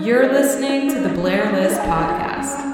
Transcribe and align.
You're 0.00 0.32
listening 0.32 0.88
to 0.90 1.00
the 1.00 1.10
Blair 1.14 1.52
List 1.52 1.78
Podcast. 1.82 2.72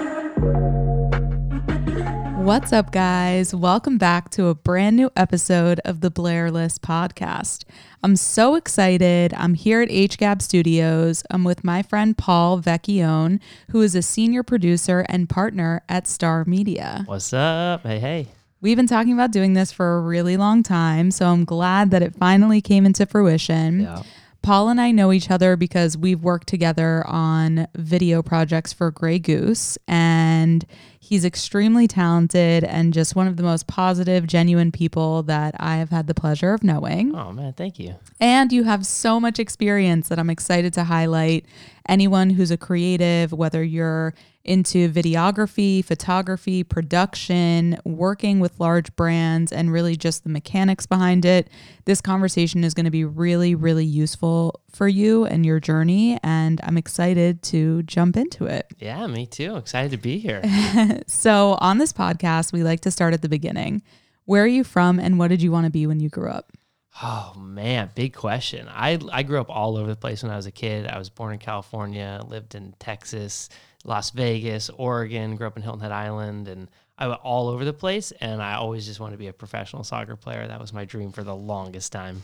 What's 2.37 2.73
up, 2.73 2.93
guys? 2.93 3.53
Welcome 3.53 3.99
back 3.99 4.31
to 4.31 4.47
a 4.47 4.55
brand 4.55 4.95
new 4.97 5.11
episode 5.17 5.81
of 5.85 6.03
the 6.03 6.11
Blair 6.11 6.53
List 6.53 6.81
Podcast. 6.81 7.65
I'm 8.05 8.15
so 8.15 8.55
excited. 8.55 9.35
I'm 9.35 9.55
here 9.55 9.83
at 9.83 9.89
HGAB 9.89 10.41
Studios. 10.41 11.25
I'm 11.31 11.43
with 11.43 11.65
my 11.65 11.83
friend 11.83 12.17
Paul 12.17 12.61
Vecchione, 12.61 13.41
who 13.71 13.83
is 13.83 13.97
a 13.97 14.03
senior 14.03 14.45
producer 14.45 15.05
and 15.09 15.29
partner 15.29 15.83
at 15.89 16.07
Starr 16.07 16.45
Media. 16.45 17.03
What's 17.07 17.33
up? 17.33 17.83
Hey, 17.83 17.99
hey. 17.99 18.29
We've 18.61 18.77
been 18.77 18.89
talking 18.89 19.13
about 19.13 19.31
doing 19.31 19.53
this 19.53 19.71
for 19.71 19.99
a 19.99 20.01
really 20.01 20.37
long 20.37 20.65
time, 20.65 21.13
so 21.13 21.27
I'm 21.27 21.45
glad 21.45 21.93
that 21.93 22.03
it 22.03 22.17
finally 22.17 22.61
came 22.61 22.85
into 22.85 23.07
fruition. 23.07 23.83
Yeah. 23.83 24.03
Paul 24.43 24.69
and 24.69 24.81
I 24.81 24.91
know 24.91 25.13
each 25.13 25.31
other 25.31 25.57
because 25.57 25.97
we've 25.97 26.23
worked 26.23 26.49
together 26.49 27.07
on 27.07 27.69
video 27.77 28.23
projects 28.23 28.73
for 28.73 28.91
Grey 28.91 29.21
Goose, 29.21 29.79
and 29.87 30.65
he's 30.99 31.25
extremely 31.25 31.87
talented 31.87 32.65
and 32.65 32.93
just 32.93 33.15
one 33.15 33.29
of 33.29 33.37
the 33.37 33.43
most 33.45 33.67
positive, 33.69 34.27
genuine 34.27 34.73
people 34.73 35.23
that 35.25 35.55
I 35.61 35.77
have 35.77 35.91
had 35.91 36.07
the 36.09 36.15
pleasure 36.15 36.53
of 36.53 36.65
knowing. 36.65 37.15
Oh 37.15 37.33
man, 37.33 37.53
thank 37.53 37.79
you. 37.79 37.95
And 38.21 38.53
you 38.53 38.65
have 38.65 38.87
so 38.87 39.21
much 39.21 39.39
experience 39.39 40.09
that 40.09 40.19
I'm 40.19 40.31
excited 40.31 40.73
to 40.75 40.85
highlight. 40.85 41.47
Anyone 41.89 42.31
who's 42.31 42.51
a 42.51 42.57
creative, 42.57 43.33
whether 43.33 43.63
you're 43.63 44.15
into 44.49 44.91
videography, 44.91 45.85
photography, 45.85 46.65
production, 46.65 47.79
working 47.85 48.41
with 48.41 48.59
large 48.59 48.95
brands, 48.97 49.53
and 49.53 49.71
really 49.71 49.95
just 49.95 50.25
the 50.25 50.31
mechanics 50.31 50.87
behind 50.87 51.25
it, 51.25 51.51
this 51.85 52.01
conversation 52.01 52.65
is 52.65 52.73
going 52.73 52.87
to 52.87 52.91
be 52.91 53.05
really, 53.05 53.55
really 53.55 53.85
useful 53.85 54.61
for 54.71 54.89
you 54.89 55.25
and 55.27 55.45
your 55.45 55.61
journey. 55.61 56.19
And 56.23 56.61
I'm 56.65 56.79
excited 56.79 57.43
to 57.45 57.83
jump 57.83 58.17
into 58.17 58.47
it. 58.47 58.67
Yeah, 58.79 59.07
me 59.07 59.27
too. 59.27 59.57
Excited 59.57 59.91
to 59.91 59.99
be 59.99 60.19
here. 60.19 60.43
So, 61.07 61.57
on 61.61 61.79
this 61.79 61.93
podcast, 61.93 62.53
we 62.53 62.63
like 62.63 62.81
to 62.81 62.91
start 62.91 63.15
at 63.15 63.23
the 63.23 63.29
beginning. 63.29 63.83
Where 64.25 64.43
are 64.43 64.49
you 64.49 64.65
from 64.65 64.99
and 64.99 65.19
what 65.19 65.29
did 65.29 65.43
you 65.43 65.51
want 65.51 65.65
to 65.65 65.71
be 65.71 65.87
when 65.87 66.01
you 66.01 66.09
grew 66.09 66.31
up? 66.31 66.53
Oh 67.03 67.35
man, 67.39 67.91
big 67.95 68.15
question. 68.15 68.69
I 68.69 68.99
I 69.13 69.23
grew 69.23 69.41
up 69.41 69.51
all 69.51 69.77
over 69.77 69.89
the 69.89 69.97
place 69.97 70.23
when 70.23 70.33
I 70.33 70.37
was 70.37 70.47
a 70.47 70.51
kid. 70.51 70.87
I 70.87 70.99
was 70.99 71.11
born 71.11 71.33
in 71.33 71.39
California, 71.39 72.21
lived 72.27 72.55
in 72.55 72.75
Texas, 72.81 73.49
Las 73.89 74.11
Vegas, 74.11 74.71
Oregon, 74.77 75.35
grew 75.35 75.47
up 75.47 75.57
in 75.57 75.63
Hilton 75.63 75.81
Head 75.81 75.93
Island, 75.93 76.47
and 76.47 76.69
I 76.99 77.09
went 77.09 77.21
all 77.23 77.49
over 77.49 77.65
the 77.65 77.73
place. 77.73 78.13
And 78.21 78.43
I 78.43 78.55
always 78.55 78.87
just 78.87 79.01
wanted 79.01 79.13
to 79.13 79.19
be 79.19 79.29
a 79.29 79.33
professional 79.33 79.83
soccer 79.83 80.15
player. 80.15 80.47
That 80.47 80.61
was 80.61 80.73
my 80.73 80.85
dream 80.85 81.11
for 81.11 81.25
the 81.25 81.35
longest 81.35 81.91
time. 81.91 82.23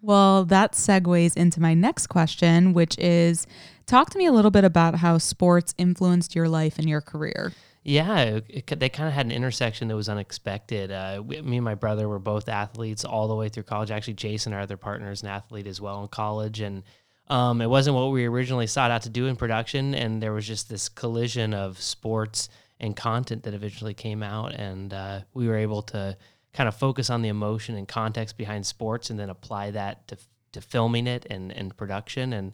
Well, 0.00 0.44
that 0.46 0.72
segues 0.72 1.36
into 1.36 1.60
my 1.60 1.74
next 1.74 2.06
question, 2.06 2.72
which 2.72 2.96
is 2.98 3.46
talk 3.86 4.08
to 4.10 4.18
me 4.18 4.26
a 4.26 4.32
little 4.32 4.50
bit 4.50 4.64
about 4.64 4.94
how 4.94 5.18
sports 5.18 5.74
influenced 5.76 6.34
your 6.34 6.48
life 6.48 6.78
and 6.78 6.88
your 6.88 7.02
career. 7.02 7.52
Yeah, 7.82 8.20
it, 8.20 8.44
it, 8.48 8.78
they 8.78 8.88
kind 8.88 9.08
of 9.08 9.14
had 9.14 9.26
an 9.26 9.32
intersection 9.32 9.88
that 9.88 9.96
was 9.96 10.08
unexpected. 10.08 10.90
Uh, 10.90 11.22
we, 11.24 11.40
me 11.42 11.56
and 11.56 11.64
my 11.64 11.74
brother 11.74 12.08
were 12.08 12.18
both 12.18 12.48
athletes 12.48 13.04
all 13.04 13.26
the 13.26 13.34
way 13.34 13.48
through 13.48 13.62
college. 13.64 13.90
Actually, 13.90 14.14
Jason, 14.14 14.52
our 14.52 14.60
other 14.60 14.76
partner, 14.76 15.10
is 15.10 15.22
an 15.22 15.28
athlete 15.28 15.66
as 15.66 15.80
well 15.80 16.02
in 16.02 16.08
college, 16.08 16.60
and 16.60 16.82
um, 17.30 17.60
it 17.60 17.70
wasn't 17.70 17.96
what 17.96 18.10
we 18.10 18.26
originally 18.26 18.66
sought 18.66 18.90
out 18.90 19.02
to 19.02 19.08
do 19.08 19.26
in 19.26 19.36
production. 19.36 19.94
And 19.94 20.22
there 20.22 20.32
was 20.32 20.46
just 20.46 20.68
this 20.68 20.88
collision 20.88 21.54
of 21.54 21.80
sports 21.80 22.48
and 22.78 22.96
content 22.96 23.44
that 23.44 23.54
eventually 23.54 23.94
came 23.94 24.22
out, 24.22 24.54
and 24.54 24.92
uh, 24.92 25.20
we 25.34 25.46
were 25.46 25.56
able 25.56 25.82
to 25.82 26.16
kind 26.52 26.68
of 26.68 26.74
focus 26.74 27.10
on 27.10 27.22
the 27.22 27.28
emotion 27.28 27.76
and 27.76 27.86
context 27.86 28.36
behind 28.36 28.66
sports, 28.66 29.10
and 29.10 29.18
then 29.18 29.30
apply 29.30 29.70
that 29.72 30.08
to 30.08 30.16
to 30.52 30.60
filming 30.60 31.06
it 31.06 31.26
and 31.30 31.52
and 31.52 31.76
production 31.76 32.32
and 32.32 32.52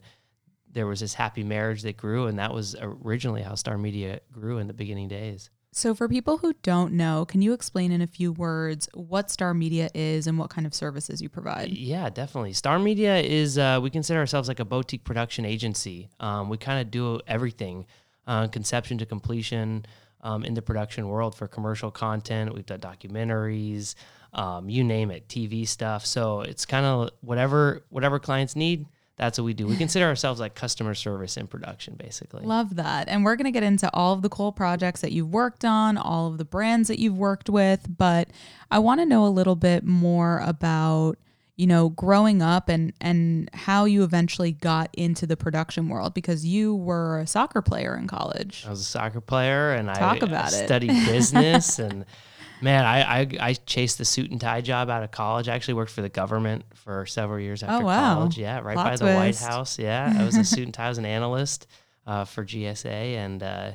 there 0.77 0.85
was 0.85 0.99
this 0.99 1.15
happy 1.15 1.43
marriage 1.43 1.81
that 1.81 1.97
grew, 1.97 2.27
and 2.27 2.37
that 2.37 2.53
was 2.53 2.75
originally 2.79 3.41
how 3.41 3.55
Starr 3.55 3.77
Media 3.77 4.19
grew 4.31 4.59
in 4.59 4.67
the 4.67 4.73
beginning 4.73 5.07
days. 5.07 5.49
So, 5.77 5.93
for 5.93 6.09
people 6.09 6.39
who 6.39 6.53
don't 6.63 6.93
know, 6.93 7.23
can 7.23 7.43
you 7.43 7.53
explain 7.53 7.91
in 7.91 8.01
a 8.01 8.07
few 8.07 8.31
words 8.31 8.89
what 8.95 9.29
Starr 9.29 9.53
Media 9.53 9.91
is 9.93 10.25
and 10.25 10.39
what 10.39 10.49
kind 10.49 10.65
of 10.65 10.73
services 10.73 11.21
you 11.21 11.29
provide? 11.29 11.69
Yeah, 11.69 12.09
definitely. 12.09 12.53
Starr 12.53 12.79
Media 12.79 13.17
is, 13.17 13.59
uh, 13.59 13.79
we 13.79 13.91
consider 13.91 14.17
ourselves 14.17 14.47
like 14.47 14.59
a 14.59 14.65
boutique 14.65 15.03
production 15.03 15.45
agency. 15.45 16.09
Um, 16.19 16.49
we 16.49 16.57
kind 16.57 16.81
of 16.81 16.89
do 16.89 17.19
everything 17.27 17.85
uh, 18.25 18.47
conception 18.47 18.97
to 18.97 19.05
completion 19.05 19.85
um, 20.21 20.43
in 20.43 20.55
the 20.55 20.63
production 20.63 21.09
world 21.09 21.35
for 21.35 21.47
commercial 21.47 21.91
content. 21.91 22.55
We've 22.55 22.65
done 22.65 22.79
documentaries, 22.79 23.93
um, 24.33 24.71
you 24.71 24.83
name 24.83 25.11
it, 25.11 25.27
TV 25.27 25.67
stuff. 25.67 26.07
So, 26.07 26.41
it's 26.41 26.65
kind 26.65 26.87
of 26.87 27.11
whatever 27.21 27.83
whatever 27.89 28.17
clients 28.17 28.55
need 28.55 28.87
that's 29.17 29.37
what 29.37 29.45
we 29.45 29.53
do. 29.53 29.67
We 29.67 29.75
consider 29.77 30.05
ourselves 30.05 30.39
like 30.39 30.55
customer 30.55 30.93
service 30.93 31.37
in 31.37 31.47
production, 31.47 31.95
basically. 31.95 32.45
Love 32.45 32.75
that. 32.75 33.09
And 33.09 33.25
we're 33.25 33.35
going 33.35 33.45
to 33.45 33.51
get 33.51 33.63
into 33.63 33.93
all 33.93 34.13
of 34.13 34.21
the 34.21 34.29
cool 34.29 34.51
projects 34.51 35.01
that 35.01 35.11
you've 35.11 35.33
worked 35.33 35.65
on, 35.65 35.97
all 35.97 36.27
of 36.27 36.37
the 36.37 36.45
brands 36.45 36.87
that 36.87 36.99
you've 36.99 37.17
worked 37.17 37.49
with. 37.49 37.85
But 37.97 38.29
I 38.71 38.79
want 38.79 39.01
to 39.01 39.05
know 39.05 39.25
a 39.25 39.29
little 39.29 39.55
bit 39.55 39.83
more 39.83 40.39
about 40.39 41.17
you 41.55 41.65
know 41.65 41.89
growing 41.89 42.41
up 42.41 42.69
and 42.69 42.93
and 43.01 43.49
how 43.53 43.85
you 43.85 44.03
eventually 44.03 44.51
got 44.51 44.89
into 44.93 45.25
the 45.25 45.35
production 45.35 45.89
world 45.89 46.13
because 46.13 46.45
you 46.45 46.75
were 46.75 47.19
a 47.19 47.25
soccer 47.25 47.63
player 47.63 47.97
in 47.97 48.07
college 48.07 48.63
i 48.67 48.69
was 48.69 48.79
a 48.79 48.83
soccer 48.83 49.19
player 49.19 49.71
and 49.73 49.87
Talk 49.87 50.21
i, 50.21 50.25
about 50.27 50.53
I 50.53 50.57
it. 50.59 50.65
studied 50.67 51.05
business 51.07 51.79
and 51.79 52.05
Man, 52.61 52.85
I, 52.85 53.19
I 53.21 53.27
I 53.39 53.53
chased 53.53 53.97
the 53.99 54.05
suit 54.05 54.31
and 54.31 54.41
tie 54.41 54.61
job 54.61 54.89
out 54.89 55.03
of 55.03 55.11
college. 55.11 55.47
I 55.47 55.53
actually 55.55 55.75
worked 55.75 55.91
for 55.91 56.01
the 56.01 56.09
government 56.09 56.65
for 56.73 57.05
several 57.05 57.39
years 57.39 57.61
after 57.63 57.83
Oh, 57.83 57.85
wow. 57.85 58.15
college. 58.15 58.37
Yeah, 58.37 58.59
right 58.59 58.73
Plot 58.73 58.85
by 58.87 58.95
the 58.95 59.13
White. 59.15 59.37
House. 59.37 59.77
Yeah, 59.77 60.11
I 60.19 60.25
was 60.25 60.35
a 60.37 60.43
suit 60.43 60.63
and 60.65 60.73
tie. 60.73 60.85
I 60.87 60.89
was 60.89 60.97
an 60.97 61.05
analyst 61.05 61.67
uh, 62.07 62.25
for 62.25 62.43
GSA 62.43 62.85
and 63.17 63.43
uh, 63.43 63.71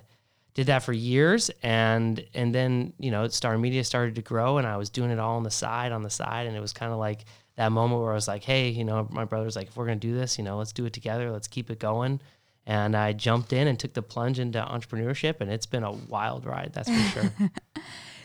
did 0.54 0.66
that 0.66 0.82
for 0.82 0.92
years. 0.92 1.50
And 1.62 2.24
and 2.34 2.52
then 2.54 2.92
you 2.98 3.10
know, 3.12 3.28
Starr 3.28 3.56
Media 3.56 3.84
started 3.84 4.16
to 4.16 4.22
grow, 4.22 4.58
and 4.58 4.66
I 4.66 4.76
was 4.76 4.90
doing 4.90 5.10
it 5.10 5.18
all 5.20 5.36
on 5.36 5.42
the 5.44 5.50
side, 5.50 5.92
on 5.92 6.02
the 6.02 6.10
side, 6.10 6.46
and 6.48 6.56
it 6.56 6.60
was 6.60 6.72
kind 6.72 6.92
of 6.92 6.98
like 6.98 7.24
that 7.56 7.70
moment 7.70 8.00
where 8.00 8.10
I 8.10 8.14
was 8.14 8.26
like, 8.28 8.42
hey, 8.42 8.70
you 8.70 8.82
know, 8.82 9.06
my 9.10 9.26
brother's 9.26 9.54
like, 9.54 9.68
if 9.68 9.76
we're 9.76 9.86
gonna 9.86 9.96
do 10.00 10.14
this, 10.14 10.38
you 10.38 10.44
know, 10.44 10.56
let's 10.56 10.72
do 10.72 10.86
it 10.86 10.92
together. 10.92 11.30
Let's 11.30 11.46
keep 11.48 11.70
it 11.70 11.78
going. 11.78 12.20
And 12.64 12.96
I 12.96 13.12
jumped 13.12 13.52
in 13.52 13.66
and 13.66 13.78
took 13.78 13.92
the 13.92 14.02
plunge 14.02 14.38
into 14.38 14.60
entrepreneurship, 14.60 15.40
and 15.40 15.50
it's 15.50 15.66
been 15.66 15.82
a 15.82 15.90
wild 15.92 16.46
ride. 16.46 16.70
That's 16.72 16.88
for 16.88 17.20
sure. 17.20 17.32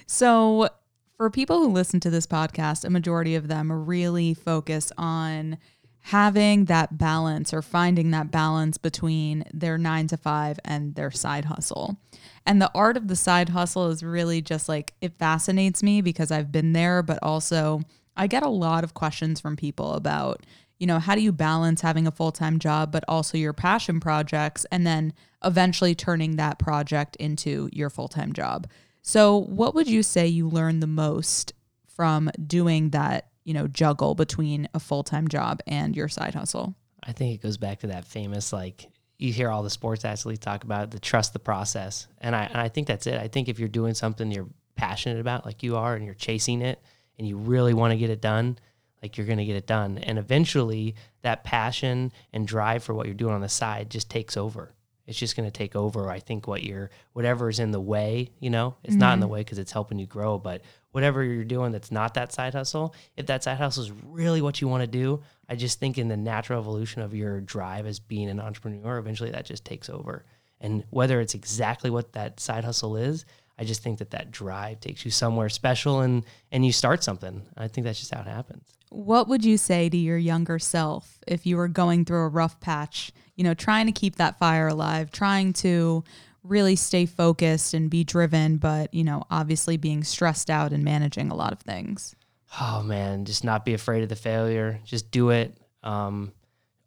So, 0.07 0.69
for 1.17 1.29
people 1.29 1.59
who 1.59 1.71
listen 1.71 1.99
to 2.01 2.09
this 2.09 2.25
podcast, 2.25 2.85
a 2.85 2.89
majority 2.89 3.35
of 3.35 3.47
them 3.47 3.71
really 3.71 4.33
focus 4.33 4.91
on 4.97 5.57
having 5.99 6.65
that 6.65 6.97
balance 6.97 7.53
or 7.53 7.61
finding 7.61 8.11
that 8.11 8.31
balance 8.31 8.77
between 8.77 9.43
their 9.53 9.77
nine 9.77 10.07
to 10.07 10.15
five 10.15 10.57
and 10.63 10.95
their 10.95 11.11
side 11.11 11.45
hustle. 11.45 11.97
And 12.45 12.61
the 12.61 12.71
art 12.73 12.95
of 12.95 13.09
the 13.09 13.15
side 13.17 13.49
hustle 13.49 13.89
is 13.89 14.01
really 14.01 14.41
just 14.41 14.69
like 14.69 14.93
it 15.01 15.19
fascinates 15.19 15.83
me 15.83 16.01
because 16.01 16.31
I've 16.31 16.51
been 16.51 16.71
there, 16.71 17.03
but 17.03 17.19
also 17.21 17.81
I 18.15 18.27
get 18.27 18.43
a 18.43 18.49
lot 18.49 18.85
of 18.85 18.93
questions 18.93 19.41
from 19.41 19.57
people 19.57 19.93
about, 19.93 20.45
you 20.79 20.87
know, 20.87 20.99
how 20.99 21.15
do 21.15 21.21
you 21.21 21.33
balance 21.33 21.81
having 21.81 22.07
a 22.07 22.11
full 22.11 22.31
time 22.31 22.57
job, 22.57 22.91
but 22.91 23.03
also 23.09 23.37
your 23.37 23.51
passion 23.51 23.99
projects, 23.99 24.65
and 24.71 24.87
then 24.87 25.11
eventually 25.43 25.93
turning 25.93 26.37
that 26.37 26.57
project 26.59 27.17
into 27.17 27.69
your 27.73 27.89
full 27.89 28.07
time 28.07 28.31
job. 28.31 28.67
So, 29.07 29.37
what 29.37 29.73
would 29.73 29.87
you 29.87 30.03
say 30.03 30.27
you 30.27 30.49
learned 30.49 30.83
the 30.83 30.87
most 30.87 31.53
from 31.87 32.29
doing 32.45 32.89
that, 32.89 33.29
you 33.45 33.53
know, 33.53 33.65
juggle 33.65 34.15
between 34.15 34.67
a 34.73 34.81
full 34.81 35.01
time 35.01 35.29
job 35.29 35.61
and 35.65 35.95
your 35.95 36.09
side 36.09 36.35
hustle? 36.35 36.75
I 37.03 37.13
think 37.13 37.33
it 37.33 37.41
goes 37.41 37.55
back 37.55 37.79
to 37.79 37.87
that 37.87 38.03
famous 38.03 38.51
like 38.51 38.89
you 39.17 39.31
hear 39.31 39.49
all 39.49 39.63
the 39.63 39.69
sports 39.69 40.03
athletes 40.03 40.43
talk 40.43 40.65
about 40.65 40.91
the 40.91 40.99
trust 40.99 41.31
the 41.31 41.39
process, 41.39 42.09
and 42.19 42.35
I 42.35 42.47
and 42.47 42.57
I 42.57 42.67
think 42.67 42.87
that's 42.87 43.07
it. 43.07 43.17
I 43.17 43.29
think 43.29 43.47
if 43.47 43.59
you're 43.59 43.69
doing 43.69 43.93
something 43.93 44.29
you're 44.29 44.49
passionate 44.75 45.21
about, 45.21 45.45
like 45.45 45.63
you 45.63 45.77
are, 45.77 45.95
and 45.95 46.03
you're 46.03 46.13
chasing 46.13 46.61
it, 46.61 46.83
and 47.17 47.25
you 47.25 47.37
really 47.37 47.73
want 47.73 47.91
to 47.91 47.97
get 47.97 48.09
it 48.09 48.19
done, 48.21 48.59
like 49.01 49.17
you're 49.17 49.25
going 49.25 49.37
to 49.37 49.45
get 49.45 49.55
it 49.55 49.67
done, 49.67 49.99
and 49.99 50.19
eventually 50.19 50.95
that 51.21 51.45
passion 51.45 52.11
and 52.33 52.45
drive 52.45 52.83
for 52.83 52.93
what 52.93 53.05
you're 53.05 53.15
doing 53.15 53.35
on 53.35 53.39
the 53.39 53.47
side 53.47 53.89
just 53.89 54.09
takes 54.09 54.35
over. 54.35 54.73
It's 55.07 55.17
just 55.17 55.37
going 55.37 55.47
to 55.47 55.51
take 55.51 55.75
over. 55.75 56.09
I 56.09 56.19
think 56.19 56.47
what 56.47 56.63
you're 56.63 56.91
whatever 57.13 57.49
is 57.49 57.59
in 57.59 57.71
the 57.71 57.79
way, 57.79 58.29
you 58.39 58.49
know, 58.49 58.75
it's 58.83 58.95
not 58.95 59.13
in 59.13 59.19
the 59.19 59.25
mm-hmm. 59.25 59.33
way 59.33 59.39
because 59.39 59.57
it's 59.57 59.71
helping 59.71 59.97
you 59.97 60.05
grow, 60.05 60.37
but 60.37 60.61
whatever 60.91 61.23
you're 61.23 61.45
doing 61.45 61.71
that's 61.71 61.91
not 61.91 62.13
that 62.15 62.33
side 62.33 62.53
hustle, 62.53 62.93
if 63.15 63.25
that 63.27 63.43
side 63.43 63.57
hustle 63.57 63.83
is 63.83 63.91
really 64.03 64.41
what 64.41 64.59
you 64.61 64.67
want 64.67 64.81
to 64.81 64.87
do, 64.87 65.21
I 65.47 65.55
just 65.55 65.79
think 65.79 65.97
in 65.97 66.09
the 66.09 66.17
natural 66.17 66.59
evolution 66.59 67.01
of 67.01 67.15
your 67.15 67.39
drive 67.39 67.85
as 67.85 67.99
being 67.99 68.29
an 68.29 68.39
entrepreneur, 68.39 68.97
eventually 68.97 69.31
that 69.31 69.45
just 69.45 69.63
takes 69.63 69.89
over. 69.89 70.25
And 70.59 70.83
whether 70.89 71.21
it's 71.21 71.35
exactly 71.35 71.89
what 71.89 72.13
that 72.13 72.39
side 72.39 72.65
hustle 72.65 72.97
is, 72.97 73.25
I 73.59 73.63
just 73.63 73.81
think 73.81 73.99
that 73.99 74.11
that 74.11 74.31
drive 74.31 74.79
takes 74.79 75.03
you 75.03 75.11
somewhere 75.11 75.49
special 75.49 76.01
and 76.01 76.23
and 76.51 76.65
you 76.65 76.71
start 76.71 77.03
something. 77.03 77.43
I 77.55 77.67
think 77.67 77.85
that's 77.85 77.99
just 77.99 78.13
how 78.13 78.21
it 78.21 78.27
happens. 78.27 78.73
What 78.89 79.27
would 79.27 79.43
you 79.43 79.57
say 79.57 79.89
to 79.89 79.97
your 79.97 80.17
younger 80.17 80.59
self 80.59 81.19
if 81.27 81.45
you 81.45 81.57
were 81.57 81.67
going 81.67 82.05
through 82.05 82.23
a 82.23 82.29
rough 82.29 82.59
patch, 82.59 83.11
you 83.37 83.43
know, 83.45 83.53
trying 83.53 83.85
to 83.85 83.93
keep 83.93 84.17
that 84.17 84.37
fire 84.37 84.67
alive, 84.67 85.11
trying 85.11 85.53
to 85.53 86.03
really 86.43 86.75
stay 86.75 87.05
focused 87.05 87.73
and 87.73 87.89
be 87.89 88.03
driven, 88.03 88.57
but, 88.57 88.93
you 88.93 89.03
know, 89.03 89.23
obviously 89.29 89.77
being 89.77 90.03
stressed 90.03 90.49
out 90.49 90.73
and 90.73 90.83
managing 90.83 91.29
a 91.29 91.35
lot 91.35 91.53
of 91.53 91.59
things? 91.59 92.15
Oh 92.59 92.81
man, 92.83 93.25
just 93.25 93.43
not 93.43 93.65
be 93.65 93.73
afraid 93.73 94.03
of 94.03 94.09
the 94.09 94.15
failure. 94.15 94.79
Just 94.85 95.11
do 95.11 95.29
it. 95.29 95.57
Um, 95.83 96.31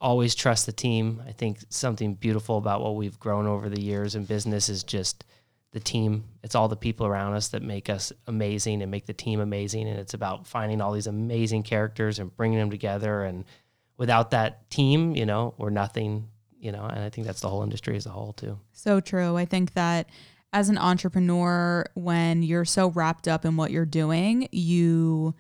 always 0.01 0.35
trust 0.35 0.67
the 0.67 0.73
team. 0.73 1.23
I 1.27 1.33
think 1.33 1.59
something 1.69 2.15
beautiful 2.15 2.57
about 2.57 2.81
what 2.81 2.97
we've 2.97 3.19
grown 3.21 3.47
over 3.47 3.69
the 3.69 3.81
years 3.81 4.15
in 4.15 4.25
business 4.25 4.69
is 4.69 4.83
just 4.83 5.25
the 5.73 5.81
team. 5.81 6.25
It's 6.43 6.55
all 6.55 6.69
the 6.69 6.77
people 6.77 7.07
around 7.07 7.35
us 7.35 7.49
that 7.49 7.63
make 7.63 7.91
us 7.91 8.13
amazing 8.27 8.83
and 8.83 8.91
make 8.91 9.07
the 9.07 9.13
team 9.13 9.41
amazing. 9.41 9.87
And 9.89 9.99
it's 9.99 10.15
about 10.15 10.47
finding 10.47 10.81
all 10.81 10.93
these 10.93 11.07
amazing 11.07 11.63
characters 11.63 12.19
and 12.19 12.35
bringing 12.35 12.59
them 12.59 12.71
together. 12.71 13.23
And 13.23 13.45
without 13.97 14.31
that 14.31 14.69
team, 14.71 15.15
you 15.15 15.27
know, 15.27 15.55
we're 15.59 15.71
nothing, 15.71 16.29
you 16.61 16.71
know, 16.73 16.85
and 16.85 17.03
I 17.03 17.09
think 17.11 17.27
that's 17.27 17.41
the 17.41 17.49
whole 17.49 17.63
industry 17.63 17.97
as 17.97 18.07
a 18.07 18.11
whole 18.11 18.33
too. 18.35 18.59
So 18.73 19.01
true. 19.01 19.37
I 19.37 19.45
think 19.45 19.73
that 19.75 20.09
as 20.53 20.69
an 20.69 20.79
entrepreneur, 20.79 21.85
when 21.95 22.43
you're 22.43 22.65
so 22.65 22.91
wrapped 22.91 23.27
up 23.29 23.45
in 23.45 23.57
what 23.57 23.71
you're 23.71 23.87
doing, 23.87 24.49
you 24.53 25.35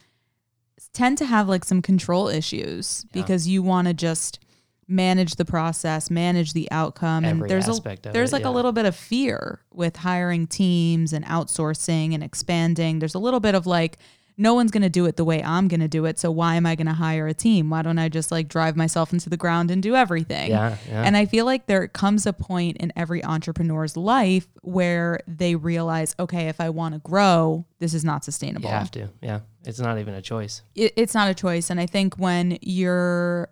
tend 0.92 1.18
to 1.18 1.26
have 1.26 1.48
like 1.48 1.64
some 1.64 1.82
control 1.82 2.28
issues 2.28 3.04
Yeah. 3.12 3.22
because 3.22 3.46
you 3.46 3.62
want 3.62 3.88
to 3.88 3.94
just 3.94 4.40
manage 4.88 5.36
the 5.36 5.44
process, 5.44 6.10
manage 6.10 6.52
the 6.52 6.68
outcome, 6.70 7.24
Every 7.24 7.42
and 7.42 7.50
there's 7.50 7.68
a 7.68 7.80
there's 8.12 8.30
it, 8.30 8.32
like 8.32 8.42
yeah. 8.42 8.48
a 8.48 8.50
little 8.50 8.72
bit 8.72 8.86
of 8.86 8.96
fear 8.96 9.60
with 9.72 9.96
hiring 9.96 10.46
teams 10.48 11.12
and 11.12 11.24
outsourcing 11.26 12.12
and 12.14 12.24
expanding. 12.24 12.98
There's 12.98 13.14
a 13.14 13.20
little 13.20 13.40
bit 13.40 13.54
of 13.54 13.66
like 13.66 13.98
no 14.40 14.54
one's 14.54 14.70
going 14.70 14.82
to 14.82 14.88
do 14.88 15.04
it 15.04 15.16
the 15.16 15.24
way 15.24 15.44
I'm 15.44 15.68
going 15.68 15.80
to 15.80 15.88
do 15.88 16.06
it, 16.06 16.18
so 16.18 16.30
why 16.30 16.54
am 16.54 16.64
I 16.64 16.74
going 16.74 16.86
to 16.86 16.94
hire 16.94 17.26
a 17.26 17.34
team? 17.34 17.68
Why 17.68 17.82
don't 17.82 17.98
I 17.98 18.08
just 18.08 18.32
like 18.32 18.48
drive 18.48 18.74
myself 18.74 19.12
into 19.12 19.28
the 19.28 19.36
ground 19.36 19.70
and 19.70 19.82
do 19.82 19.94
everything? 19.94 20.50
Yeah. 20.50 20.76
yeah. 20.88 21.02
And 21.02 21.14
I 21.14 21.26
feel 21.26 21.44
like 21.44 21.66
there 21.66 21.86
comes 21.86 22.24
a 22.24 22.32
point 22.32 22.78
in 22.78 22.90
every 22.96 23.22
entrepreneur's 23.22 23.98
life 23.98 24.48
where 24.62 25.20
they 25.28 25.56
realize, 25.56 26.16
okay, 26.18 26.48
if 26.48 26.58
I 26.58 26.70
want 26.70 26.94
to 26.94 27.00
grow, 27.00 27.66
this 27.80 27.92
is 27.92 28.02
not 28.02 28.24
sustainable. 28.24 28.70
you 28.70 28.74
have 28.74 28.90
to. 28.92 29.10
Yeah. 29.20 29.40
It's 29.66 29.78
not 29.78 29.98
even 29.98 30.14
a 30.14 30.22
choice. 30.22 30.62
It, 30.74 30.94
it's 30.96 31.12
not 31.12 31.28
a 31.28 31.34
choice. 31.34 31.68
And 31.68 31.78
I 31.78 31.84
think 31.84 32.16
when 32.16 32.58
you're 32.62 33.50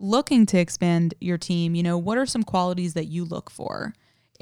looking 0.00 0.46
to 0.46 0.58
expand 0.58 1.14
your 1.20 1.38
team, 1.38 1.76
you 1.76 1.84
know, 1.84 1.96
what 1.96 2.18
are 2.18 2.26
some 2.26 2.42
qualities 2.42 2.94
that 2.94 3.04
you 3.04 3.24
look 3.24 3.50
for 3.50 3.94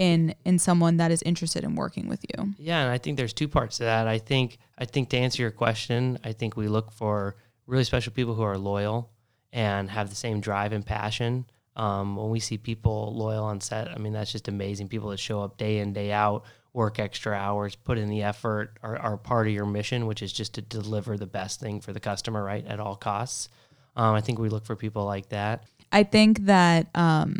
in 0.03 0.35
in 0.45 0.59
someone 0.59 0.97
that 0.97 1.13
is 1.13 1.23
interested 1.23 1.63
in 1.63 1.77
working 1.77 2.09
with 2.09 2.25
you? 2.25 2.55
Yeah, 2.59 2.83
and 2.83 2.91
I 2.91 2.99
think 2.99 3.17
there's 3.17 3.33
two 3.33 3.47
parts 3.47 3.77
to 3.79 3.85
that. 3.85 4.09
I 4.09 4.19
think 4.19 4.59
I 4.77 4.85
think 4.85 5.11
to 5.11 5.17
answer 5.17 5.41
your 5.43 5.53
question, 5.53 6.19
I 6.25 6.33
think 6.33 6.57
we 6.57 6.67
look 6.67 6.91
for 6.91 7.37
really 7.67 7.85
special 7.85 8.13
people 8.13 8.35
who 8.35 8.43
are 8.43 8.59
loyal 8.59 9.11
and 9.53 9.89
have 9.91 10.11
the 10.11 10.17
same 10.17 10.41
drive 10.41 10.73
and 10.73 10.85
passion. 10.85 11.47
Um, 11.77 12.17
when 12.17 12.31
we 12.31 12.41
see 12.41 12.59
people 12.59 13.15
loyal 13.15 13.45
on 13.45 13.61
set, 13.61 13.89
I 13.89 13.99
mean 13.99 14.13
that's 14.13 14.33
just 14.33 14.49
amazing. 14.49 14.89
People 14.89 15.11
that 15.11 15.21
show 15.21 15.41
up 15.41 15.57
day 15.57 15.79
in 15.79 15.93
day 15.93 16.11
out, 16.11 16.45
work 16.73 16.99
extra 16.99 17.35
hours, 17.35 17.77
put 17.77 17.97
in 17.97 18.09
the 18.09 18.25
effort, 18.25 18.79
are, 18.83 18.99
are 18.99 19.17
part 19.17 19.47
of 19.47 19.53
your 19.53 19.67
mission, 19.67 20.07
which 20.07 20.21
is 20.21 20.33
just 20.33 20.55
to 20.55 20.63
deliver 20.63 21.17
the 21.17 21.29
best 21.29 21.61
thing 21.61 21.81
for 21.81 21.93
the 21.93 22.01
customer, 22.01 22.43
right, 22.43 22.67
at 22.67 22.81
all 22.81 22.97
costs. 22.97 23.49
Um, 23.95 24.17
I 24.17 24.21
think 24.21 24.41
we 24.41 24.49
look 24.49 24.67
for 24.67 24.75
people 24.75 25.05
like 25.05 25.29
that. 25.29 25.65
I 25.93 26.03
think 26.03 26.41
that 26.47 26.89
um, 26.95 27.39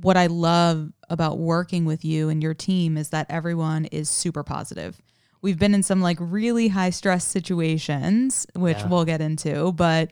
what 0.00 0.16
I 0.16 0.26
love 0.26 0.92
about 1.12 1.38
working 1.38 1.84
with 1.84 2.04
you 2.04 2.28
and 2.28 2.42
your 2.42 2.54
team 2.54 2.96
is 2.96 3.10
that 3.10 3.26
everyone 3.30 3.84
is 3.86 4.08
super 4.10 4.42
positive. 4.42 5.00
We've 5.42 5.58
been 5.58 5.74
in 5.74 5.82
some 5.82 6.00
like 6.00 6.16
really 6.20 6.68
high 6.68 6.90
stress 6.90 7.24
situations, 7.26 8.46
which 8.56 8.78
Yeah. 8.78 8.88
we'll 8.88 9.04
get 9.04 9.20
into, 9.20 9.72
but 9.72 10.10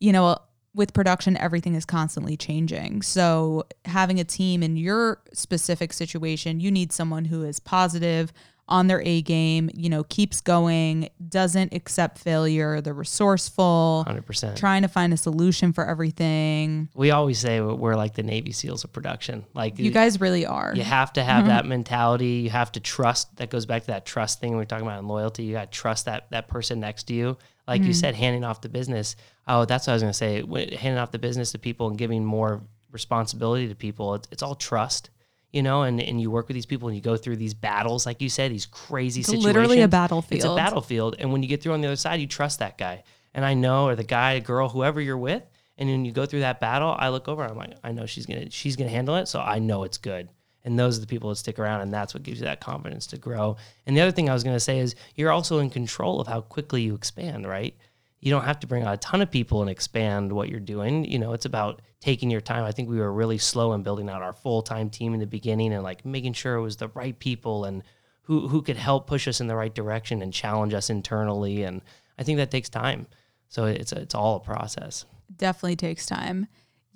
you 0.00 0.12
know, 0.12 0.38
with 0.74 0.92
production, 0.92 1.36
everything 1.38 1.74
is 1.74 1.86
constantly 1.86 2.36
changing. 2.36 3.00
So, 3.00 3.64
having 3.86 4.20
a 4.20 4.24
team 4.24 4.62
in 4.62 4.76
your 4.76 5.22
specific 5.32 5.92
situation, 5.94 6.60
you 6.60 6.70
need 6.70 6.92
someone 6.92 7.24
who 7.24 7.42
is 7.44 7.58
positive, 7.60 8.30
on 8.68 8.88
their 8.88 9.00
A 9.02 9.22
game, 9.22 9.70
you 9.74 9.88
know, 9.88 10.02
keeps 10.04 10.40
going, 10.40 11.08
doesn't 11.28 11.72
accept 11.72 12.18
failure, 12.18 12.80
they're 12.80 12.94
resourceful, 12.94 14.04
Hundred 14.06 14.26
percent. 14.26 14.56
trying 14.56 14.82
to 14.82 14.88
find 14.88 15.12
a 15.12 15.16
solution 15.16 15.72
for 15.72 15.86
everything. 15.86 16.88
We 16.94 17.10
always 17.12 17.38
say 17.38 17.60
we're 17.60 17.94
like 17.94 18.14
the 18.14 18.22
Navy 18.22 18.52
SEALs 18.52 18.84
of 18.84 18.92
production. 18.92 19.44
Like 19.54 19.78
You 19.78 19.90
guys 19.90 20.20
really 20.20 20.46
are. 20.46 20.72
You 20.74 20.82
have 20.82 21.12
to 21.14 21.22
have 21.22 21.40
mm-hmm. 21.40 21.48
that 21.48 21.66
mentality. 21.66 22.42
You 22.44 22.50
have 22.50 22.72
to 22.72 22.80
trust. 22.80 23.36
That 23.36 23.50
goes 23.50 23.66
back 23.66 23.82
to 23.82 23.88
that 23.88 24.04
trust 24.04 24.40
thing 24.40 24.56
we 24.56 24.62
are 24.62 24.66
talking 24.66 24.86
about 24.86 24.98
in 24.98 25.06
loyalty. 25.06 25.44
You 25.44 25.52
got 25.52 25.70
to 25.70 25.78
trust 25.78 26.06
that 26.06 26.30
that 26.30 26.48
person 26.48 26.80
next 26.80 27.04
to 27.04 27.14
you. 27.14 27.38
Like 27.68 27.80
you 27.80 27.88
mm-hmm. 27.88 27.94
said, 27.94 28.14
handing 28.14 28.44
off 28.44 28.60
the 28.60 28.68
business. 28.68 29.16
Oh, 29.48 29.64
that's 29.64 29.86
what 29.86 29.92
I 29.92 29.94
was 29.94 30.02
going 30.02 30.12
to 30.12 30.18
say. 30.18 30.42
When- 30.42 30.68
Handing 30.68 30.98
off 30.98 31.10
the 31.12 31.18
business 31.18 31.52
to 31.52 31.58
people 31.58 31.88
and 31.88 31.98
giving 31.98 32.24
more 32.24 32.62
responsibility 32.92 33.68
to 33.68 33.74
people. 33.74 34.14
It's, 34.14 34.28
it's 34.30 34.42
all 34.42 34.54
trust, 34.54 35.10
you 35.56 35.62
know. 35.62 35.82
And 35.82 36.00
and 36.00 36.20
you 36.20 36.30
work 36.30 36.46
with 36.48 36.54
these 36.54 36.66
people 36.66 36.88
and 36.88 36.96
you 36.96 37.02
go 37.02 37.16
through 37.16 37.36
these 37.36 37.54
battles, 37.54 38.06
like 38.06 38.20
you 38.22 38.28
said, 38.28 38.52
these 38.52 38.66
crazy 38.66 39.20
It's 39.20 39.28
situations. 39.30 39.46
literally 39.46 39.80
a 39.80 39.88
battlefield. 39.88 40.36
It's 40.36 40.44
a 40.44 40.54
battlefield. 40.54 41.16
And 41.18 41.32
when 41.32 41.42
you 41.42 41.48
get 41.48 41.62
through 41.62 41.72
on 41.72 41.80
the 41.80 41.88
other 41.88 41.96
side, 41.96 42.20
you 42.20 42.26
trust 42.26 42.60
that 42.60 42.78
guy. 42.78 43.02
And 43.34 43.44
I 43.44 43.54
know, 43.54 43.88
or 43.88 43.96
the 43.96 44.04
guy, 44.04 44.38
girl, 44.38 44.68
whoever 44.68 45.00
you're 45.00 45.18
with. 45.18 45.42
And 45.78 45.90
when 45.90 46.04
you 46.04 46.12
go 46.12 46.24
through 46.24 46.40
that 46.40 46.58
battle, 46.60 46.94
I 46.96 47.08
look 47.10 47.28
over. 47.28 47.44
I'm 47.44 47.56
like, 47.56 47.74
I 47.84 47.92
know 47.92 48.06
she's 48.06 48.26
gonna 48.26 48.50
she's 48.50 48.76
gonna 48.76 48.90
handle 48.90 49.16
it. 49.16 49.26
So 49.28 49.40
I 49.40 49.58
know 49.58 49.84
it's 49.84 49.98
good. 49.98 50.28
And 50.64 50.78
those 50.78 50.98
are 50.98 51.00
the 51.00 51.06
people 51.06 51.28
that 51.30 51.36
stick 51.36 51.58
around, 51.58 51.82
and 51.82 51.92
that's 51.94 52.12
what 52.12 52.22
gives 52.24 52.40
you 52.40 52.46
that 52.46 52.60
confidence 52.60 53.06
to 53.08 53.18
grow. 53.18 53.56
And 53.86 53.96
the 53.96 54.00
other 54.00 54.10
thing 54.10 54.28
I 54.28 54.32
was 54.34 54.42
gonna 54.42 54.58
say 54.58 54.78
is 54.78 54.94
you're 55.14 55.30
also 55.30 55.58
in 55.58 55.70
control 55.70 56.20
of 56.20 56.26
how 56.26 56.40
quickly 56.40 56.82
you 56.82 56.94
expand, 56.94 57.46
right? 57.46 57.76
You 58.20 58.30
don't 58.30 58.44
have 58.44 58.60
to 58.60 58.66
bring 58.66 58.82
out 58.82 58.94
a 58.94 58.98
ton 58.98 59.22
of 59.22 59.30
people 59.30 59.60
and 59.60 59.70
expand 59.70 60.32
what 60.32 60.48
you're 60.48 60.60
doing. 60.60 61.04
You 61.04 61.18
know, 61.18 61.32
it's 61.32 61.44
about 61.44 61.82
taking 62.00 62.30
your 62.30 62.40
time. 62.40 62.64
I 62.64 62.72
think 62.72 62.88
we 62.88 62.98
were 62.98 63.12
really 63.12 63.38
slow 63.38 63.72
in 63.74 63.82
building 63.82 64.08
out 64.08 64.22
our 64.22 64.32
full 64.32 64.62
time 64.62 64.90
team 64.90 65.14
in 65.14 65.20
the 65.20 65.26
beginning 65.26 65.72
and 65.72 65.82
like 65.82 66.04
making 66.04 66.32
sure 66.32 66.56
it 66.56 66.62
was 66.62 66.76
the 66.76 66.88
right 66.88 67.18
people 67.18 67.64
and 67.64 67.82
who 68.22 68.48
who 68.48 68.62
could 68.62 68.76
help 68.76 69.06
push 69.06 69.28
us 69.28 69.40
in 69.40 69.46
the 69.46 69.56
right 69.56 69.74
direction 69.74 70.22
and 70.22 70.32
challenge 70.32 70.74
us 70.74 70.90
internally. 70.90 71.62
And 71.62 71.82
I 72.18 72.22
think 72.22 72.38
that 72.38 72.50
takes 72.50 72.68
time. 72.68 73.06
So 73.48 73.66
it's 73.66 73.92
it's 73.92 74.14
all 74.14 74.36
a 74.36 74.40
process. 74.40 75.04
Definitely 75.36 75.76
takes 75.76 76.06
time. 76.06 76.48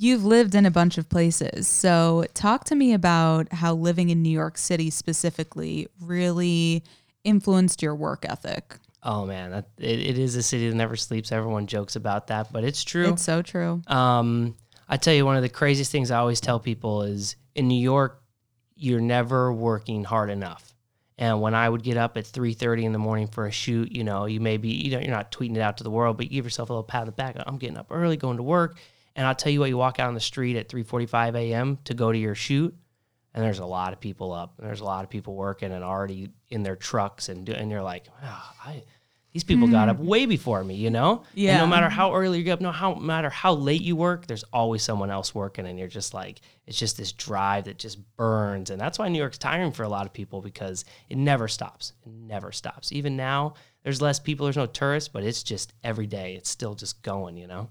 You've 0.03 0.25
lived 0.25 0.55
in 0.55 0.65
a 0.65 0.71
bunch 0.71 0.97
of 0.97 1.11
places. 1.11 1.69
So, 1.69 2.25
talk 2.33 2.65
to 2.65 2.75
me 2.75 2.95
about 2.95 3.53
how 3.53 3.75
living 3.75 4.09
in 4.09 4.23
New 4.23 4.31
York 4.31 4.57
City 4.57 4.89
specifically 4.89 5.89
really 6.01 6.83
influenced 7.23 7.83
your 7.83 7.95
work 7.95 8.25
ethic. 8.27 8.77
Oh 9.03 9.25
man, 9.25 9.51
that, 9.51 9.69
it, 9.79 10.01
it 10.01 10.19
is 10.19 10.37
a 10.37 10.43
city 10.43 10.69
that 10.69 10.77
never 10.77 10.97
sleeps. 10.97 11.33
Everyone 11.33 11.67
jokes 11.67 11.97
about 11.97 12.27
that, 12.27 12.53
but 12.53 12.65
it's 12.65 12.85
true. 12.85 13.13
It's 13.13 13.23
so 13.23 13.41
true. 13.43 13.83
Um, 13.87 14.57
I 14.89 14.97
tell 14.97 15.15
you, 15.15 15.25
one 15.25 15.37
of 15.37 15.43
the 15.43 15.49
craziest 15.49 15.91
things 15.91 16.11
I 16.11 16.19
always 16.19 16.41
tell 16.41 16.61
people 16.61 17.03
is 17.03 17.37
in 17.55 17.69
New 17.69 17.81
York, 17.81 18.23
you're 18.75 19.01
never 19.01 19.53
working 19.53 20.05
hard 20.05 20.31
enough. 20.31 20.75
And 21.17 21.41
when 21.43 21.55
I 21.55 21.69
would 21.69 21.83
get 21.83 21.97
up 21.97 22.17
at 22.17 22.25
3:30 22.25 22.85
in 22.85 22.93
the 22.93 22.99
morning 22.99 23.29
for 23.29 23.47
a 23.47 23.51
shoot, 23.51 23.93
you 23.93 24.05
know, 24.05 24.25
you 24.25 24.41
may 24.41 24.57
be, 24.57 24.71
you 24.71 24.91
know, 24.91 24.99
you're 24.99 25.11
not 25.11 25.31
tweeting 25.31 25.57
it 25.57 25.61
out 25.61 25.77
to 25.77 25.85
the 25.85 25.91
world, 25.91 26.17
but 26.17 26.27
you 26.27 26.33
give 26.33 26.47
yourself 26.47 26.71
a 26.71 26.73
little 26.73 26.83
pat 26.83 27.03
on 27.03 27.07
the 27.07 27.13
back. 27.13 27.37
I'm 27.47 27.59
getting 27.59 27.77
up 27.77 27.89
early, 27.91 28.17
going 28.17 28.39
to 28.39 28.43
work, 28.43 28.79
and 29.15 29.27
I'll 29.27 29.35
tell 29.35 29.53
you 29.53 29.61
what, 29.61 29.69
you 29.69 29.77
walk 29.77 30.01
out 30.01 30.09
on 30.09 30.15
the 30.15 30.21
street 30.21 30.57
at 30.57 30.69
3:45 30.69 31.37
a.m. 31.37 31.79
to 31.85 31.95
go 31.95 32.11
to 32.11 32.19
your 32.19 32.35
shoot, 32.35 32.75
and 33.35 33.45
there's 33.45 33.59
a 33.61 33.67
lot 33.67 33.93
of 33.93 34.01
people 34.01 34.33
up, 34.33 34.59
and 34.59 34.67
there's 34.67 34.81
a 34.81 34.85
lot 34.85 35.05
of 35.05 35.11
people 35.11 35.35
working 35.35 35.73
and 35.73 35.85
already 35.85 36.31
in 36.49 36.63
their 36.63 36.77
trucks, 36.77 37.29
and 37.29 37.47
do, 37.47 37.53
and 37.53 37.71
you're 37.71 37.83
like, 37.83 38.07
wow, 38.23 38.43
I. 38.65 38.83
These 39.33 39.45
people 39.45 39.69
got 39.69 39.89
up 39.89 39.99
hmm. 39.99 40.07
way 40.07 40.27
before 40.27 40.65
me, 40.65 40.75
you 40.75 40.91
know. 40.91 41.19
And 41.19 41.27
Yeah. 41.35 41.59
no 41.59 41.67
matter 41.69 41.89
how 41.89 42.13
early 42.13 42.39
you 42.39 42.43
get 42.45 42.55
up, 42.55 42.61
no 42.61 42.73
how 42.73 42.95
matter 42.95 43.31
how 43.31 43.55
late 43.55 43.81
you 43.81 43.95
work, 43.95 44.27
there's 44.27 44.43
always 44.53 44.83
someone 44.83 45.09
else 45.09 45.33
working, 45.33 45.69
and 45.69 45.79
you're 45.79 45.87
just 45.87 46.13
like, 46.13 46.41
it's 46.67 46.77
just 46.77 46.97
this 46.97 47.13
drive 47.13 47.67
that 47.67 47.79
just 47.79 47.99
burns, 48.17 48.71
and 48.71 48.81
that's 48.81 48.99
why 48.99 49.09
New 49.09 49.21
York's 49.21 49.39
tiring 49.39 49.71
for 49.71 49.85
a 49.85 49.89
lot 49.89 50.05
of 50.05 50.13
people 50.13 50.41
because 50.41 50.85
it 51.09 51.17
never 51.17 51.47
stops. 51.47 51.93
It 52.05 52.11
never 52.11 52.51
stops. 52.51 52.91
Even 52.91 53.17
now, 53.17 53.55
there's 53.85 54.03
less 54.03 54.19
people, 54.19 54.47
there's 54.47 54.57
no 54.57 54.67
tourists, 54.67 55.09
but 55.09 55.23
it's 55.23 55.45
just 55.45 55.75
every 55.85 56.09
day, 56.09 56.35
it's 56.35 56.51
still 56.51 56.75
just 56.75 57.01
going, 57.03 57.37
you 57.37 57.47
know. 57.47 57.71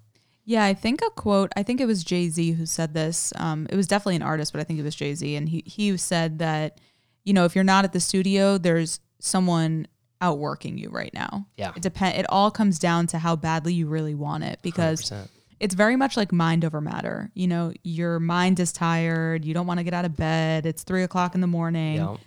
Yeah, 0.50 0.63
I 0.65 0.74
think 0.74 1.01
a 1.06 1.12
quote, 1.12 1.51
I 1.56 1.62
think 1.62 1.79
it 1.79 1.86
was 1.86 2.03
Jay 2.03 2.27
Z 2.27 2.53
who 2.53 2.65
said 2.65 2.96
this. 2.96 3.32
Um, 3.36 3.68
it 3.70 3.75
was 3.75 3.86
definitely 3.86 4.15
an 4.15 4.24
artist, 4.24 4.51
but 4.51 4.60
I 4.60 4.63
think 4.63 4.79
it 4.79 4.84
was 4.84 4.96
Jay 4.96 5.13
Z. 5.13 5.36
And 5.36 5.48
he, 5.48 5.62
he 5.63 5.96
said 5.96 6.39
that, 6.39 6.82
you 7.24 7.34
know, 7.34 7.46
if 7.46 7.53
you're 7.53 7.63
not 7.63 7.86
at 7.86 7.94
the 7.94 8.00
studio, 8.00 8.58
there's 8.58 9.00
someone 9.20 9.86
outworking 10.22 10.79
you 10.79 10.89
right 10.89 11.13
now. 11.13 11.46
Yeah. 11.56 11.72
It 11.75 11.84
depend 11.84 12.18
it 12.18 12.25
all 12.29 12.50
comes 12.50 12.79
down 12.79 13.06
to 13.08 13.20
how 13.20 13.36
badly 13.36 13.74
you 13.75 13.86
really 13.86 14.15
want 14.15 14.44
it 14.44 14.58
because 14.63 15.01
100%. 15.03 15.27
it's 15.60 15.75
very 15.75 15.96
much 15.96 16.18
like 16.18 16.32
mind 16.32 16.65
over 16.65 16.82
matter. 16.82 17.29
You 17.36 17.48
know, 17.48 17.72
your 17.84 18.20
mind 18.20 18.60
is 18.60 18.72
tired, 18.72 19.46
you 19.46 19.53
don't 19.53 19.68
want 19.68 19.77
to 19.79 19.84
get 19.84 19.94
out 19.94 20.06
of 20.06 20.18
bed, 20.18 20.65
it's 20.65 20.82
three 20.82 21.03
o'clock 21.03 21.36
in 21.36 21.41
the 21.41 21.48
morning, 21.48 21.98
Yep. 21.98 22.18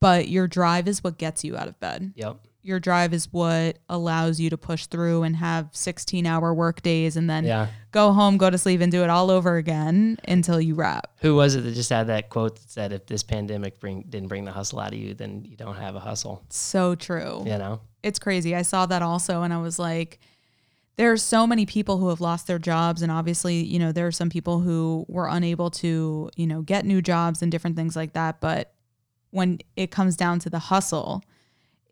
but 0.00 0.28
your 0.28 0.46
drive 0.46 0.86
is 0.86 1.02
what 1.02 1.16
gets 1.16 1.44
you 1.44 1.56
out 1.56 1.66
of 1.66 1.80
bed 1.80 2.12
Yep. 2.14 2.36
Your 2.62 2.78
drive 2.78 3.14
is 3.14 3.32
what 3.32 3.78
allows 3.88 4.38
you 4.38 4.50
to 4.50 4.56
push 4.58 4.86
through 4.86 5.22
and 5.22 5.36
have 5.36 5.68
16 5.72 6.26
hour 6.26 6.52
work 6.52 6.82
days 6.82 7.16
and 7.16 7.28
then 7.30 7.44
Yeah. 7.44 7.68
go 7.90 8.12
home, 8.12 8.36
go 8.36 8.50
to 8.50 8.58
sleep 8.58 8.80
and 8.80 8.92
do 8.92 9.02
it 9.02 9.08
all 9.10 9.30
over 9.30 9.56
again 9.56 10.18
until 10.28 10.60
you 10.60 10.74
wrap. 10.74 11.10
Who 11.20 11.34
was 11.36 11.54
it 11.54 11.62
that 11.62 11.72
just 11.74 11.90
had 11.90 12.06
that 12.08 12.28
quote 12.28 12.56
that 12.56 12.70
said, 12.70 12.92
"If 12.92 13.06
this 13.06 13.22
pandemic 13.22 13.80
bring 13.80 14.02
didn't 14.08 14.28
bring 14.28 14.44
the 14.44 14.52
hustle 14.52 14.78
out 14.80 14.92
of 14.92 14.98
you, 14.98 15.14
then 15.14 15.44
you 15.48 15.56
don't 15.56 15.76
have 15.76 15.96
a 15.96 16.00
hustle." 16.00 16.42
So 16.50 16.94
true. 16.94 17.42
You 17.46 17.56
know. 17.58 17.80
It's 18.02 18.18
crazy. 18.18 18.54
I 18.54 18.62
saw 18.62 18.86
that 18.86 19.02
also 19.02 19.42
and 19.42 19.52
I 19.54 19.58
was 19.58 19.78
like, 19.78 20.18
there 20.96 21.10
are 21.12 21.16
so 21.16 21.46
many 21.46 21.64
people 21.64 21.96
who 21.96 22.08
have 22.10 22.20
lost 22.20 22.46
their 22.46 22.58
jobs 22.58 23.00
and 23.00 23.10
obviously, 23.10 23.62
you 23.64 23.78
know, 23.78 23.90
there 23.90 24.06
are 24.06 24.12
some 24.12 24.28
people 24.28 24.60
who 24.60 25.06
were 25.08 25.28
unable 25.28 25.70
to, 25.70 26.28
you 26.36 26.46
know, 26.46 26.60
get 26.60 26.84
new 26.84 27.00
jobs 27.00 27.40
and 27.40 27.50
different 27.50 27.76
things 27.76 27.96
like 27.96 28.12
that, 28.12 28.38
but 28.40 28.74
when 29.30 29.58
it 29.76 29.90
comes 29.90 30.16
down 30.16 30.38
to 30.40 30.50
the 30.50 30.58
hustle, 30.58 31.22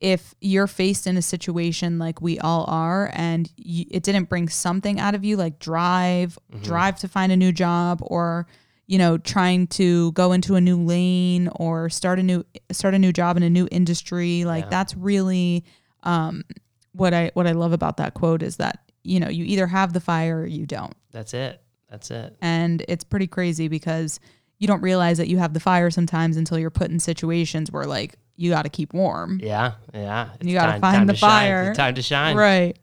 if 0.01 0.35
you're 0.41 0.67
faced 0.67 1.07
in 1.07 1.17
a 1.17 1.23
situation 1.23 1.99
like 1.99 2.21
we 2.21 2.39
all 2.39 2.65
are 2.69 3.11
and 3.15 3.51
you, 3.57 3.85
it 3.91 4.03
didn't 4.03 4.29
bring 4.29 4.49
something 4.49 5.01
out 5.01 5.15
of 5.15 5.25
you 5.25 5.37
like 5.37 5.59
drive 5.59 6.39
Mm-hmm. 6.53 6.63
drive 6.63 6.99
to 7.01 7.09
find 7.09 7.31
a 7.33 7.37
new 7.37 7.53
job 7.53 8.01
or 8.03 8.47
you 8.87 8.97
know 8.99 9.19
trying 9.19 9.67
to 9.67 10.13
go 10.13 10.33
into 10.33 10.55
a 10.55 10.61
new 10.61 10.77
lane 10.81 11.49
or 11.57 11.89
start 11.91 12.19
a 12.19 12.23
new 12.23 12.45
start 12.73 12.95
a 12.95 12.99
new 12.99 13.13
job 13.13 13.37
in 13.37 13.43
a 13.43 13.51
new 13.51 13.69
industry 13.71 14.45
like 14.45 14.65
Yeah. 14.65 14.71
that's 14.71 14.95
really 14.97 15.65
um 16.05 16.45
what 16.93 17.13
i 17.13 17.31
what 17.35 17.47
i 17.47 17.53
love 17.53 17.73
about 17.73 17.99
that 17.99 18.15
quote 18.15 18.43
is 18.43 18.57
that 18.57 18.81
you 19.05 19.21
know 19.21 19.29
you 19.29 19.45
either 19.45 19.67
have 19.67 19.93
the 19.93 20.01
fire 20.01 20.41
or 20.41 20.47
you 20.47 20.65
don't 20.67 20.95
That's 21.13 21.35
it. 21.35 21.61
That's 21.91 22.11
it. 22.11 22.37
and 22.41 22.85
it's 22.89 23.05
pretty 23.05 23.27
crazy 23.27 23.69
because 23.69 24.21
you 24.59 24.67
don't 24.67 24.81
realize 24.83 25.19
that 25.19 25.29
you 25.29 25.39
have 25.39 25.55
the 25.55 25.61
fire 25.61 25.91
sometimes 25.91 26.37
until 26.37 26.59
you're 26.59 26.71
put 26.71 26.91
in 26.91 26.99
situations 26.99 27.71
where 27.71 27.85
like 27.85 28.17
you 28.39 28.51
got 28.51 28.63
to 28.63 28.71
keep 28.71 28.95
warm 28.95 29.41
Yeah, 29.43 29.73
yeah. 29.93 30.31
It's 30.37 30.47
You 30.47 30.55
gotta 30.55 30.81
find 30.81 30.97
time 30.97 31.07
the 31.07 31.15
fire. 31.15 31.69
It's 31.69 31.77
time 31.77 31.95
to 31.97 32.03
shine. 32.03 32.37
right 32.37 32.79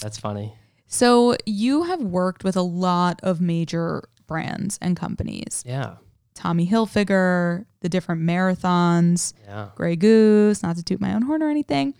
That's 0.00 0.18
funny. 0.18 0.54
So 0.86 1.36
you 1.46 1.84
have 1.84 2.00
worked 2.00 2.42
with 2.44 2.56
a 2.56 2.62
lot 2.62 3.20
of 3.22 3.40
major 3.40 4.08
brands 4.26 4.78
and 4.80 4.96
companies. 4.96 5.62
Yeah, 5.66 5.96
Tommy 6.34 6.66
Hilfiger, 6.66 7.66
the 7.80 7.88
different 7.88 8.22
marathons, 8.22 9.34
yeah. 9.44 9.68
Grey 9.76 9.96
Goose, 9.96 10.62
not 10.62 10.76
to 10.76 10.82
toot 10.82 11.00
my 11.00 11.14
own 11.14 11.22
horn 11.22 11.42
or 11.42 11.50
anything. 11.50 11.94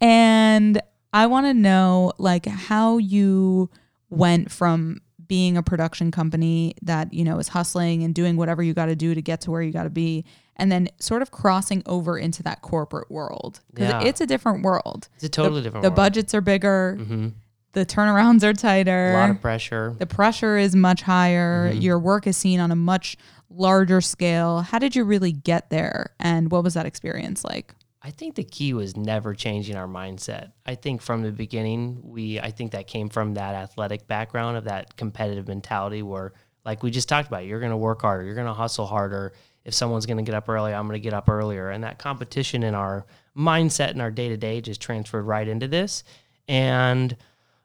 And 0.00 0.80
I 1.12 1.26
want 1.26 1.46
to 1.46 1.54
know 1.54 2.12
like 2.18 2.46
how 2.46 2.98
you 2.98 3.70
went 4.10 4.50
from 4.50 5.00
being 5.34 5.56
a 5.56 5.62
production 5.62 6.10
company 6.12 6.74
that, 6.82 7.12
you 7.12 7.24
know, 7.24 7.38
is 7.38 7.48
hustling 7.48 8.04
and 8.04 8.14
doing 8.14 8.36
whatever 8.36 8.62
you 8.62 8.72
got 8.72 8.86
to 8.86 8.94
do 8.94 9.14
to 9.14 9.22
get 9.30 9.40
to 9.40 9.50
where 9.50 9.62
you 9.62 9.72
got 9.72 9.82
to 9.82 9.90
be 9.90 10.24
and 10.56 10.70
then 10.70 10.88
sort 11.00 11.22
of 11.22 11.32
crossing 11.32 11.82
over 11.86 12.16
into 12.16 12.40
that 12.44 12.62
corporate 12.62 13.10
world 13.10 13.60
because 13.74 13.90
Yeah. 13.90 14.08
it's 14.08 14.20
a 14.20 14.26
different 14.26 14.62
world. 14.62 15.08
It's 15.16 15.24
a 15.24 15.28
totally 15.28 15.62
different. 15.62 15.82
The 15.82 15.90
world. 15.90 15.96
budgets 15.96 16.32
are 16.34 16.40
bigger, 16.40 16.96
hmm 16.96 17.28
the 17.72 17.84
turnarounds 17.84 18.44
are 18.44 18.52
tighter. 18.52 19.10
A 19.10 19.14
lot 19.14 19.30
of 19.30 19.40
pressure. 19.40 19.96
the 19.98 20.06
pressure 20.06 20.56
is 20.56 20.76
much 20.76 21.02
higher 21.02 21.70
Mm-hmm. 21.72 21.80
your 21.80 21.98
work 21.98 22.24
is 22.28 22.36
seen 22.36 22.60
on 22.60 22.70
a 22.70 22.76
much 22.76 23.16
larger 23.50 24.00
scale 24.00 24.60
how 24.70 24.78
did 24.78 24.94
you 24.96 25.02
really 25.04 25.32
get 25.32 25.70
there 25.70 26.14
and 26.20 26.50
what 26.52 26.62
was 26.62 26.74
that 26.74 26.86
experience 26.86 27.42
like 27.44 27.74
I 28.06 28.10
think 28.10 28.34
the 28.34 28.44
key 28.44 28.74
was 28.74 28.98
never 28.98 29.32
changing 29.32 29.76
our 29.76 29.88
mindset. 29.88 30.52
I 30.66 30.74
think 30.74 31.00
from 31.00 31.22
the 31.22 31.32
beginning, 31.32 32.02
we 32.02 32.38
I 32.38 32.50
think 32.50 32.72
that 32.72 32.86
came 32.86 33.08
from 33.08 33.34
that 33.34 33.54
athletic 33.54 34.06
background 34.06 34.58
of 34.58 34.64
that 34.64 34.94
competitive 34.98 35.48
mentality 35.48 36.02
where 36.02 36.34
like 36.66 36.82
we 36.82 36.90
just 36.90 37.08
talked 37.08 37.28
about, 37.28 37.46
you're 37.46 37.60
going 37.60 37.70
to 37.70 37.78
work 37.78 38.02
harder, 38.02 38.22
you're 38.24 38.34
going 38.34 38.46
to 38.46 38.52
hustle 38.52 38.84
harder. 38.84 39.32
If 39.64 39.72
someone's 39.72 40.04
going 40.04 40.18
to 40.18 40.22
get 40.22 40.34
up 40.34 40.50
early, 40.50 40.74
I'm 40.74 40.86
going 40.86 41.00
to 41.00 41.02
get 41.02 41.14
up 41.14 41.30
earlier. 41.30 41.70
And 41.70 41.84
that 41.84 41.98
competition 41.98 42.62
in 42.62 42.74
our 42.74 43.06
mindset 43.34 43.90
and 43.90 44.02
our 44.02 44.10
day 44.10 44.28
to 44.28 44.36
day 44.36 44.60
just 44.60 44.82
transferred 44.82 45.22
right 45.22 45.48
into 45.48 45.66
this. 45.66 46.04
And 46.46 47.16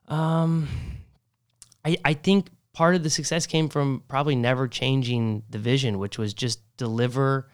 um, 0.08 0.70
I, 1.84 1.98
I 2.06 2.14
think 2.14 2.48
part 2.72 2.96
of 2.96 3.04
the 3.04 3.10
success 3.10 3.46
came 3.46 3.68
from 3.68 4.04
probably 4.08 4.38
never 4.38 4.70
changing 4.70 5.44
the 5.50 5.60
vision, 5.60 6.00
which 6.00 6.18
was 6.18 6.34
just 6.34 6.62
deliver 6.78 7.50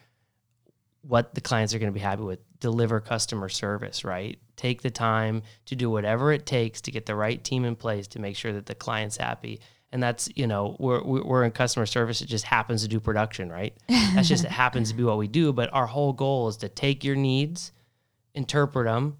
what 1.02 1.34
the 1.34 1.40
clients 1.40 1.74
are 1.74 1.80
going 1.80 1.92
to 1.92 1.94
be 1.94 2.00
happy 2.00 2.22
with 2.22 2.38
deliver 2.60 3.00
customer 3.00 3.48
service 3.48 4.04
right? 4.04 4.38
Take 4.56 4.82
the 4.82 4.90
time 4.90 5.42
to 5.66 5.76
do 5.76 5.90
whatever 5.90 6.32
it 6.32 6.46
takes 6.46 6.80
to 6.82 6.90
get 6.90 7.06
the 7.06 7.14
right 7.14 7.42
team 7.42 7.64
in 7.64 7.76
place 7.76 8.06
to 8.08 8.18
make 8.18 8.36
sure 8.36 8.52
that 8.52 8.66
the 8.66 8.74
client's 8.74 9.16
happy. 9.16 9.60
And 9.92 10.02
that's 10.02 10.28
you 10.34 10.46
know 10.46 10.76
we're 10.78 11.02
we're 11.02 11.44
in 11.44 11.52
customer 11.52 11.86
service. 11.86 12.20
It 12.20 12.26
just 12.26 12.44
happens 12.44 12.82
to 12.82 12.88
do 12.88 13.00
production 13.00 13.50
right? 13.50 13.76
That's 13.88 14.28
just 14.28 14.44
it 14.44 14.50
happens 14.64 14.90
to 14.90 14.96
be 14.96 15.04
what 15.04 15.18
we 15.18 15.28
do. 15.28 15.52
But 15.52 15.72
our 15.72 15.86
whole 15.86 16.12
goal 16.12 16.48
is 16.48 16.56
to 16.58 16.68
take 16.68 17.04
your 17.04 17.16
needs 17.16 17.72
interpret 18.34 18.86
them 18.86 19.16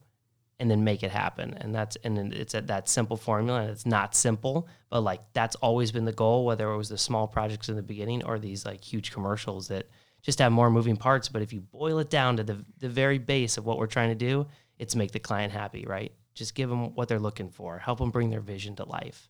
and 0.58 0.70
then 0.70 0.84
make 0.84 1.02
it 1.02 1.10
happen. 1.10 1.54
And 1.54 1.74
that's 1.74 1.96
and 2.04 2.34
it's 2.34 2.54
at 2.54 2.66
that 2.66 2.88
simple 2.88 3.16
formula. 3.16 3.62
And 3.62 3.70
it's 3.70 3.86
not 3.86 4.14
simple 4.14 4.68
but 4.90 5.00
like 5.00 5.20
that's 5.32 5.56
always 5.56 5.92
been 5.92 6.04
the 6.04 6.12
goal 6.12 6.44
whether 6.44 6.70
it 6.70 6.76
was 6.76 6.88
the 6.88 6.98
small 6.98 7.26
projects 7.26 7.68
in 7.68 7.76
the 7.76 7.82
beginning 7.82 8.24
or 8.24 8.38
these 8.38 8.64
like 8.64 8.82
huge 8.82 9.12
commercials 9.12 9.68
that 9.68 9.88
just 10.26 10.38
have 10.40 10.52
more 10.52 10.68
moving 10.70 10.96
parts 10.96 11.28
but 11.30 11.40
if 11.40 11.52
you 11.54 11.60
boil 11.60 11.98
it 12.00 12.10
down 12.10 12.36
to 12.36 12.42
the 12.44 12.62
the 12.80 12.88
very 12.88 13.16
base 13.18 13.56
of 13.56 13.64
what 13.64 13.78
we're 13.78 13.86
trying 13.86 14.10
to 14.10 14.14
do 14.14 14.44
it's 14.78 14.94
make 14.94 15.12
the 15.12 15.18
client 15.20 15.52
happy 15.52 15.84
right 15.86 16.12
just 16.34 16.54
give 16.54 16.68
them 16.68 16.94
what 16.96 17.08
they're 17.08 17.18
looking 17.20 17.48
for 17.48 17.78
help 17.78 17.98
them 17.98 18.10
bring 18.10 18.28
their 18.28 18.40
vision 18.42 18.76
to 18.76 18.84
life 18.84 19.28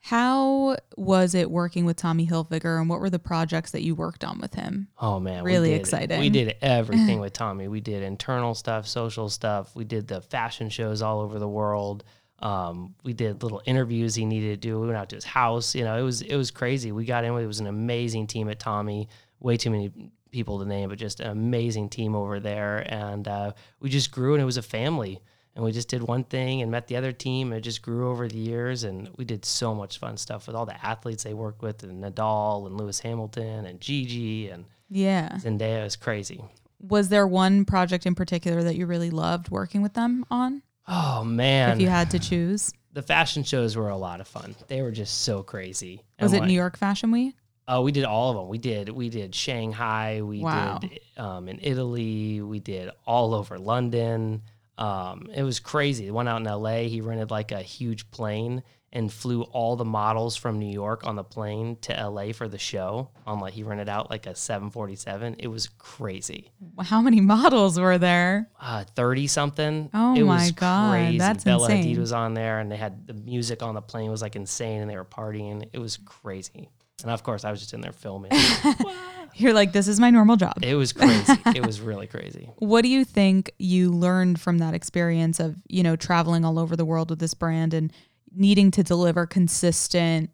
how 0.00 0.76
was 0.96 1.34
it 1.34 1.50
working 1.50 1.84
with 1.86 1.96
tommy 1.96 2.26
hilfiger 2.26 2.78
and 2.78 2.88
what 2.90 3.00
were 3.00 3.08
the 3.10 3.18
projects 3.18 3.70
that 3.70 3.82
you 3.82 3.94
worked 3.94 4.22
on 4.24 4.38
with 4.38 4.54
him 4.54 4.88
Oh 5.00 5.18
man, 5.18 5.44
we 5.44 5.50
Really 5.52 5.70
did- 5.70 5.80
exciting. 5.80 6.20
We 6.20 6.30
did 6.30 6.56
everything 6.62 7.20
with 7.20 7.32
Tommy. 7.32 7.68
We 7.68 7.80
did 7.80 8.02
internal 8.02 8.54
stuff, 8.54 8.86
social 8.86 9.28
stuff. 9.28 9.74
We 9.74 9.84
did 9.84 10.06
the 10.08 10.20
fashion 10.20 10.68
shows 10.70 11.02
all 11.02 11.20
over 11.20 11.38
the 11.38 11.48
world. 11.48 12.04
Um, 12.40 12.94
we 13.02 13.12
did 13.12 13.42
little 13.42 13.62
interviews 13.64 14.14
he 14.14 14.24
needed 14.26 14.60
to 14.60 14.68
do. 14.68 14.78
We 14.80 14.86
went 14.88 14.98
out 14.98 15.08
to 15.10 15.16
his 15.16 15.24
house. 15.24 15.74
You 15.74 15.84
know, 15.84 15.96
it 15.98 16.02
was 16.02 16.20
it 16.22 16.36
was 16.36 16.50
crazy. 16.50 16.92
We 16.92 17.04
got 17.04 17.24
in. 17.24 17.32
with 17.34 17.44
It 17.44 17.46
was 17.46 17.60
an 17.60 17.66
amazing 17.66 18.26
team 18.26 18.48
at 18.50 18.58
Tommy. 18.58 19.08
Way 19.40 19.56
too 19.56 19.70
many 19.70 19.92
people 20.30 20.58
to 20.58 20.64
name, 20.64 20.88
but 20.88 20.98
just 20.98 21.20
an 21.20 21.30
amazing 21.30 21.88
team 21.88 22.14
over 22.14 22.40
there. 22.40 22.84
And 22.88 23.28
uh, 23.28 23.52
we 23.80 23.88
just 23.88 24.10
grew, 24.10 24.34
and 24.34 24.42
it 24.42 24.46
was 24.46 24.56
a 24.56 24.62
family. 24.62 25.20
And 25.54 25.64
we 25.64 25.70
just 25.70 25.88
did 25.88 26.02
one 26.02 26.24
thing 26.24 26.62
and 26.62 26.70
met 26.70 26.88
the 26.88 26.96
other 26.96 27.12
team. 27.12 27.52
And 27.52 27.58
it 27.58 27.60
just 27.60 27.80
grew 27.80 28.10
over 28.10 28.26
the 28.26 28.38
years. 28.38 28.82
And 28.82 29.08
we 29.16 29.24
did 29.24 29.44
so 29.44 29.72
much 29.72 29.98
fun 29.98 30.16
stuff 30.16 30.48
with 30.48 30.56
all 30.56 30.66
the 30.66 30.84
athletes 30.84 31.22
they 31.22 31.34
worked 31.34 31.62
with, 31.62 31.82
and 31.84 32.02
Nadal 32.02 32.66
and 32.66 32.76
Lewis 32.76 32.98
Hamilton 33.00 33.66
and 33.66 33.80
Gigi 33.80 34.48
and 34.48 34.64
yeah 34.90 35.30
Zendaya 35.38 35.84
is 35.86 35.96
crazy. 35.96 36.44
was 36.78 37.08
there 37.08 37.26
one 37.26 37.64
project 37.64 38.06
in 38.06 38.14
particular 38.14 38.62
that 38.62 38.76
you 38.76 38.86
really 38.86 39.10
loved 39.10 39.50
working 39.50 39.82
with 39.82 39.94
them 39.94 40.24
on 40.30 40.62
Oh 40.86 41.24
man, 41.24 41.72
if 41.72 41.80
you 41.80 41.88
had 41.88 42.10
to 42.10 42.18
choose 42.18 42.70
the 42.92 43.02
fashion 43.02 43.42
shows 43.42 43.76
were 43.76 43.88
a 43.88 43.96
lot 43.96 44.20
of 44.20 44.28
fun. 44.28 44.54
They 44.68 44.82
were 44.82 44.92
just 44.92 45.22
so 45.22 45.42
crazy. 45.42 46.02
was 46.20 46.32
And 46.32 46.44
it 46.44 46.46
new 46.46 46.54
york 46.54 46.76
fashion 46.76 47.10
week 47.10 47.34
Oh, 47.66 47.82
we 47.82 47.92
did 47.92 48.04
all 48.04 48.30
of 48.30 48.36
them. 48.36 48.48
We 48.48 48.58
did 48.58 48.88
we 48.90 49.08
did 49.08 49.34
Shanghai. 49.34 50.20
We 50.22 50.40
Wow. 50.40 50.78
did 50.78 51.00
um, 51.16 51.48
in 51.48 51.58
Italy. 51.62 52.40
We 52.42 52.60
did 52.60 52.90
all 53.06 53.34
over 53.34 53.58
London. 53.58 54.42
Um, 54.76 55.28
it 55.34 55.42
was 55.42 55.60
crazy. 55.60 56.10
One 56.10 56.26
out 56.28 56.40
in 56.40 56.46
L.A. 56.46 56.88
He 56.88 57.00
rented 57.00 57.30
like 57.30 57.52
a 57.52 57.62
huge 57.62 58.10
plane 58.10 58.62
and 58.92 59.12
flew 59.12 59.42
all 59.42 59.74
the 59.76 59.84
models 59.84 60.36
from 60.36 60.58
New 60.58 60.70
York 60.72 61.04
on 61.06 61.16
the 61.16 61.24
plane 61.24 61.76
to 61.82 61.98
L.A. 61.98 62.32
for 62.32 62.48
the 62.48 62.58
show. 62.58 63.10
On 63.26 63.40
like 63.40 63.54
he 63.54 63.62
rented 63.62 63.88
out 63.88 64.10
like 64.10 64.26
a 64.26 64.34
747. 64.34 65.36
It 65.38 65.46
was 65.48 65.68
crazy. 65.78 66.50
how 66.80 67.00
many 67.00 67.20
models 67.20 67.78
were 67.78 67.98
there 67.98 68.50
uh, 68.60 68.84
30 68.94 69.26
something. 69.28 69.90
Oh 69.94 70.14
it 70.14 70.22
my 70.24 70.42
was 70.42 70.52
God, 70.52 70.90
crazy. 70.92 71.18
that's 71.18 71.44
Bella 71.44 71.70
insane. 71.70 71.94
Hadid 71.96 71.98
was 71.98 72.12
on 72.12 72.34
there 72.34 72.58
and 72.60 72.70
they 72.70 72.76
had 72.76 73.06
the 73.06 73.14
music 73.14 73.62
on 73.62 73.74
the 73.74 73.82
plane 73.82 74.10
was 74.10 74.22
like 74.22 74.36
insane 74.36 74.80
and 74.82 74.90
they 74.90 74.96
were 74.96 75.04
partying. 75.04 75.68
It 75.72 75.78
was 75.78 75.96
crazy. 75.96 76.70
And 77.02 77.10
of 77.10 77.22
course, 77.22 77.44
I 77.44 77.50
was 77.50 77.60
just 77.60 77.74
in 77.74 77.80
there 77.80 77.92
filming. 77.92 78.30
you're 79.36 79.52
like 79.52 79.72
this 79.72 79.88
is 79.88 79.98
my 79.98 80.10
normal 80.10 80.36
job 80.36 80.54
it 80.62 80.74
was 80.76 80.92
crazy. 80.92 81.32
It 81.54 81.66
was 81.66 81.80
really 81.80 82.06
crazy. 82.06 82.50
What 82.58 82.82
do 82.82 82.88
you 82.88 83.04
think 83.04 83.50
you 83.58 83.90
learned 83.90 84.40
from 84.40 84.58
that 84.58 84.74
experience 84.74 85.40
of, 85.40 85.56
you 85.68 85.82
know, 85.82 85.96
traveling 85.96 86.44
all 86.44 86.58
over 86.58 86.76
the 86.76 86.84
world 86.84 87.10
with 87.10 87.18
this 87.18 87.34
brand 87.34 87.74
and 87.74 87.92
needing 88.34 88.70
to 88.72 88.82
deliver 88.82 89.26
consistent 89.26 90.30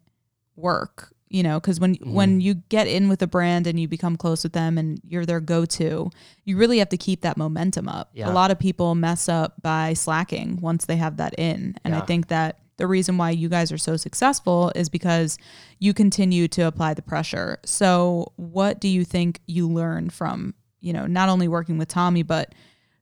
work, 0.55 1.13
you 1.29 1.41
know, 1.43 1.59
cuz 1.59 1.79
when 1.79 1.95
Mm-hmm. 1.95 2.13
when 2.13 2.41
you 2.41 2.55
get 2.69 2.87
in 2.87 3.09
with 3.09 3.21
a 3.21 3.27
brand 3.27 3.65
and 3.65 3.79
you 3.79 3.87
become 3.87 4.17
close 4.17 4.43
with 4.43 4.53
them 4.53 4.77
and 4.77 5.01
you're 5.03 5.25
their 5.25 5.39
go-to, 5.39 6.11
you 6.45 6.57
really 6.57 6.77
have 6.77 6.89
to 6.89 6.97
keep 6.97 7.21
that 7.21 7.37
momentum 7.37 7.87
up. 7.87 8.11
Yeah. 8.13 8.29
A 8.29 8.33
lot 8.33 8.51
of 8.51 8.59
people 8.59 8.93
mess 8.95 9.27
up 9.27 9.61
by 9.63 9.93
slacking 9.93 10.59
once 10.61 10.85
they 10.85 10.97
have 10.97 11.17
that 11.17 11.33
in. 11.39 11.75
And 11.83 11.95
I 11.95 12.01
think 12.01 12.27
that 12.27 12.59
the 12.81 12.87
reason 12.87 13.15
why 13.17 13.29
you 13.29 13.47
guys 13.47 13.71
are 13.71 13.77
so 13.77 13.95
successful 13.95 14.71
is 14.75 14.89
because 14.89 15.37
you 15.77 15.93
continue 15.93 16.47
to 16.47 16.63
apply 16.63 16.95
the 16.95 17.03
pressure. 17.03 17.59
So, 17.63 18.31
what 18.37 18.81
do 18.81 18.87
you 18.87 19.05
think 19.05 19.39
you 19.45 19.69
learned 19.69 20.11
from, 20.13 20.55
you 20.79 20.93
know, 20.93 21.05
not 21.05 21.29
only 21.29 21.47
working 21.47 21.77
with 21.77 21.89
Tommy 21.89 22.23
but 22.23 22.55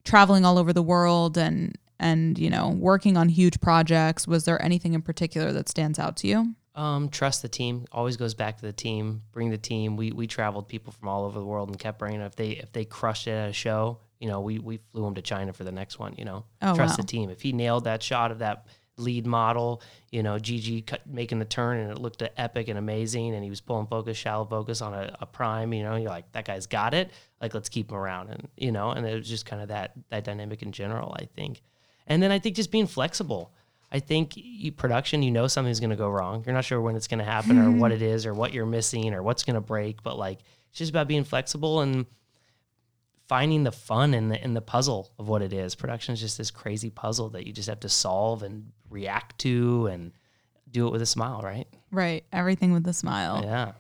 traveling 0.04 0.44
all 0.46 0.58
over 0.58 0.74
the 0.74 0.84
world 0.84 1.38
and 1.38 1.78
and 2.02 2.38
you 2.38 2.50
know, 2.50 2.70
working 2.70 3.16
on 3.18 3.30
huge 3.30 3.60
projects? 3.62 4.28
Was 4.28 4.44
there 4.44 4.62
anything 4.62 4.94
in 4.94 5.02
particular 5.02 5.52
that 5.54 5.70
stands 5.70 5.98
out 5.98 6.18
to 6.18 6.28
you? 6.28 6.56
Um, 6.76 7.10
trust 7.10 7.42
the 7.42 7.50
team. 7.50 7.86
Always 7.92 8.16
goes 8.18 8.34
back 8.34 8.58
to 8.58 8.66
the 8.66 8.72
team. 8.74 9.22
Bring 9.32 9.50
the 9.50 9.58
team. 9.58 9.96
We 9.98 10.12
we 10.12 10.28
traveled 10.28 10.68
people 10.68 10.92
from 10.92 11.08
all 11.08 11.24
over 11.26 11.40
the 11.40 11.46
world 11.46 11.70
and 11.70 11.80
kept 11.80 12.00
bringing. 12.00 12.22
If 12.22 12.36
they 12.36 12.50
if 12.52 12.72
they 12.72 12.86
crushed 12.86 13.28
it 13.28 13.32
at 13.32 13.50
a 13.50 13.54
show, 13.54 14.00
you 14.20 14.28
know, 14.30 14.40
we 14.42 14.60
we 14.60 14.80
flew 14.92 15.04
them 15.04 15.16
to 15.16 15.22
China 15.22 15.52
for 15.52 15.64
the 15.66 15.72
next 15.74 16.00
one. 16.00 16.16
You 16.18 16.26
know, 16.26 16.46
Oh, 16.62 16.76
trust 16.76 16.94
wow. 16.94 16.98
the 16.98 17.08
team. 17.08 17.30
If 17.30 17.42
he 17.42 17.52
nailed 17.54 17.84
that 17.86 18.02
shot 18.04 18.32
of 18.32 18.40
that 18.40 18.66
lead 19.00 19.26
model, 19.26 19.82
you 20.12 20.24
know, 20.24 20.38
Gigi 20.40 20.82
cut, 20.82 21.02
making 21.08 21.40
the 21.40 21.46
turn 21.46 21.80
and 21.80 21.92
it 21.92 22.00
looked 22.00 22.22
epic 22.38 22.68
and 22.68 22.78
amazing, 22.78 23.34
and 23.34 23.44
he 23.44 23.50
was 23.50 23.62
pulling 23.62 23.88
focus, 23.88 24.18
shallow 24.18 24.46
focus 24.46 24.82
on 24.82 24.94
a, 24.94 25.16
a 25.20 25.26
prime. 25.26 25.74
You 25.74 25.84
know, 25.84 25.96
you're 25.96 26.10
like 26.10 26.32
that 26.34 26.46
guy's 26.46 26.68
got 26.68 26.94
it. 26.94 27.12
Like 27.42 27.54
let's 27.54 27.70
keep 27.70 27.92
him 27.92 27.98
around, 27.98 28.30
and 28.30 28.48
you 28.58 28.72
know, 28.72 28.92
and 28.92 29.06
it 29.06 29.16
was 29.16 29.30
just 29.30 29.46
kind 29.46 29.62
of 29.62 29.70
that 29.70 29.94
that 30.10 30.24
dynamic 30.24 30.62
in 30.62 30.72
general. 30.72 31.16
I 31.20 31.26
think, 31.26 31.62
and 32.08 32.22
then 32.22 32.32
I 32.32 32.40
think 32.40 32.56
just 32.56 32.72
being 32.72 32.88
flexible. 32.88 33.54
I 33.92 34.00
think 34.00 34.34
you, 34.36 34.72
production, 34.72 35.24
you 35.24 35.32
know 35.32 35.48
something's 35.48 35.80
going 35.80 35.90
to 35.90 35.96
go 35.96 36.10
wrong. 36.10 36.44
You're 36.46 36.54
not 36.54 36.64
sure 36.64 36.80
when 36.80 36.96
it's 36.96 37.08
going 37.08 37.20
to 37.20 37.26
happen 37.26 37.58
or 37.58 37.72
what 37.72 37.92
it 37.92 38.04
is 38.04 38.28
or 38.28 38.36
what 38.36 38.54
you're 38.54 38.68
missing 38.68 39.16
or 39.16 39.24
what's 39.24 39.44
going 39.44 39.56
to 39.56 39.62
break, 39.62 40.04
but 40.04 40.16
like 40.18 40.42
it's 40.70 40.78
just 40.78 40.92
about 40.92 41.08
being 41.08 41.24
flexible 41.24 41.82
and 41.82 42.06
finding 43.30 43.64
the 43.64 43.72
fun 43.72 44.14
in 44.14 44.28
the 44.28 44.44
in 44.44 44.56
the 44.56 44.62
puzzle 44.62 45.12
of 45.20 45.30
what 45.30 45.42
it 45.42 45.54
is. 45.54 45.76
Production 45.76 46.14
is 46.14 46.20
just 46.20 46.38
this 46.38 46.52
crazy 46.52 46.90
puzzle 46.90 47.30
that 47.30 47.48
you 47.48 47.54
just 47.54 47.70
have 47.70 47.80
to 47.82 47.90
solve 47.90 48.44
and 48.44 48.72
react 48.90 49.38
to 49.40 49.88
and 49.88 50.12
do 50.70 50.88
it 50.88 50.92
with 50.92 51.02
a 51.02 51.06
smile, 51.06 51.42
right? 51.42 51.68
Right. 51.92 52.26
Everything 52.34 52.74
with 52.74 52.86
a 52.88 52.94
smile. 52.94 53.42
Yeah. 53.44 53.72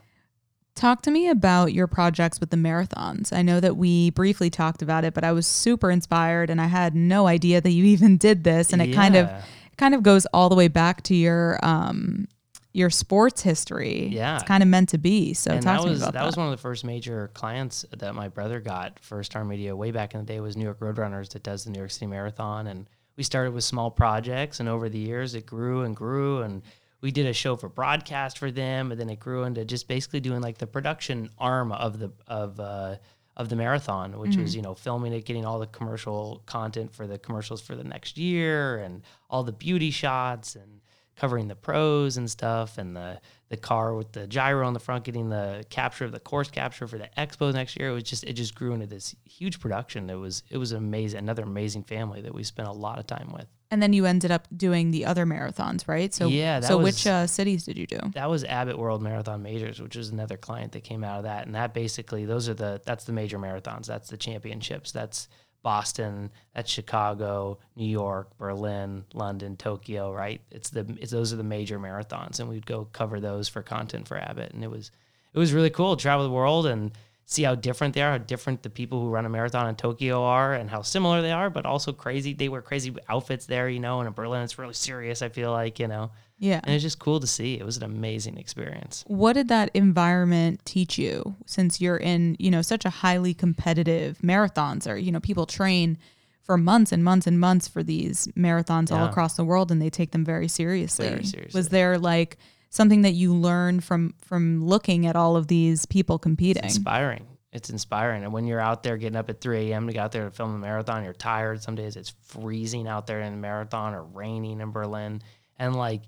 Talk 0.75 1.01
to 1.01 1.11
me 1.11 1.27
about 1.27 1.73
your 1.73 1.87
projects 1.87 2.39
with 2.39 2.51
the 2.51 2.57
marathons. 2.57 3.33
I 3.33 3.41
know 3.41 3.59
that 3.59 3.75
we 3.75 4.11
briefly 4.11 4.49
talked 4.49 4.81
about 4.81 5.03
it, 5.03 5.13
but 5.13 5.23
I 5.23 5.33
was 5.33 5.45
super 5.45 5.91
inspired 5.91 6.49
and 6.49 6.61
I 6.61 6.67
had 6.67 6.95
no 6.95 7.27
idea 7.27 7.59
that 7.59 7.71
you 7.71 7.83
even 7.95 8.17
did 8.17 8.43
this. 8.43 8.71
And 8.71 8.81
it 8.81 8.93
kind 8.93 9.15
of 9.15 9.29
kind 9.77 9.95
of 9.95 10.03
goes 10.03 10.25
all 10.27 10.49
the 10.49 10.55
way 10.55 10.67
back 10.67 11.01
to 11.03 11.15
your 11.15 11.57
um 11.63 12.27
your 12.71 12.89
sports 12.89 13.41
history. 13.41 14.07
Yeah. 14.07 14.35
It's 14.35 14.43
kind 14.43 14.61
of 14.61 14.69
meant 14.69 14.89
to 14.89 14.97
be. 14.97 15.33
So 15.33 15.51
and 15.51 15.61
talk 15.61 15.77
that 15.77 15.83
to 15.83 15.89
was 15.89 15.99
me 15.99 16.03
about 16.03 16.13
that 16.13 16.19
that. 16.19 16.25
was 16.25 16.37
one 16.37 16.47
of 16.47 16.51
the 16.51 16.61
first 16.61 16.85
major 16.85 17.31
clients 17.33 17.85
that 17.97 18.13
my 18.13 18.27
brother 18.27 18.59
got 18.59 18.99
for 18.99 19.23
Starr 19.23 19.43
Media 19.43 19.75
way 19.75 19.91
back 19.91 20.13
in 20.13 20.19
the 20.19 20.25
day 20.25 20.39
was 20.39 20.55
New 20.55 20.65
York 20.65 20.77
Road 20.79 20.97
Runners 20.97 21.29
that 21.29 21.43
does 21.43 21.63
the 21.63 21.71
New 21.71 21.79
York 21.79 21.91
City 21.91 22.05
Marathon 22.05 22.67
and 22.67 22.87
we 23.17 23.23
started 23.23 23.53
with 23.53 23.63
small 23.63 23.91
projects 23.91 24.59
and 24.59 24.69
over 24.69 24.87
the 24.87 24.99
years 24.99 25.35
it 25.35 25.45
grew 25.45 25.81
and 25.81 25.95
grew 25.95 26.41
and 26.41 26.61
we 27.01 27.11
did 27.11 27.25
a 27.25 27.33
show 27.33 27.55
for 27.55 27.69
broadcast 27.69 28.37
for 28.37 28.51
them 28.51 28.91
and 28.91 28.99
then 28.99 29.09
it 29.09 29.19
grew 29.19 29.43
into 29.43 29.65
just 29.65 29.87
basically 29.87 30.19
doing 30.19 30.41
like 30.41 30.57
the 30.57 30.67
production 30.67 31.29
arm 31.39 31.71
of 31.71 31.99
the 31.99 32.11
of 32.27 32.59
uh 32.59 32.95
of 33.37 33.47
the 33.47 33.55
marathon, 33.55 34.19
which 34.19 34.35
was, 34.35 34.53
you 34.53 34.61
know, 34.61 34.75
filming 34.75 35.13
it, 35.13 35.23
getting 35.23 35.45
all 35.45 35.59
the 35.59 35.67
commercial 35.67 36.43
content 36.45 36.93
for 36.93 37.07
the 37.07 37.17
commercials 37.17 37.61
for 37.61 37.73
the 37.73 37.85
next 37.85 38.17
year 38.17 38.79
and 38.79 39.01
all 39.29 39.43
the 39.43 39.53
beauty 39.53 39.91
shots 39.91 40.55
and 40.57 40.81
covering 41.19 41.47
the 41.47 41.55
pros 41.55 42.17
and 42.17 42.29
stuff 42.31 42.77
and 42.77 42.95
the 42.95 43.19
the 43.49 43.57
car 43.57 43.93
with 43.95 44.11
the 44.13 44.25
gyro 44.27 44.65
on 44.65 44.73
the 44.73 44.79
front 44.79 45.03
getting 45.03 45.29
the 45.29 45.63
capture 45.69 46.05
of 46.05 46.11
the 46.11 46.19
course 46.19 46.49
capture 46.49 46.87
for 46.87 46.97
the 46.97 47.09
expo 47.17 47.51
next 47.53 47.77
year 47.77 47.89
it 47.89 47.93
was 47.93 48.03
just 48.03 48.23
it 48.23 48.33
just 48.33 48.53
grew 48.55 48.73
into 48.73 48.85
this 48.85 49.15
huge 49.25 49.59
production 49.59 50.09
it 50.09 50.15
was 50.15 50.43
it 50.49 50.57
was 50.57 50.71
amazing 50.71 51.19
another 51.19 51.43
amazing 51.43 51.83
family 51.83 52.21
that 52.21 52.33
we 52.33 52.43
spent 52.43 52.67
a 52.67 52.71
lot 52.71 52.99
of 52.99 53.05
time 53.07 53.31
with 53.33 53.47
and 53.71 53.83
then 53.83 53.91
you 53.93 54.05
ended 54.07 54.31
up 54.31 54.47
doing 54.57 54.89
the 54.89 55.05
other 55.05 55.27
marathons, 55.27 55.87
right? 55.87 56.11
So 56.11 56.27
Yeah, 56.27 56.59
that 56.59 56.67
so 56.67 56.77
was- 56.79 56.85
which 56.85 57.05
uh, 57.05 57.27
cities 57.27 57.65
did 57.65 57.77
you 57.77 57.85
do? 57.85 57.99
that 58.15 58.27
was 58.27 58.43
Abbott 58.43 58.79
World 58.79 59.03
Marathon 59.03 59.43
Majors, 59.43 59.79
which 59.79 59.95
was 59.95 60.09
another 60.09 60.37
client 60.37 60.71
that 60.71 60.83
came 60.83 61.03
out 61.03 61.17
of 61.19 61.23
that. 61.25 61.45
And 61.45 61.53
that 61.53 61.71
basically, 61.75 62.25
those 62.25 62.49
are 62.49 62.55
the 62.55 62.81
that's 62.83 63.03
the 63.03 63.11
major 63.13 63.37
marathons. 63.37 63.85
That's 63.85 64.09
the 64.09 64.17
championships. 64.17 64.91
That's 64.91 65.27
Boston. 65.61 66.31
That's 66.53 66.71
Chicago, 66.71 67.59
New 67.75 67.87
York, 67.87 68.37
Berlin, 68.37 69.05
London, 69.13 69.57
Tokyo. 69.57 70.13
Right? 70.13 70.41
It's 70.51 70.69
the 70.69 70.85
it's 70.99 71.11
those 71.11 71.33
are 71.33 71.37
the 71.37 71.43
major 71.43 71.79
marathons, 71.79 72.39
and 72.39 72.49
we'd 72.49 72.65
go 72.65 72.85
cover 72.91 73.19
those 73.19 73.47
for 73.49 73.61
content 73.61 74.07
for 74.07 74.17
Abbott. 74.17 74.53
And 74.53 74.63
it 74.63 74.71
was 74.71 74.91
it 75.33 75.39
was 75.39 75.53
really 75.53 75.69
cool 75.69 75.95
to 75.95 76.01
travel 76.01 76.25
the 76.25 76.33
world 76.33 76.65
and 76.65 76.91
see 77.25 77.43
how 77.43 77.53
different 77.53 77.93
they 77.93 78.01
are, 78.01 78.13
how 78.13 78.17
different 78.17 78.63
the 78.63 78.69
people 78.69 78.99
who 78.99 79.09
run 79.09 79.25
a 79.25 79.29
marathon 79.29 79.69
in 79.69 79.75
Tokyo 79.75 80.23
are, 80.23 80.53
and 80.53 80.69
how 80.69 80.81
similar 80.81 81.21
they 81.21 81.31
are, 81.31 81.49
but 81.49 81.65
also 81.65 81.93
crazy. 81.93 82.33
They 82.33 82.49
wear 82.49 82.61
crazy 82.61 82.95
outfits 83.07 83.45
there, 83.45 83.69
you 83.69 83.79
know. 83.79 83.99
And 83.99 84.07
in 84.07 84.13
Berlin, 84.13 84.41
it's 84.43 84.57
really 84.57 84.73
serious. 84.73 85.21
I 85.21 85.29
feel 85.29 85.51
like 85.51 85.79
you 85.79 85.87
know. 85.87 86.11
Yeah. 86.39 86.61
And 86.63 86.73
it's 86.73 86.83
just 86.83 86.99
cool 86.99 87.19
to 87.19 87.27
see. 87.27 87.59
It 87.59 87.65
was 87.65 87.77
an 87.77 87.83
amazing 87.83 88.37
experience. 88.37 89.03
What 89.07 89.33
did 89.33 89.49
that 89.49 89.69
environment 89.73 90.61
teach 90.65 90.97
you 90.97 91.35
since 91.45 91.81
you're 91.81 91.97
in, 91.97 92.37
you 92.39 92.49
know, 92.49 92.61
such 92.61 92.85
a 92.85 92.89
highly 92.89 93.33
competitive 93.33 94.17
marathons 94.19 94.89
or, 94.89 94.97
you 94.97 95.11
know, 95.11 95.19
people 95.19 95.45
train 95.45 95.97
for 96.41 96.57
months 96.57 96.91
and 96.91 97.03
months 97.03 97.27
and 97.27 97.39
months 97.39 97.67
for 97.67 97.83
these 97.83 98.27
marathons 98.37 98.91
all 98.91 99.05
across 99.05 99.35
the 99.35 99.43
world 99.43 99.71
and 99.71 99.81
they 99.81 99.89
take 99.89 100.11
them 100.11 100.25
very 100.25 100.47
seriously. 100.47 101.09
Very 101.09 101.23
seriously. 101.23 101.57
Was 101.57 101.69
there 101.69 101.99
like 101.99 102.37
something 102.69 103.03
that 103.03 103.11
you 103.11 103.33
learned 103.35 103.83
from 103.83 104.15
from 104.19 104.65
looking 104.65 105.05
at 105.05 105.15
all 105.15 105.35
of 105.35 105.47
these 105.47 105.85
people 105.85 106.17
competing? 106.17 106.63
It's 106.63 106.77
inspiring. 106.77 107.27
It's 107.51 107.69
inspiring. 107.69 108.23
And 108.23 108.31
when 108.31 108.45
you're 108.45 108.59
out 108.59 108.83
there 108.83 108.97
getting 108.97 109.15
up 109.15 109.29
at 109.29 109.41
3 109.41 109.71
a.m. 109.71 109.87
to 109.87 109.93
go 109.93 110.01
out 110.01 110.11
there 110.11 110.25
to 110.25 110.31
film 110.31 110.55
a 110.55 110.57
marathon, 110.57 111.03
you're 111.03 111.13
tired. 111.13 111.61
Some 111.61 111.75
days 111.75 111.95
it's 111.95 112.13
freezing 112.23 112.87
out 112.87 113.07
there 113.07 113.21
in 113.21 113.33
the 113.33 113.39
marathon 113.39 113.93
or 113.93 114.03
raining 114.03 114.61
in 114.61 114.71
Berlin. 114.71 115.21
And 115.57 115.75
like 115.75 116.03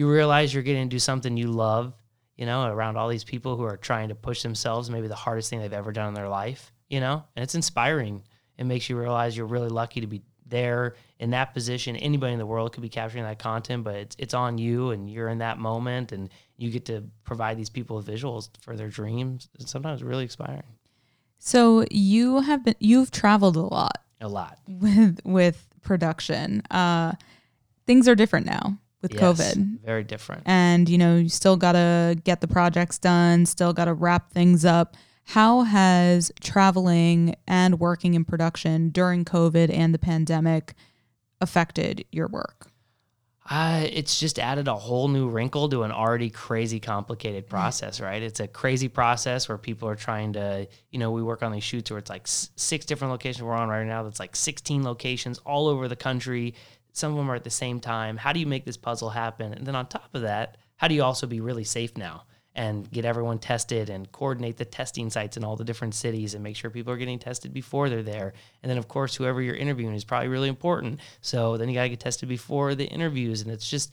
you 0.00 0.10
realize 0.10 0.54
you're 0.54 0.62
getting 0.62 0.88
to 0.88 0.94
do 0.94 0.98
something 0.98 1.36
you 1.36 1.48
love, 1.48 1.92
you 2.36 2.46
know, 2.46 2.64
around 2.66 2.96
all 2.96 3.06
these 3.08 3.22
people 3.22 3.54
who 3.58 3.64
are 3.64 3.76
trying 3.76 4.08
to 4.08 4.14
push 4.14 4.42
themselves, 4.42 4.88
maybe 4.88 5.08
the 5.08 5.14
hardest 5.14 5.50
thing 5.50 5.60
they've 5.60 5.74
ever 5.74 5.92
done 5.92 6.08
in 6.08 6.14
their 6.14 6.28
life, 6.28 6.72
you 6.88 7.00
know, 7.00 7.22
and 7.36 7.42
it's 7.42 7.54
inspiring. 7.54 8.22
It 8.56 8.64
makes 8.64 8.88
you 8.88 8.98
realize 8.98 9.36
you're 9.36 9.44
really 9.44 9.68
lucky 9.68 10.00
to 10.00 10.06
be 10.06 10.22
there 10.46 10.94
in 11.18 11.28
that 11.30 11.52
position. 11.52 11.96
Anybody 11.96 12.32
in 12.32 12.38
the 12.38 12.46
world 12.46 12.72
could 12.72 12.80
be 12.82 12.88
capturing 12.88 13.24
that 13.24 13.38
content, 13.38 13.84
but 13.84 13.94
it's 13.94 14.16
it's 14.18 14.32
on 14.32 14.56
you 14.56 14.90
and 14.90 15.10
you're 15.10 15.28
in 15.28 15.38
that 15.38 15.58
moment 15.58 16.12
and 16.12 16.30
you 16.56 16.70
get 16.70 16.86
to 16.86 17.04
provide 17.24 17.58
these 17.58 17.70
people 17.70 17.96
with 17.96 18.06
visuals 18.06 18.48
for 18.62 18.76
their 18.76 18.88
dreams. 18.88 19.50
It's 19.58 19.70
sometimes 19.70 20.02
really 20.02 20.22
inspiring. 20.24 20.62
So 21.38 21.84
you 21.90 22.40
have 22.40 22.64
been 22.64 22.74
you've 22.80 23.10
traveled 23.10 23.56
a 23.56 23.62
lot 23.62 23.98
A 24.22 24.28
lot. 24.28 24.58
with 24.66 25.20
with 25.24 25.66
production. 25.82 26.62
Uh 26.70 27.12
things 27.86 28.08
are 28.08 28.14
different 28.14 28.46
now 28.46 28.78
with 29.02 29.14
Yes, 29.14 29.22
COVID. 29.22 29.80
Very 29.84 30.04
different. 30.04 30.42
and 30.46 30.88
you 30.88 30.98
know 30.98 31.16
you 31.16 31.28
still 31.28 31.56
gotta 31.56 32.16
get 32.24 32.40
the 32.40 32.48
projects 32.48 32.98
done 32.98 33.46
still 33.46 33.72
gotta 33.72 33.94
wrap 33.94 34.32
things 34.32 34.64
up 34.64 34.96
how 35.24 35.62
has 35.62 36.32
traveling 36.40 37.34
and 37.46 37.78
working 37.80 38.14
in 38.14 38.24
production 38.24 38.90
during 38.90 39.24
covid 39.24 39.72
and 39.72 39.94
the 39.94 39.98
pandemic 39.98 40.74
affected 41.40 42.04
your 42.12 42.28
work 42.28 42.66
Uh, 43.48 43.84
it's 43.90 44.20
just 44.20 44.38
added 44.38 44.68
a 44.68 44.76
whole 44.76 45.08
new 45.08 45.28
wrinkle 45.28 45.68
to 45.68 45.82
an 45.82 45.90
already 45.90 46.30
crazy 46.30 46.78
complicated 46.78 47.48
process, 47.48 48.00
right? 48.00 48.22
It's 48.22 48.38
a 48.38 48.46
crazy 48.46 48.86
process 48.88 49.48
where 49.48 49.58
people 49.58 49.88
are 49.88 49.96
trying 49.96 50.34
to, 50.34 50.68
you 50.92 50.98
know, 51.00 51.10
we 51.10 51.20
work 51.20 51.42
on 51.42 51.50
these 51.50 51.64
shoots 51.64 51.90
where 51.90 51.98
it's 51.98 52.10
like 52.10 52.28
six 52.28 52.86
different 52.86 53.10
locations 53.10 53.42
we're 53.42 53.54
on 53.54 53.68
right 53.68 53.84
now. 53.84 54.04
That's 54.04 54.20
like 54.20 54.36
16 54.36 54.84
locations 54.84 55.38
all 55.38 55.66
over 55.66 55.88
the 55.88 55.96
country. 55.96 56.54
Some 56.92 57.12
of 57.12 57.18
them 57.18 57.30
are 57.30 57.34
at 57.34 57.44
the 57.44 57.50
same 57.50 57.80
time. 57.80 58.16
How 58.16 58.32
do 58.32 58.40
you 58.40 58.46
make 58.46 58.64
this 58.64 58.76
puzzle 58.76 59.10
happen? 59.10 59.52
And 59.52 59.66
then 59.66 59.76
on 59.76 59.86
top 59.86 60.14
of 60.14 60.22
that, 60.22 60.56
how 60.76 60.88
do 60.88 60.94
you 60.94 61.02
also 61.02 61.26
be 61.26 61.40
really 61.40 61.64
safe 61.64 61.96
now 61.96 62.24
and 62.54 62.90
get 62.90 63.04
everyone 63.04 63.38
tested 63.38 63.90
and 63.90 64.10
coordinate 64.10 64.56
the 64.56 64.64
testing 64.64 65.08
sites 65.08 65.36
in 65.36 65.44
all 65.44 65.56
the 65.56 65.64
different 65.64 65.94
cities 65.94 66.34
and 66.34 66.42
make 66.42 66.56
sure 66.56 66.68
people 66.68 66.92
are 66.92 66.96
getting 66.96 67.18
tested 67.18 67.52
before 67.52 67.88
they're 67.88 68.02
there? 68.02 68.32
And 68.62 68.70
then, 68.70 68.78
of 68.78 68.88
course, 68.88 69.14
whoever 69.14 69.40
you're 69.40 69.54
interviewing 69.54 69.94
is 69.94 70.04
probably 70.04 70.28
really 70.28 70.48
important. 70.48 71.00
So 71.20 71.56
then 71.56 71.68
you 71.68 71.74
got 71.74 71.84
to 71.84 71.90
get 71.90 72.00
tested 72.00 72.28
before 72.28 72.74
the 72.74 72.86
interviews. 72.86 73.42
And 73.42 73.50
it's 73.50 73.68
just 73.68 73.92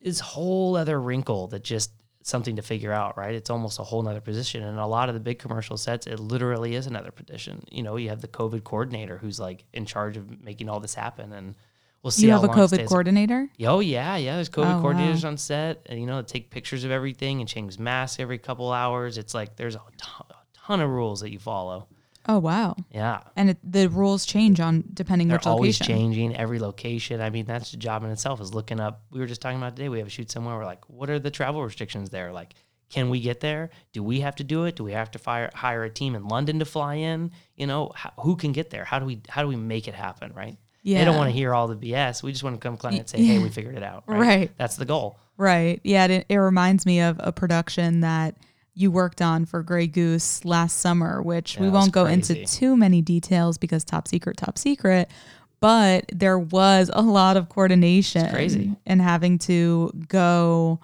this 0.00 0.20
whole 0.20 0.76
other 0.76 1.00
wrinkle 1.00 1.48
that 1.48 1.64
just 1.64 1.92
something 2.24 2.56
to 2.56 2.62
figure 2.62 2.92
out, 2.92 3.18
right? 3.18 3.34
It's 3.34 3.50
almost 3.50 3.78
a 3.78 3.82
whole 3.82 4.02
nother 4.02 4.20
position. 4.20 4.62
And 4.62 4.78
a 4.78 4.86
lot 4.86 5.08
of 5.08 5.14
the 5.14 5.20
big 5.20 5.38
commercial 5.38 5.76
sets, 5.76 6.06
it 6.06 6.20
literally 6.20 6.74
is 6.76 6.86
another 6.86 7.10
position. 7.10 7.64
You 7.70 7.82
know, 7.82 7.96
you 7.96 8.08
have 8.08 8.20
the 8.20 8.28
COVID 8.28 8.64
coordinator 8.64 9.18
who's 9.18 9.40
like 9.40 9.64
in 9.72 9.86
charge 9.86 10.16
of 10.16 10.42
making 10.42 10.68
all 10.68 10.80
this 10.80 10.94
happen. 10.94 11.32
And 11.32 11.56
we'll 12.02 12.10
see 12.10 12.26
you 12.26 12.32
have 12.32 12.44
a 12.44 12.48
covid 12.48 12.86
coordinator 12.88 13.48
Oh 13.64 13.80
yeah, 13.80 14.16
yeah. 14.16 14.34
There's 14.36 14.48
COVID 14.50 14.78
Oh, 14.80 14.82
coordinators 14.82 15.22
wow. 15.24 15.30
on 15.30 15.36
set, 15.38 15.86
and 15.86 16.00
you 16.00 16.06
know, 16.06 16.22
take 16.22 16.50
pictures 16.50 16.84
of 16.84 16.90
everything 16.90 17.40
and 17.40 17.48
change 17.48 17.78
masks 17.78 18.18
every 18.20 18.38
couple 18.38 18.72
hours. 18.72 19.18
It's 19.18 19.34
like 19.34 19.56
there's 19.56 19.74
a 19.76 19.82
ton, 19.96 20.26
a 20.30 20.34
ton 20.66 20.80
of 20.80 20.90
rules 20.90 21.20
that 21.20 21.30
you 21.30 21.38
follow. 21.38 21.86
oh 22.28 22.38
wow 22.38 22.76
Yeah, 22.90 23.20
and 23.36 23.50
it, 23.50 23.58
the 23.64 23.88
rules 23.88 24.24
change 24.26 24.60
on 24.60 24.84
depending 24.94 25.28
they're 25.28 25.38
which 25.38 25.46
always 25.46 25.78
changing 25.78 26.36
every 26.36 26.58
location. 26.58 27.20
I 27.20 27.30
mean, 27.30 27.46
that's 27.46 27.70
the 27.72 27.76
job 27.78 28.04
in 28.04 28.10
itself. 28.10 28.40
Is 28.40 28.54
looking 28.54 28.80
up. 28.80 29.02
We 29.10 29.18
were 29.20 29.26
just 29.26 29.40
talking 29.40 29.58
about 29.58 29.74
today. 29.76 29.88
We 29.88 29.98
have 29.98 30.06
a 30.06 30.10
shoot 30.10 30.30
somewhere. 30.30 30.56
We're 30.56 30.64
like, 30.64 30.84
what 30.88 31.08
are 31.10 31.18
the 31.18 31.30
travel 31.30 31.62
restrictions 31.64 32.10
there? 32.10 32.32
Like, 32.32 32.54
can 32.90 33.10
we 33.10 33.20
get 33.20 33.40
there? 33.40 33.70
Do 33.92 34.02
we 34.02 34.20
have 34.20 34.36
to 34.36 34.44
do 34.44 34.64
it? 34.64 34.76
Do 34.76 34.84
we 34.84 34.92
have 34.92 35.10
to 35.12 35.18
fire 35.18 35.50
hire 35.54 35.82
a 35.84 35.90
team 35.90 36.14
in 36.14 36.28
London 36.28 36.58
to 36.58 36.64
fly 36.64 36.94
in? 36.96 37.30
You 37.56 37.66
know, 37.66 37.90
how, 37.94 38.12
who 38.20 38.36
can 38.36 38.52
get 38.52 38.70
there? 38.70 38.84
How 38.84 38.98
do 38.98 39.06
we 39.06 39.20
how 39.28 39.42
do 39.42 39.48
we 39.48 39.56
make 39.56 39.88
it 39.88 39.94
happen? 39.94 40.32
Right. 40.34 40.56
They 40.84 41.04
don't 41.04 41.16
want 41.16 41.28
to 41.30 41.32
hear 41.34 41.54
all 41.54 41.68
the 41.68 41.76
BS. 41.76 42.22
We 42.22 42.32
just 42.32 42.42
want 42.44 42.56
to 42.56 42.60
come 42.60 42.76
client 42.76 43.00
and 43.00 43.08
say, 43.08 43.22
hey, 43.22 43.38
we 43.38 43.48
figured 43.50 43.76
it 43.76 43.82
out. 43.82 44.04
Right. 44.06 44.20
Right. 44.20 44.50
That's 44.58 44.76
the 44.76 44.84
goal. 44.84 45.18
Right. 45.36 45.80
Yeah. 45.84 46.06
It, 46.06 46.26
it 46.28 46.36
reminds 46.36 46.86
me 46.86 47.00
of 47.00 47.16
a 47.20 47.32
production 47.32 48.00
that 48.00 48.36
you 48.74 48.90
worked 48.90 49.20
on 49.20 49.44
for 49.44 49.62
Grey 49.62 49.86
Goose 49.86 50.44
last 50.44 50.78
summer, 50.78 51.20
which 51.22 51.58
we 51.58 51.66
Yeah, 51.66 51.72
was 51.72 51.80
won't 51.82 51.92
go 51.92 52.06
into 52.06 52.44
too 52.46 52.76
many 52.76 53.02
details 53.02 53.58
because 53.58 53.84
top 53.84 54.08
secret, 54.08 54.36
top 54.38 54.56
secret. 54.58 55.10
But 55.60 56.06
there 56.12 56.38
was 56.38 56.90
a 56.92 57.02
lot 57.02 57.36
of 57.36 57.48
coordination 57.48 58.28
crazy. 58.30 58.74
and 58.84 59.00
having 59.00 59.38
to 59.40 59.92
go 60.08 60.80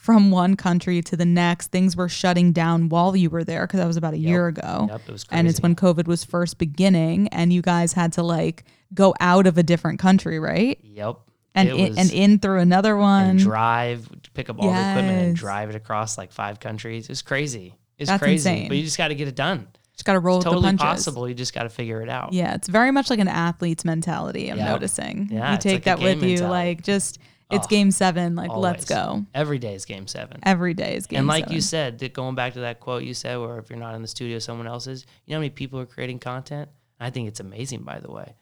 from 0.00 0.30
one 0.30 0.56
country 0.56 1.02
to 1.02 1.14
the 1.14 1.26
next. 1.26 1.66
Things 1.70 1.94
were 1.94 2.08
shutting 2.08 2.52
down 2.52 2.88
while 2.88 3.14
you 3.14 3.28
were 3.28 3.44
there 3.44 3.66
because 3.66 3.80
that 3.80 3.86
was 3.86 3.98
about 3.98 4.14
a 4.14 4.18
year 4.18 4.46
ago. 4.46 4.86
Yep, 4.88 5.00
it 5.08 5.12
was 5.12 5.24
crazy. 5.24 5.38
And 5.38 5.46
it's 5.46 5.60
when 5.60 5.76
COVID 5.76 6.06
was 6.06 6.24
first 6.24 6.56
beginning, 6.56 7.28
and 7.28 7.52
you 7.52 7.60
guys 7.60 7.92
had 7.92 8.14
to 8.14 8.22
like 8.22 8.64
go 8.94 9.14
out 9.20 9.46
of 9.46 9.58
a 9.58 9.62
different 9.62 9.98
country, 9.98 10.38
right? 10.38 10.78
Yep. 10.82 11.16
And 11.54 11.68
in, 11.68 11.98
and 11.98 12.10
in 12.12 12.38
through 12.38 12.60
another 12.60 12.96
one. 12.96 13.26
and 13.30 13.38
drive, 13.38 14.08
pick 14.32 14.48
up 14.48 14.58
all 14.58 14.72
the 14.72 14.90
equipment 14.90 15.18
and 15.26 15.36
drive 15.36 15.68
it 15.68 15.76
across 15.76 16.16
like 16.16 16.32
five 16.32 16.60
countries. 16.60 17.10
It's 17.10 17.20
crazy. 17.20 17.74
It's 17.98 18.08
That's 18.08 18.22
crazy. 18.22 18.48
insane. 18.48 18.68
But 18.68 18.78
you 18.78 18.84
just 18.84 18.96
got 18.96 19.08
to 19.08 19.14
get 19.14 19.28
it 19.28 19.34
done. 19.34 19.68
Just 19.92 20.06
got 20.06 20.14
to 20.14 20.20
roll 20.20 20.38
with 20.38 20.44
the 20.44 20.50
totally 20.50 20.64
punches. 20.68 20.82
possible. 20.82 21.28
You 21.28 21.34
just 21.34 21.52
got 21.52 21.64
to 21.64 21.68
figure 21.68 22.00
it 22.00 22.08
out. 22.08 22.32
Yeah, 22.32 22.54
it's 22.54 22.68
very 22.68 22.90
much 22.90 23.10
like 23.10 23.18
an 23.18 23.28
athlete's 23.28 23.84
mentality. 23.84 24.50
I'm 24.50 24.56
Yep. 24.56 24.66
noticing. 24.70 25.28
Yeah, 25.30 25.52
you 25.52 25.58
take 25.58 25.72
like 25.74 25.84
that 25.84 25.98
with 25.98 26.20
game 26.20 26.28
you, 26.30 26.36
mentality. 26.36 26.68
like 26.68 26.82
just 26.82 27.18
it's 27.50 27.66
Oh, 27.66 27.68
game 27.68 27.90
seven. 27.90 28.34
Like 28.34 28.50
let's 28.52 28.84
go. 28.84 29.24
Every 29.34 29.58
day 29.58 29.74
is 29.74 29.84
game 29.84 30.06
seven. 30.06 30.40
Every 30.42 30.74
day 30.74 30.96
is 30.96 31.06
game. 31.06 31.16
seven. 31.16 31.20
and 31.20 31.28
like 31.28 31.44
seven. 31.44 31.54
you 31.54 31.60
said, 31.60 31.98
that 32.00 32.12
going 32.12 32.34
back 32.34 32.54
to 32.54 32.60
that 32.60 32.80
quote 32.80 33.02
you 33.02 33.14
said, 33.14 33.36
where 33.38 33.58
if 33.58 33.70
you're 33.70 33.78
not 33.78 33.94
in 33.94 34.02
the 34.02 34.08
studio, 34.08 34.38
someone 34.38 34.66
else 34.66 34.86
is. 34.86 35.06
You 35.26 35.32
know 35.32 35.38
how 35.38 35.40
many 35.40 35.50
people 35.50 35.78
are 35.80 35.86
creating 35.86 36.18
content? 36.18 36.68
I 36.98 37.10
think 37.10 37.28
it's 37.28 37.40
amazing, 37.40 37.82
by 37.82 37.98
the 37.98 38.10
way. 38.10 38.34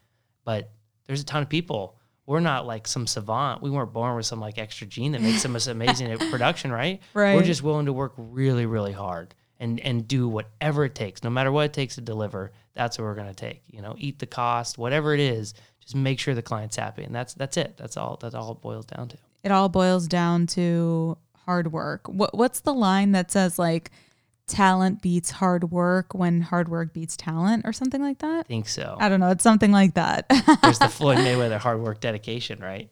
But 0.43 0.71
there's 1.07 1.21
a 1.21 1.25
ton 1.25 1.41
of 1.43 1.49
people. 1.49 1.95
We're 2.25 2.41
not 2.41 2.67
like 2.67 2.87
some 2.87 3.07
savant. 3.07 3.63
We 3.63 3.71
weren't 3.71 3.91
born 3.93 4.15
with 4.15 4.25
some 4.25 4.39
like 4.39 4.57
extra 4.59 4.85
gene 4.85 5.13
that 5.13 5.21
makes 5.21 5.43
us 5.45 5.67
amazing 5.67 6.11
at 6.11 6.19
production, 6.31 6.71
right? 6.71 7.01
Right. 7.13 7.35
We're 7.35 7.43
just 7.43 7.63
willing 7.63 7.87
to 7.87 7.93
work 7.93 8.13
really, 8.17 8.65
really 8.65 8.91
hard 8.93 9.33
and 9.59 9.79
and 9.79 10.07
do 10.07 10.27
whatever 10.27 10.85
it 10.85 10.95
takes, 10.95 11.23
no 11.23 11.29
matter 11.29 11.51
what 11.51 11.65
it 11.65 11.73
takes 11.73 11.95
to 11.95 12.01
deliver. 12.01 12.51
That's 12.79 12.97
what 12.97 13.03
we're 13.03 13.15
gonna 13.15 13.33
take. 13.33 13.61
You 13.67 13.81
know, 13.81 13.93
eat 13.97 14.19
the 14.19 14.25
cost, 14.25 14.77
whatever 14.77 15.13
it 15.13 15.19
is. 15.19 15.53
Just 15.81 15.97
make 15.97 16.17
sure 16.17 16.33
the 16.33 16.41
client's 16.41 16.77
happy, 16.77 17.03
and 17.03 17.13
that's 17.13 17.33
that's 17.33 17.57
it. 17.57 17.75
That's 17.75 17.97
all. 17.97 18.17
That's 18.21 18.33
all 18.33 18.53
it 18.53 18.61
boils 18.61 18.85
down 18.85 19.09
to. 19.09 19.17
It 19.43 19.51
all 19.51 19.67
boils 19.67 20.07
down 20.07 20.47
to 20.47 21.17
hard 21.45 21.73
work. 21.73 22.07
What 22.07 22.33
what's 22.37 22.61
the 22.61 22.73
line 22.73 23.11
that 23.11 23.31
says 23.31 23.59
like 23.59 23.91
talent 24.47 25.01
beats 25.01 25.29
hard 25.29 25.71
work 25.71 26.13
when 26.13 26.39
hard 26.39 26.69
work 26.69 26.93
beats 26.93 27.17
talent 27.17 27.63
or 27.65 27.73
something 27.73 28.01
like 28.01 28.19
that? 28.19 28.39
I 28.39 28.43
think 28.43 28.69
so. 28.69 28.95
I 28.97 29.09
don't 29.09 29.19
know. 29.19 29.31
It's 29.31 29.43
something 29.43 29.73
like 29.73 29.95
that. 29.95 30.29
There's 30.61 30.79
the 30.79 30.87
Floyd 30.87 31.17
Mayweather 31.25 31.57
hard 31.57 31.81
work 31.81 31.99
dedication, 31.99 32.59
right? 32.61 32.89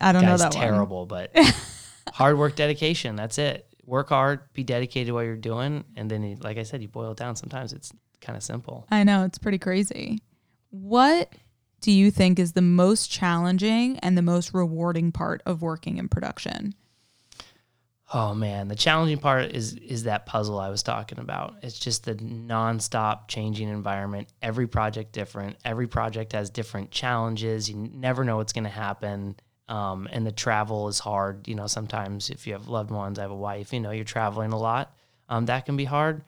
I 0.00 0.12
don't 0.12 0.24
know 0.24 0.38
that 0.38 0.54
one. 0.54 0.62
terrible, 0.62 1.04
but 1.04 1.36
hard 2.14 2.38
work 2.38 2.56
dedication. 2.56 3.16
That's 3.16 3.36
it. 3.36 3.66
Work 3.84 4.08
hard, 4.08 4.40
be 4.54 4.64
dedicated 4.64 5.08
to 5.08 5.12
what 5.12 5.26
you're 5.26 5.36
doing, 5.36 5.84
and 5.94 6.10
then, 6.10 6.24
you, 6.24 6.36
like 6.40 6.56
I 6.56 6.62
said, 6.62 6.80
you 6.80 6.88
boil 6.88 7.12
it 7.12 7.18
down. 7.18 7.36
Sometimes 7.36 7.72
it's 7.74 7.92
kind 8.20 8.36
of 8.36 8.42
simple. 8.42 8.86
I 8.90 9.04
know 9.04 9.24
it's 9.24 9.38
pretty 9.38 9.58
crazy. 9.58 10.20
What 10.70 11.32
do 11.80 11.92
you 11.92 12.10
think 12.10 12.38
is 12.38 12.52
the 12.52 12.62
most 12.62 13.10
challenging 13.10 13.98
and 13.98 14.16
the 14.16 14.22
most 14.22 14.52
rewarding 14.54 15.12
part 15.12 15.42
of 15.46 15.62
working 15.62 15.98
in 15.98 16.08
production? 16.08 16.74
Oh 18.14 18.34
man, 18.34 18.68
the 18.68 18.76
challenging 18.76 19.18
part 19.18 19.50
is 19.52 19.74
is 19.74 20.04
that 20.04 20.26
puzzle 20.26 20.60
I 20.60 20.68
was 20.68 20.84
talking 20.84 21.18
about. 21.18 21.56
It's 21.62 21.78
just 21.78 22.04
the 22.04 22.14
nonstop 22.14 23.26
changing 23.26 23.68
environment. 23.68 24.28
Every 24.40 24.68
project 24.68 25.12
different. 25.12 25.56
Every 25.64 25.88
project 25.88 26.32
has 26.32 26.48
different 26.48 26.92
challenges. 26.92 27.68
You 27.68 27.76
never 27.76 28.22
know 28.22 28.36
what's 28.36 28.52
going 28.52 28.64
to 28.64 28.70
happen. 28.70 29.34
Um, 29.68 30.08
and 30.12 30.24
the 30.24 30.30
travel 30.30 30.86
is 30.86 31.00
hard. 31.00 31.48
You 31.48 31.56
know, 31.56 31.66
sometimes 31.66 32.30
if 32.30 32.46
you 32.46 32.52
have 32.52 32.68
loved 32.68 32.92
ones, 32.92 33.18
I 33.18 33.22
have 33.22 33.32
a 33.32 33.36
wife. 33.36 33.72
You 33.72 33.80
know, 33.80 33.90
you're 33.90 34.04
traveling 34.04 34.52
a 34.52 34.58
lot. 34.58 34.94
Um, 35.28 35.46
that 35.46 35.66
can 35.66 35.76
be 35.76 35.84
hard. 35.84 36.22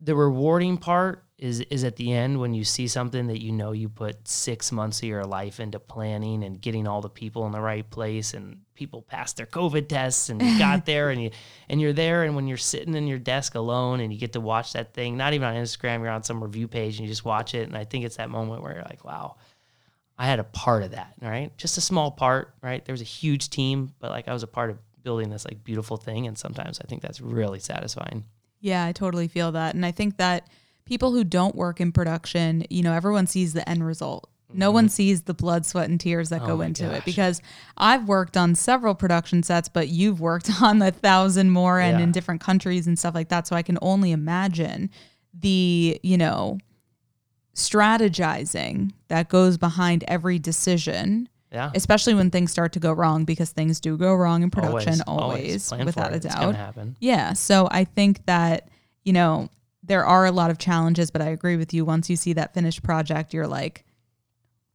The 0.00 0.14
rewarding 0.14 0.76
part 0.78 1.23
is 1.44 1.60
is 1.68 1.84
at 1.84 1.96
the 1.96 2.10
end 2.10 2.40
when 2.40 2.54
you 2.54 2.64
see 2.64 2.88
something 2.88 3.26
that 3.26 3.42
you 3.42 3.52
know 3.52 3.72
you 3.72 3.86
put 3.86 4.26
six 4.26 4.72
months 4.72 5.02
of 5.02 5.08
your 5.10 5.24
life 5.24 5.60
into 5.60 5.78
planning 5.78 6.42
and 6.42 6.58
getting 6.58 6.88
all 6.88 7.02
the 7.02 7.08
people 7.10 7.44
in 7.44 7.52
the 7.52 7.60
right 7.60 7.88
place 7.90 8.32
and 8.32 8.60
people 8.74 9.02
passed 9.02 9.36
their 9.36 9.44
COVID 9.44 9.86
tests 9.86 10.30
and 10.30 10.40
you 10.40 10.58
got 10.58 10.86
there 10.86 11.10
and 11.10 11.22
you 11.22 11.30
and 11.68 11.82
you're 11.82 11.92
there 11.92 12.24
and 12.24 12.34
when 12.34 12.48
you're 12.48 12.56
sitting 12.56 12.94
in 12.94 13.06
your 13.06 13.18
desk 13.18 13.56
alone 13.56 14.00
and 14.00 14.10
you 14.10 14.18
get 14.18 14.32
to 14.32 14.40
watch 14.40 14.72
that 14.72 14.94
thing, 14.94 15.18
not 15.18 15.34
even 15.34 15.46
on 15.46 15.54
Instagram, 15.54 16.00
you're 16.00 16.08
on 16.08 16.22
some 16.22 16.42
review 16.42 16.66
page 16.66 16.96
and 16.96 17.06
you 17.06 17.12
just 17.12 17.26
watch 17.26 17.54
it. 17.54 17.68
And 17.68 17.76
I 17.76 17.84
think 17.84 18.06
it's 18.06 18.16
that 18.16 18.30
moment 18.30 18.62
where 18.62 18.72
you're 18.72 18.82
like, 18.82 19.04
wow, 19.04 19.36
I 20.16 20.26
had 20.26 20.38
a 20.38 20.44
part 20.44 20.82
of 20.82 20.92
that, 20.92 21.12
right? 21.20 21.54
Just 21.58 21.76
a 21.76 21.82
small 21.82 22.10
part, 22.10 22.54
right? 22.62 22.82
There 22.82 22.94
was 22.94 23.02
a 23.02 23.04
huge 23.04 23.50
team, 23.50 23.92
but 23.98 24.10
like 24.10 24.28
I 24.28 24.32
was 24.32 24.44
a 24.44 24.48
part 24.48 24.70
of 24.70 24.78
building 25.02 25.28
this 25.28 25.44
like 25.44 25.62
beautiful 25.62 25.98
thing. 25.98 26.26
And 26.26 26.38
sometimes 26.38 26.80
I 26.80 26.86
think 26.86 27.02
that's 27.02 27.20
really 27.20 27.60
satisfying. 27.60 28.24
Yeah, 28.60 28.86
I 28.86 28.92
totally 28.92 29.28
feel 29.28 29.52
that. 29.52 29.74
And 29.74 29.84
I 29.84 29.90
think 29.90 30.16
that 30.16 30.48
people 30.86 31.12
who 31.12 31.24
don't 31.24 31.54
work 31.54 31.80
in 31.80 31.92
production, 31.92 32.64
you 32.70 32.82
know, 32.82 32.92
everyone 32.92 33.26
sees 33.26 33.52
the 33.52 33.68
end 33.68 33.86
result. 33.86 34.28
No 34.52 34.70
one 34.70 34.84
mm-hmm. 34.84 34.90
sees 34.90 35.22
the 35.22 35.34
blood, 35.34 35.66
sweat, 35.66 35.88
and 35.88 35.98
tears 35.98 36.28
that 36.28 36.42
Oh 36.42 36.46
go 36.46 36.60
into 36.60 36.88
it 36.92 37.04
because 37.04 37.42
I've 37.76 38.06
worked 38.06 38.36
on 38.36 38.54
several 38.54 38.94
production 38.94 39.42
sets, 39.42 39.68
but 39.68 39.88
you've 39.88 40.20
worked 40.20 40.50
on 40.62 40.80
a 40.80 40.92
thousand 40.92 41.50
more 41.50 41.80
and 41.80 41.98
Yeah. 41.98 42.04
in 42.04 42.12
different 42.12 42.40
countries 42.40 42.86
and 42.86 42.98
stuff 42.98 43.14
like 43.14 43.28
that. 43.30 43.46
So 43.48 43.56
I 43.56 43.62
can 43.62 43.78
only 43.82 44.12
imagine 44.12 44.90
the, 45.32 45.98
you 46.02 46.16
know, 46.16 46.58
strategizing 47.54 48.92
that 49.08 49.28
goes 49.28 49.56
behind 49.58 50.04
every 50.06 50.38
decision, 50.38 51.28
Yeah. 51.50 51.70
especially 51.74 52.14
when 52.14 52.30
things 52.30 52.50
start 52.50 52.72
to 52.74 52.80
go 52.80 52.92
wrong 52.92 53.24
because 53.24 53.50
things 53.50 53.80
do 53.80 53.96
go 53.96 54.14
wrong 54.14 54.42
in 54.42 54.50
production 54.50 55.00
always, 55.06 55.68
always. 55.68 55.68
Plan 55.68 55.86
without 55.86 56.12
a 56.12 56.20
doubt. 56.20 56.54
happen. 56.54 56.96
Yeah. 57.00 57.32
So 57.32 57.68
I 57.70 57.84
think 57.84 58.24
that, 58.26 58.68
you 59.04 59.12
know, 59.12 59.48
there 59.86 60.04
are 60.04 60.24
a 60.24 60.32
lot 60.32 60.50
of 60.50 60.58
challenges, 60.58 61.10
but 61.10 61.22
I 61.22 61.26
agree 61.26 61.56
with 61.56 61.74
you. 61.74 61.84
Once 61.84 62.08
you 62.08 62.16
see 62.16 62.32
that 62.34 62.54
finished 62.54 62.82
project, 62.82 63.34
you're 63.34 63.46
like, 63.46 63.84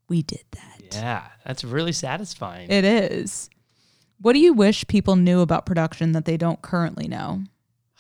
we 0.08 0.22
did 0.22 0.44
that. 0.52 0.82
Yeah, 0.92 1.28
that's 1.46 1.64
really 1.64 1.92
satisfying. 1.92 2.70
It 2.70 2.84
is. 2.84 3.50
What 4.22 4.34
do 4.34 4.40
you 4.40 4.54
wish 4.54 4.86
people 4.88 5.16
knew 5.16 5.42
about 5.42 5.66
production 5.66 6.12
that 6.12 6.26
they 6.26 6.38
don't 6.38 6.62
currently 6.62 7.08
know? 7.08 7.44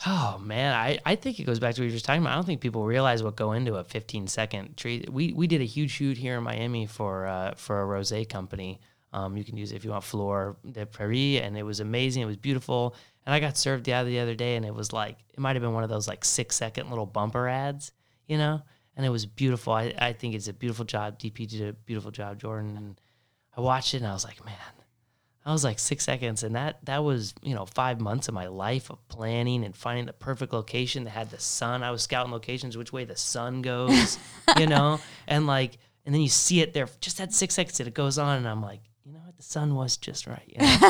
Oh 0.06 0.39
man, 0.41 0.74
I, 0.74 1.00
I 1.06 1.15
think 1.15 1.39
it 1.39 1.43
goes 1.43 1.60
back 1.60 1.76
to 1.76 1.82
what 1.82 1.86
you 1.86 1.91
were 1.91 1.95
just 1.95 2.06
talking 2.06 2.22
about. 2.22 2.32
I 2.32 2.36
don't 2.36 2.45
think 2.45 2.62
people 2.62 2.86
realize 2.86 3.22
what 3.22 3.36
go 3.36 3.52
into 3.52 3.76
a 3.76 3.84
15 3.84 4.28
second 4.28 4.78
treat. 4.78 5.12
We 5.12 5.34
we 5.34 5.45
did 5.45 5.62
a 5.62 5.65
huge 5.65 5.91
shoot 5.91 6.17
here 6.17 6.38
in 6.38 6.43
Miami 6.43 6.86
for 6.86 7.28
uh, 7.28 7.54
for 7.56 7.82
a 7.82 7.86
rosé 7.86 8.28
company. 8.28 8.80
Um, 9.12 9.36
you 9.36 9.43
can 9.43 9.58
use 9.58 9.72
it 9.72 9.76
if 9.76 9.84
you 9.84 9.91
want 9.91 10.04
Fleur 10.04 10.56
de 10.69 10.86
Paris, 10.86 11.41
and 11.41 11.58
it 11.58 11.63
was 11.63 11.80
amazing. 11.80 12.24
It 12.24 12.28
was 12.28 12.38
beautiful. 12.38 12.95
And 13.29 13.35
I 13.35 13.39
got 13.39 13.57
served 13.57 13.85
the 13.85 13.93
other 13.93 14.09
the 14.09 14.21
other 14.21 14.33
day, 14.33 14.55
and 14.55 14.65
it 14.65 14.73
was 14.73 14.91
like 14.91 15.19
it 15.31 15.39
might 15.39 15.55
have 15.55 15.61
been 15.61 15.75
one 15.75 15.83
of 15.83 15.89
those 15.91 16.07
like 16.07 16.25
six 16.25 16.55
second 16.55 16.89
little 16.89 17.05
bumper 17.05 17.47
ads, 17.47 17.91
you 18.25 18.39
know. 18.39 18.63
And 18.97 19.05
it 19.05 19.09
was 19.09 19.27
beautiful. 19.27 19.71
I, 19.71 19.93
I 19.99 20.13
think 20.13 20.33
it's 20.33 20.47
a 20.47 20.53
beautiful 20.53 20.83
job. 20.83 21.19
DP 21.19 21.47
did 21.47 21.61
a 21.61 21.73
beautiful 21.73 22.09
job, 22.09 22.39
Jordan. 22.39 22.75
And 22.75 23.01
I 23.55 23.61
watched 23.61 23.93
it, 23.93 23.97
and 23.97 24.07
I 24.07 24.13
was 24.13 24.25
like, 24.25 24.43
man, 24.43 24.55
I 25.45 25.51
was 25.51 25.63
like 25.63 25.77
six 25.77 26.05
seconds, 26.05 26.41
and 26.41 26.55
that 26.55 26.83
that 26.85 27.03
was 27.03 27.35
you 27.43 27.53
know 27.53 27.67
five 27.67 28.01
months 28.01 28.29
of 28.29 28.33
my 28.33 28.47
life 28.47 28.89
of 28.89 29.07
planning 29.09 29.63
and 29.63 29.75
finding 29.75 30.07
the 30.07 30.13
perfect 30.13 30.51
location 30.51 31.03
that 31.03 31.11
had 31.11 31.29
the 31.29 31.39
sun. 31.39 31.83
I 31.83 31.91
was 31.91 32.01
scouting 32.01 32.31
locations 32.31 32.77
which 32.77 32.91
way 32.91 33.05
the 33.05 33.15
sun 33.15 33.61
goes, 33.61 34.17
you 34.57 34.65
know, 34.65 34.99
and 35.27 35.45
like, 35.45 35.77
and 36.03 36.15
then 36.15 36.23
you 36.23 36.29
see 36.29 36.61
it 36.61 36.73
there 36.73 36.89
just 36.99 37.19
that 37.19 37.31
six 37.31 37.53
seconds, 37.53 37.79
and 37.79 37.85
it 37.85 37.93
goes 37.93 38.17
on, 38.17 38.37
and 38.37 38.47
I'm 38.47 38.63
like, 38.63 38.81
you 38.81 38.81
know 38.81 38.81
what, 38.81 38.88
the 39.39 39.43
sun 39.45 39.73
was 39.73 39.95
just 39.95 40.28
right, 40.28 40.43
you 40.47 40.58
know? 40.60 40.89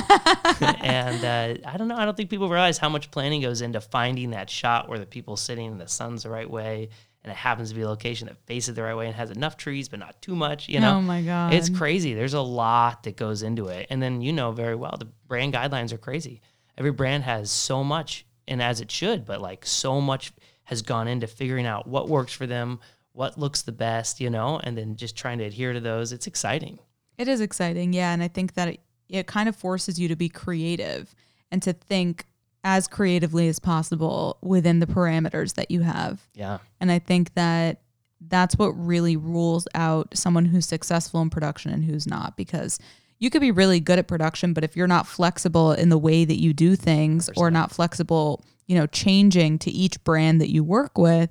and 0.82 1.24
uh, 1.24 1.70
I 1.70 1.78
don't 1.78 1.88
know, 1.88 1.96
I 1.96 2.04
don't 2.04 2.18
think 2.18 2.32
people 2.32 2.50
realize 2.50 2.80
how 2.80 2.90
much 2.90 3.12
planning 3.12 3.42
goes 3.42 3.62
into 3.62 3.80
finding 3.80 4.32
that 4.32 4.50
shot 4.50 4.90
where 4.90 4.98
the 4.98 5.06
people's 5.06 5.40
sitting 5.40 5.68
and 5.68 5.80
the 5.80 5.88
sun's 5.88 6.24
the 6.24 6.32
right 6.32 6.50
way. 6.50 6.90
And 7.24 7.32
it 7.32 7.36
happens 7.36 7.70
to 7.70 7.76
be 7.76 7.82
a 7.82 7.88
location 7.88 8.28
that 8.28 8.38
faces 8.48 8.76
the 8.76 8.82
right 8.82 8.96
way 8.96 9.06
and 9.06 9.14
has 9.16 9.30
enough 9.30 9.56
trees, 9.56 9.88
but 9.90 10.00
not 10.00 10.20
too 10.22 10.36
much. 10.36 10.68
You 10.68 10.80
know, 10.80 10.96
Oh 10.96 11.02
my 11.02 11.22
God. 11.22 11.54
it's 11.54 11.70
crazy. 11.70 12.14
There's 12.14 12.34
a 12.34 12.42
lot 12.42 13.04
that 13.04 13.18
goes 13.18 13.44
into 13.44 13.68
it. 13.68 13.86
And 13.90 14.02
then 14.02 14.22
you 14.22 14.32
know 14.34 14.52
very 14.52 14.76
well 14.76 14.96
the 14.98 15.06
brand 15.28 15.54
guidelines 15.54 15.92
are 15.94 15.98
crazy. 15.98 16.42
Every 16.78 16.92
brand 16.92 17.24
has 17.26 17.52
so 17.52 17.84
much, 17.84 18.26
and 18.48 18.62
as 18.64 18.80
it 18.82 18.90
should, 18.90 19.26
but 19.26 19.42
like 19.42 19.66
so 19.66 20.00
much 20.02 20.32
has 20.64 20.82
gone 20.82 21.08
into 21.10 21.28
figuring 21.28 21.66
out 21.66 21.86
what 21.88 22.08
works 22.08 22.32
for 22.34 22.48
them, 22.48 22.80
what 23.12 23.38
looks 23.38 23.62
the 23.64 23.74
best, 23.74 24.22
you 24.22 24.30
know, 24.30 24.60
and 24.64 24.78
then 24.78 24.96
just 24.96 25.16
trying 25.18 25.40
to 25.40 25.44
adhere 25.44 25.74
to 25.74 25.82
those. 25.82 26.14
It's 26.14 26.26
exciting. 26.26 26.80
It 27.20 27.28
is 27.28 27.42
exciting, 27.42 27.94
yeah, 27.94 28.14
and 28.14 28.24
I 28.24 28.30
think 28.30 28.56
that 28.56 28.70
it, 28.70 28.80
it 29.10 29.28
kind 29.28 29.48
of 29.48 29.56
forces 29.56 30.00
you 30.00 30.08
to 30.08 30.16
be 30.16 30.30
creative 30.30 31.14
and 31.52 31.62
to 31.64 31.74
think 31.74 32.26
as 32.64 32.88
creatively 32.88 33.48
as 33.48 33.60
possible 33.60 34.38
within 34.42 34.80
the 34.80 34.88
parameters 34.88 35.56
that 35.56 35.70
you 35.70 35.82
have. 35.82 36.28
Yeah. 36.34 36.60
And 36.80 36.92
I 36.92 37.00
think 37.00 37.34
that 37.36 37.82
that's 38.28 38.58
what 38.58 38.70
really 38.70 39.16
rules 39.16 39.68
out 39.76 40.16
someone 40.16 40.46
who's 40.46 40.66
successful 40.66 41.22
in 41.22 41.30
production 41.30 41.72
and 41.72 41.86
who's 41.86 42.08
not 42.08 42.36
because 42.36 42.80
you 43.18 43.30
could 43.30 43.42
be 43.42 43.52
really 43.52 43.80
good 43.80 44.00
at 44.00 44.08
production 44.08 44.54
but 44.54 44.64
if 44.64 44.76
you're 44.76 44.88
not 44.88 45.08
flexible 45.08 45.72
in 45.72 45.90
the 45.90 45.98
way 45.98 46.26
that 46.26 46.40
you 46.40 46.54
do 46.54 46.76
things 46.76 47.30
or 47.38 47.50
100%. 47.50 47.54
not 47.54 47.72
flexible, 47.72 48.44
you 48.68 48.76
know, 48.76 48.88
changing 48.88 49.58
to 49.60 49.72
each 49.72 50.04
brand 50.04 50.42
that 50.42 50.50
you 50.50 50.64
work 50.64 50.98
with, 50.98 51.30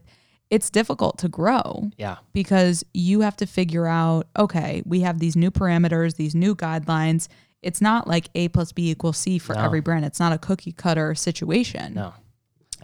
it's 0.51 0.71
difficult 0.71 1.19
to 1.19 1.29
grow 1.29 1.91
Yeah. 1.99 2.17
because 2.33 2.85
you 2.95 3.21
have 3.21 3.37
to 3.37 3.47
figure 3.47 3.87
out 3.87 4.27
okay, 4.39 4.83
we 4.87 5.01
have 5.01 5.19
these 5.19 5.37
new 5.37 5.51
parameters, 5.51 6.17
these 6.17 6.35
new 6.35 6.55
guidelines. 6.55 7.29
It's 7.63 7.81
not 7.81 8.07
like 8.09 8.29
A 8.35 8.49
plus 8.49 8.73
B 8.73 8.91
equals 8.91 9.17
C 9.19 9.39
for 9.39 9.55
No. 9.55 9.63
every 9.63 9.81
brand. 9.81 10.05
It's 10.05 10.21
not 10.21 10.33
a 10.33 10.39
cookie 10.39 10.73
cutter 10.73 11.15
situation. 11.15 11.95
No. 11.95 12.15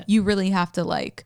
You 0.07 0.23
really 0.23 0.51
have 0.51 0.73
to 0.73 0.85
like 0.85 1.25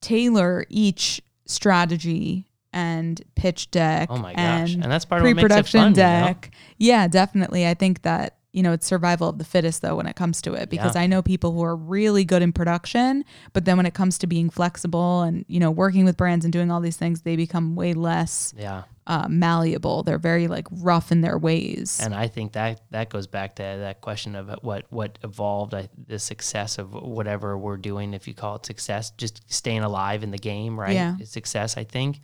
tailor 0.00 0.64
each 0.68 1.20
strategy 1.46 2.46
and 2.72 3.20
pitch 3.34 3.70
deck 3.70 4.08
Oh 4.10 4.16
my 4.16 4.32
gosh. 4.32 4.74
and 4.74 4.82
And 4.84 4.92
that's 4.92 5.04
part 5.04 5.20
of 5.20 5.24
pre-production 5.24 5.80
fun. 5.80 5.90
you 5.90 5.96
know? 5.96 6.26
deck. 6.28 6.50
Yeah, 6.78 7.08
definitely. 7.08 7.66
I 7.66 7.74
think 7.74 8.02
that 8.02 8.36
you 8.52 8.62
know 8.62 8.72
it's 8.72 8.86
survival 8.86 9.28
of 9.28 9.38
the 9.38 9.44
fittest 9.44 9.80
though 9.82 9.94
when 9.96 10.06
it 10.06 10.16
comes 10.16 10.42
to 10.42 10.54
it 10.54 10.68
because 10.70 10.94
Yeah. 10.96 11.02
I 11.02 11.06
know 11.06 11.22
people 11.22 11.52
who 11.52 11.62
are 11.62 11.76
really 11.76 12.24
good 12.24 12.42
in 12.42 12.52
production, 12.52 13.24
but 13.52 13.64
then 13.64 13.76
when 13.76 13.86
it 13.86 13.94
comes 13.94 14.18
to 14.18 14.26
being 14.26 14.50
flexible 14.50 15.22
and 15.22 15.44
you 15.48 15.60
know 15.60 15.70
working 15.70 16.04
with 16.04 16.16
brands 16.16 16.44
and 16.44 16.52
doing 16.52 16.70
all 16.70 16.80
these 16.80 16.96
things, 16.96 17.22
they 17.22 17.36
become 17.36 17.76
way 17.76 17.92
less 17.94 18.52
Yeah. 18.56 18.82
uh, 19.06 19.28
malleable. 19.28 20.02
They're 20.02 20.18
very 20.18 20.48
like 20.48 20.66
rough 20.70 21.12
in 21.12 21.20
their 21.20 21.38
ways. 21.38 22.00
And 22.02 22.12
I 22.14 22.26
think 22.28 22.52
that 22.52 22.80
that 22.90 23.08
goes 23.08 23.26
back 23.28 23.54
to 23.56 23.62
that 23.62 24.00
question 24.00 24.34
of 24.34 24.48
what 24.62 24.86
what 24.90 25.18
evolved 25.22 25.72
I, 25.74 25.88
the 26.08 26.18
success 26.18 26.78
of 26.78 26.92
whatever 26.92 27.56
we're 27.56 27.76
doing. 27.76 28.14
If 28.14 28.26
you 28.26 28.34
call 28.34 28.56
it 28.56 28.66
success, 28.66 29.10
just 29.16 29.42
staying 29.46 29.82
alive 29.84 30.22
in 30.24 30.32
the 30.32 30.38
game, 30.38 30.78
right? 30.78 30.94
Yeah. 30.94 31.16
Is 31.20 31.30
success. 31.30 31.76
I 31.76 31.84
think. 31.84 32.20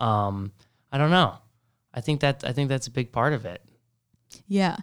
Um, 0.00 0.52
I 0.92 0.98
don't 0.98 1.10
know. 1.10 1.34
I 1.94 2.00
think 2.00 2.20
that 2.20 2.42
I 2.44 2.52
think 2.52 2.68
that's 2.68 2.86
a 2.88 2.90
big 2.90 3.12
part 3.12 3.32
of 3.32 3.44
it. 3.46 3.62
yeah. 4.46 4.76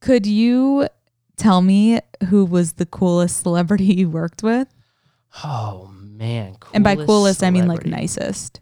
Could 0.00 0.26
you 0.26 0.88
tell 1.36 1.62
me 1.62 2.00
who 2.28 2.44
was 2.44 2.74
the 2.74 2.86
coolest 2.86 3.42
celebrity 3.42 3.84
you 3.94 4.10
worked 4.10 4.42
with? 4.42 4.68
Oh 5.44 5.90
man! 5.94 6.56
and 6.74 6.82
by 6.84 6.96
coolest 6.96 7.42
I 7.42 7.50
mean 7.50 7.66
like 7.68 7.82
celebrity. 7.82 7.90
nicest. 8.02 8.60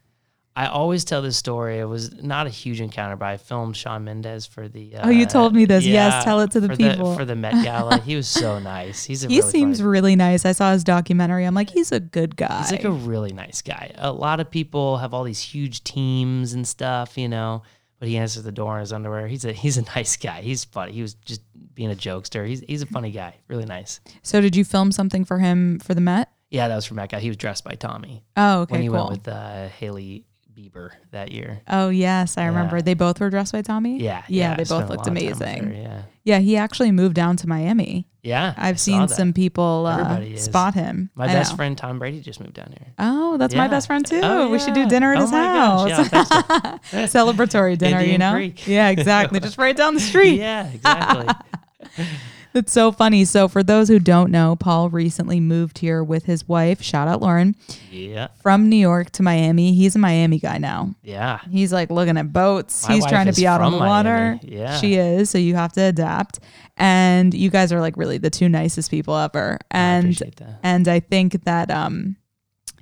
I 0.55 0.66
always 0.66 1.05
tell 1.05 1.22
this 1.22 1.37
story. 1.37 1.79
It 1.79 1.85
was 1.85 2.12
not 2.20 2.48
a 2.48 2.51
huge 2.51 2.81
encounter, 2.81 3.14
but 3.14 3.27
I 3.27 3.37
filmed 3.37 3.77
Shawn 3.77 4.03
Mendes 4.03 4.44
for 4.44 4.66
the. 4.66 4.96
Uh, 4.96 5.07
Oh, 5.07 5.09
you 5.09 5.24
told 5.24 5.55
me 5.55 5.66
this. 5.66 5.85
Yes, 5.87 6.24
tell 6.24 6.40
it 6.40 6.51
to 6.51 6.59
the 6.61 6.70
for 6.70 6.77
people. 6.77 7.14
for 7.14 7.24
the 7.24 7.37
Met 7.37 7.53
Gala. 7.64 7.98
he 8.01 8.16
was 8.16 8.27
so 8.27 8.59
nice. 8.59 9.05
He's 9.05 9.24
a 9.24 9.29
he 9.29 9.38
really 9.38 9.51
seems 9.53 9.79
funny- 9.79 9.88
really 9.90 10.16
nice. 10.16 10.44
I 10.44 10.51
saw 10.51 10.72
his 10.72 10.83
documentary. 10.83 11.44
I'm 11.44 11.55
like, 11.55 11.70
he's 11.70 11.92
a 11.92 12.01
good 12.01 12.35
guy. 12.37 12.59
He's 12.59 12.72
like 12.72 12.83
a 12.83 12.90
really 12.90 13.33
nice 13.33 13.62
guy. 13.62 13.92
A 13.98 14.11
lot 14.12 14.40
of 14.40 14.51
people 14.51 14.96
have 14.98 15.14
all 15.14 15.22
these 15.22 15.38
huge 15.40 15.85
teams 15.85 16.53
and 16.55 16.66
stuff, 16.66 17.16
you 17.16 17.29
know. 17.29 17.62
But 17.98 18.08
he 18.08 18.16
answers 18.16 18.44
the 18.44 18.52
door 18.52 18.76
in 18.76 18.80
his 18.80 18.92
underwear. 18.92 19.26
He's 19.26 19.44
a 19.44 19.52
he's 19.52 19.76
a 19.78 19.82
nice 19.96 20.16
guy. 20.16 20.40
He's 20.42 20.64
funny. 20.64 20.92
He 20.92 21.02
was 21.02 21.14
just 21.14 21.40
being 21.74 21.90
a 21.90 21.94
jokester. 21.96 22.46
He's 22.46 22.61
he's 22.61 22.82
a 22.82 22.87
funny 22.87 23.11
guy. 23.11 23.34
Really 23.48 23.64
nice. 23.66 24.00
so 24.22 24.40
did 24.40 24.54
you 24.56 24.64
film 24.64 24.92
something 24.92 25.24
for 25.24 25.38
him 25.38 25.78
for 25.80 25.94
the 25.94 26.00
Met? 26.00 26.30
Yeah, 26.50 26.68
that 26.68 26.76
was 26.76 26.87
for 26.87 26.94
that 26.94 27.11
guy. 27.11 27.20
He 27.20 27.28
was 27.28 27.37
dressed 27.37 27.62
by 27.64 27.74
Tommy 27.74 28.24
Oh, 28.37 28.61
okay, 28.62 28.72
when 28.72 28.82
he 28.82 28.88
cool. 28.88 28.96
went 28.98 29.11
with 29.11 29.28
uh, 29.28 29.68
Hailey 29.68 30.24
Bieber 30.59 30.90
that 31.12 31.31
year. 31.31 31.61
oh, 31.68 31.88
yes, 31.88 32.37
I 32.37 32.47
remember. 32.47 32.83
They 32.83 32.94
both 32.94 33.21
were 33.21 33.31
dressed 33.31 33.53
by 33.53 33.62
Tommy. 33.62 34.01
Yeah, 34.03 34.25
yeah, 34.29 34.57
they 34.57 34.64
both 34.64 34.88
looked 34.90 34.90
lot 34.90 34.99
of 34.99 35.05
time 35.07 35.14
with 35.14 35.40
amazing. 35.40 35.73
Yeah, 35.83 36.03
Yeah, 36.25 36.38
he 36.40 36.57
actually 36.57 36.90
moved 36.90 37.14
down 37.14 37.37
to 37.37 37.47
Miami. 37.49 38.09
yeah. 38.25 38.55
I 38.57 38.68
I've 38.71 38.81
saw 38.81 38.85
seen 39.07 39.09
some 39.09 39.33
people 39.33 39.87
uh, 39.87 40.37
spot 40.37 40.75
him. 40.75 41.11
My 41.14 41.27
I 41.27 41.29
best 41.29 41.53
know. 41.53 41.57
friend 41.59 41.79
Tom 41.79 42.01
Brady 42.01 42.21
just 42.21 42.40
moved 42.40 42.55
down 42.55 42.75
here. 42.77 42.88
Oh, 42.99 43.37
that's 43.37 43.55
my 43.55 43.68
best 43.68 43.87
friend 43.87 44.05
too. 44.05 44.21
Oh, 44.23 44.51
We 44.51 44.59
should 44.59 44.75
do 44.75 44.88
dinner 44.88 45.12
at 45.12 45.18
Oh 45.18 45.21
his 45.21 45.31
house. 45.31 45.88
yeah, 46.12 46.79
Celebratory 47.07 47.79
dinner, 47.83 48.01
you 48.03 48.18
know? 48.18 48.33
Creek. 48.33 48.66
Yeah, 48.66 48.88
exactly. 48.88 49.38
Just 49.49 49.59
right 49.59 49.77
down 49.77 49.94
the 49.94 50.01
street. 50.01 50.40
yeah, 50.40 50.66
exactly. 50.73 52.07
It's 52.54 52.72
so 52.72 52.90
funny. 52.92 53.24
So, 53.24 53.46
for 53.48 53.62
those 53.62 53.88
who 53.88 53.98
don't 53.98 54.30
know, 54.30 54.56
Paul 54.56 54.90
recently 54.90 55.38
moved 55.40 55.78
here 55.78 56.02
with 56.02 56.24
his 56.24 56.48
wife, 56.48 56.82
shout 56.82 57.06
out 57.08 57.20
Lauren, 57.20 57.54
yeah, 57.90 58.28
from 58.42 58.68
New 58.68 58.76
York 58.76 59.11
to 59.12 59.22
Miami. 59.22 59.74
He's 59.74 59.94
a 59.96 59.98
Miami 59.98 60.38
guy 60.38 60.58
now. 60.58 60.94
yeah. 61.02 61.40
He's 61.50 61.72
like 61.72 61.90
looking 61.90 62.16
at 62.16 62.32
boats. 62.32 62.88
My 62.88 62.94
He's 62.94 63.06
trying 63.06 63.26
to 63.26 63.32
be 63.32 63.46
out 63.46 63.61
on 63.61 63.72
the 63.72 63.78
water. 63.78 64.38
Miami. 64.42 64.56
Yeah. 64.56 64.76
She 64.78 64.94
is. 64.94 65.30
So, 65.30 65.38
you 65.38 65.54
have 65.54 65.72
to 65.74 65.82
adapt. 65.82 66.40
And 66.76 67.34
you 67.34 67.50
guys 67.50 67.72
are 67.72 67.80
like 67.80 67.96
really 67.96 68.18
the 68.18 68.30
two 68.30 68.48
nicest 68.48 68.90
people 68.90 69.16
ever. 69.16 69.58
I 69.70 69.78
And 69.78 70.14
that. 70.14 70.61
and 70.62 70.87
I 70.87 71.00
think 71.00 71.44
that 71.44 71.70
um 71.72 72.16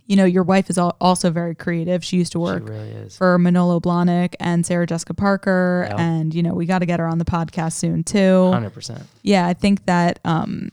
you 0.06 0.16
know, 0.16 0.24
your 0.24 0.42
wife 0.42 0.70
is 0.70 0.78
al- 0.78 0.96
also 1.00 1.30
very 1.30 1.54
creative. 1.54 2.04
She 2.04 2.16
used 2.16 2.32
to 2.32 2.40
work 2.40 2.68
really 2.68 3.08
for 3.10 3.38
Manolo 3.38 3.80
Blahnik 3.80 4.34
and 4.40 4.64
Sarah 4.64 4.86
Jessica 4.86 5.14
Parker. 5.14 5.86
Yeah. 5.88 5.96
And, 6.00 6.34
you 6.34 6.42
know, 6.42 6.54
we 6.54 6.66
got 6.66 6.78
to 6.78 6.86
get 6.86 7.00
her 7.00 7.06
on 7.06 7.18
the 7.18 7.24
podcast 7.24 7.72
soon 7.72 8.04
too. 8.04 8.50
Hundred 8.52 8.70
percent. 8.70 9.02
Yeah, 9.22 9.46
I 9.46 9.54
think 9.54 9.86
that 9.86 10.20
um 10.24 10.70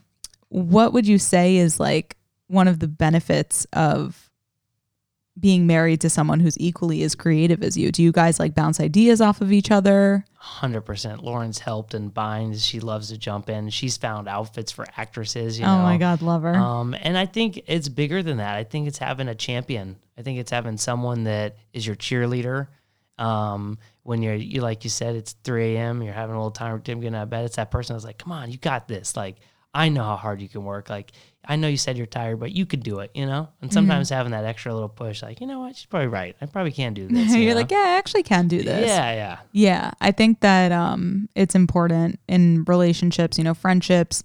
what 0.48 0.92
would 0.92 1.06
you 1.06 1.18
say 1.18 1.56
is 1.56 1.80
like 1.80 2.16
one 2.46 2.68
of 2.68 2.78
the 2.78 2.86
benefits 2.88 3.66
of 3.72 4.23
being 5.38 5.66
married 5.66 6.00
to 6.00 6.08
someone 6.08 6.40
who's 6.40 6.58
equally 6.58 7.02
as 7.02 7.14
creative 7.14 7.62
as 7.62 7.76
you? 7.76 7.90
Do 7.90 8.02
you 8.02 8.12
guys 8.12 8.38
like 8.38 8.54
bounce 8.54 8.80
ideas 8.80 9.20
off 9.20 9.40
of 9.40 9.52
each 9.52 9.70
other? 9.70 10.24
Hundred 10.36 10.82
percent. 10.82 11.24
Lauren's 11.24 11.58
helped 11.58 11.94
and 11.94 12.12
binds. 12.12 12.64
She 12.64 12.80
loves 12.80 13.08
to 13.08 13.18
jump 13.18 13.50
in. 13.50 13.70
She's 13.70 13.96
found 13.96 14.28
outfits 14.28 14.70
for 14.70 14.86
actresses. 14.96 15.58
You 15.58 15.64
oh 15.64 15.78
know? 15.78 15.82
my 15.82 15.96
god, 15.96 16.22
love 16.22 16.42
her. 16.42 16.54
Um, 16.54 16.94
and 16.94 17.18
I 17.18 17.26
think 17.26 17.62
it's 17.66 17.88
bigger 17.88 18.22
than 18.22 18.36
that. 18.36 18.56
I 18.56 18.64
think 18.64 18.86
it's 18.86 18.98
having 18.98 19.28
a 19.28 19.34
champion. 19.34 19.96
I 20.16 20.22
think 20.22 20.38
it's 20.38 20.50
having 20.50 20.76
someone 20.76 21.24
that 21.24 21.56
is 21.72 21.86
your 21.86 21.96
cheerleader. 21.96 22.68
Um, 23.18 23.78
when 24.02 24.22
you're 24.22 24.34
you 24.34 24.60
like 24.60 24.84
you 24.84 24.90
said, 24.90 25.16
it's 25.16 25.32
3 25.44 25.76
a.m. 25.76 26.02
You're 26.02 26.12
having 26.12 26.34
a 26.34 26.38
little 26.38 26.50
time 26.50 26.78
getting 26.80 27.14
out 27.14 27.24
of 27.24 27.30
bed. 27.30 27.44
It's 27.44 27.56
that 27.56 27.70
person 27.70 27.94
that's 27.94 28.04
like, 28.04 28.18
"Come 28.18 28.32
on, 28.32 28.50
you 28.50 28.58
got 28.58 28.86
this." 28.86 29.16
Like, 29.16 29.36
I 29.72 29.88
know 29.88 30.04
how 30.04 30.16
hard 30.16 30.40
you 30.40 30.48
can 30.48 30.64
work. 30.64 30.90
Like, 30.90 31.12
I 31.46 31.56
know 31.56 31.68
you 31.68 31.76
said 31.76 31.96
you're 31.96 32.06
tired, 32.06 32.40
but 32.40 32.52
you 32.52 32.66
could 32.66 32.82
do 32.82 33.00
it. 33.00 33.10
You 33.14 33.26
know. 33.26 33.48
And 33.62 33.72
sometimes 33.72 34.08
having 34.10 34.32
that 34.32 34.44
extra 34.44 34.72
little 34.72 34.88
push, 34.88 35.22
like, 35.22 35.40
you 35.40 35.46
know 35.46 35.60
what, 35.60 35.76
she's 35.76 35.86
probably 35.86 36.08
right. 36.08 36.36
I 36.40 36.46
probably 36.46 36.72
can't 36.72 36.94
do 36.94 37.06
this. 37.08 37.32
you 37.32 37.40
You're 37.40 37.50
know? 37.54 37.60
like, 37.60 37.70
yeah, 37.70 37.78
I 37.78 37.96
actually 37.98 38.22
can 38.22 38.48
do 38.48 38.62
this. 38.62 38.86
yeah, 38.88 39.12
yeah. 39.12 39.38
Yeah, 39.52 39.90
I 40.00 40.10
think 40.12 40.40
that 40.40 40.72
um, 40.72 41.28
it's 41.34 41.54
important 41.54 42.18
in 42.28 42.64
relationships, 42.64 43.38
you 43.38 43.44
know, 43.44 43.54
friendships, 43.54 44.22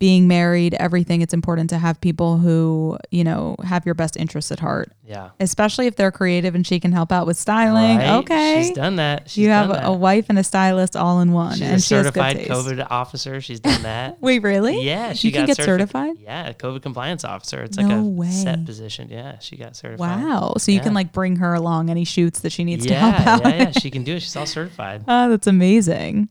being 0.00 0.26
married, 0.28 0.74
everything. 0.74 1.22
It's 1.22 1.32
important 1.32 1.70
to 1.70 1.78
have 1.78 2.00
people 2.00 2.36
who, 2.38 2.98
you 3.10 3.22
know, 3.24 3.56
have 3.64 3.86
your 3.86 3.94
best 3.94 4.16
interests 4.16 4.50
at 4.50 4.58
heart, 4.58 4.92
Yeah. 5.06 5.30
especially 5.40 5.86
if 5.86 5.94
they're 5.96 6.10
creative 6.10 6.54
and 6.54 6.66
she 6.66 6.80
can 6.80 6.90
help 6.92 7.12
out 7.12 7.26
with 7.26 7.38
styling. 7.38 7.98
Right? 7.98 8.16
Okay. 8.18 8.64
She's 8.66 8.74
done 8.76 8.96
that. 8.96 9.30
She's 9.30 9.44
you 9.44 9.50
have 9.50 9.68
that. 9.68 9.86
a 9.86 9.92
wife 9.92 10.26
and 10.28 10.38
a 10.38 10.44
stylist 10.44 10.96
all 10.96 11.20
in 11.20 11.32
one. 11.32 11.52
She's 11.52 11.62
and 11.62 11.74
a 11.76 11.78
she 11.80 11.86
certified. 11.88 12.36
COVID 12.38 12.86
officer. 12.90 13.40
She's 13.40 13.60
done 13.60 13.82
that. 13.82 14.18
Wait, 14.20 14.42
really? 14.42 14.82
Yeah, 14.84 15.12
she 15.12 15.28
You 15.28 15.32
can 15.32 15.46
get 15.46 15.56
certifi- 15.58 15.64
certified? 15.64 16.16
Yeah, 16.20 16.52
COVID 16.52 16.82
compliance 16.82 17.24
officer. 17.24 17.62
It's 17.62 17.76
like 17.78 17.86
No 17.86 18.00
a 18.00 18.02
way. 18.02 18.30
set 18.30 18.64
position. 18.66 19.08
Yeah, 19.10 19.38
she 19.38 19.56
got 19.56 19.76
certified. 19.76 20.22
Wow. 20.22 20.54
So 20.58 20.72
you 20.72 20.80
can 20.80 20.92
like 20.92 21.12
bring 21.12 21.36
her 21.36 21.54
along 21.54 21.88
any 21.88 22.04
shoots 22.04 22.40
that 22.40 22.50
she 22.50 22.64
needs 22.64 22.84
yeah, 22.84 22.92
to 22.94 22.98
help 23.22 23.26
out. 23.46 23.50
yeah, 23.54 23.62
yeah. 23.62 23.70
She 23.70 23.90
can 23.90 24.02
do 24.02 24.16
it. 24.16 24.20
She's 24.20 24.34
all 24.36 24.44
certified. 24.46 25.04
Oh, 25.08 25.30
that's 25.30 25.46
amazing. 25.46 26.28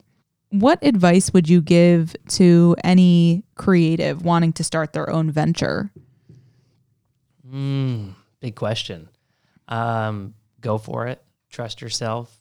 What 0.54 0.84
advice 0.84 1.34
would 1.34 1.50
you 1.50 1.64
give 1.64 2.16
to 2.30 2.76
any 2.84 3.44
creative 3.56 4.24
wanting 4.24 4.54
to 4.54 4.64
start 4.64 4.94
their 4.94 5.10
own 5.10 5.32
venture? 5.32 5.92
Mm, 7.52 8.14
big 8.40 8.56
question. 8.56 9.10
Um, 9.68 10.36
go 10.62 10.78
for 10.78 11.08
it. 11.08 11.24
Trust 11.50 11.82
yourself. 11.82 12.40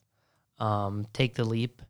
Um, 0.58 1.06
take 1.14 1.34
the 1.34 1.44
leap. 1.44 1.80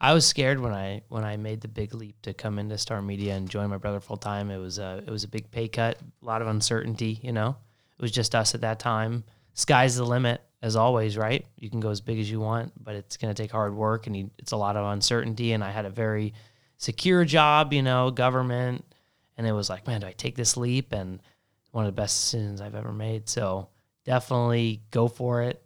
I 0.00 0.12
was 0.12 0.26
scared 0.26 0.58
when 0.58 0.72
I 0.72 1.02
when 1.08 1.22
I 1.22 1.36
made 1.36 1.60
the 1.60 1.68
big 1.68 1.94
leap 1.94 2.20
to 2.22 2.34
come 2.34 2.58
into 2.58 2.76
Starr 2.76 3.00
Media 3.00 3.36
and 3.36 3.48
join 3.48 3.70
my 3.70 3.76
brother 3.76 4.00
full 4.00 4.16
time. 4.16 4.50
It 4.50 4.58
was 4.58 4.80
a 4.80 5.04
it 5.06 5.10
was 5.10 5.22
a 5.22 5.28
big 5.28 5.52
pay 5.52 5.68
cut, 5.68 6.00
a 6.20 6.26
lot 6.26 6.42
of 6.42 6.48
uncertainty. 6.48 7.20
You 7.22 7.30
know, 7.30 7.56
it 7.96 8.02
was 8.02 8.10
just 8.10 8.34
us 8.34 8.56
at 8.56 8.62
that 8.62 8.80
time. 8.80 9.22
Sky's 9.54 9.94
the 9.94 10.04
limit, 10.04 10.42
as 10.62 10.76
always, 10.76 11.16
right? 11.16 11.46
You 11.56 11.70
can 11.70 11.80
go 11.80 11.90
as 11.90 12.00
big 12.00 12.18
as 12.18 12.30
you 12.30 12.40
want, 12.40 12.72
but 12.82 12.94
it's 12.94 13.16
going 13.16 13.34
to 13.34 13.42
take 13.42 13.50
hard 13.50 13.74
work 13.74 14.06
and 14.06 14.16
you, 14.16 14.30
it's 14.38 14.52
a 14.52 14.56
lot 14.56 14.76
of 14.76 14.86
uncertainty. 14.86 15.52
And 15.52 15.64
I 15.64 15.70
had 15.70 15.86
a 15.86 15.90
very 15.90 16.34
secure 16.76 17.24
job, 17.24 17.72
you 17.72 17.82
know, 17.82 18.10
government, 18.10 18.84
and 19.36 19.46
it 19.46 19.52
was 19.52 19.70
like, 19.70 19.86
man, 19.86 20.02
do 20.02 20.06
I 20.06 20.12
take 20.12 20.36
this 20.36 20.56
leap? 20.56 20.92
And 20.92 21.20
one 21.70 21.86
of 21.86 21.94
the 21.94 22.00
best 22.00 22.20
decisions 22.20 22.60
I've 22.60 22.74
ever 22.74 22.92
made. 22.92 23.28
So 23.28 23.68
definitely 24.04 24.82
go 24.90 25.08
for 25.08 25.42
it. 25.42 25.62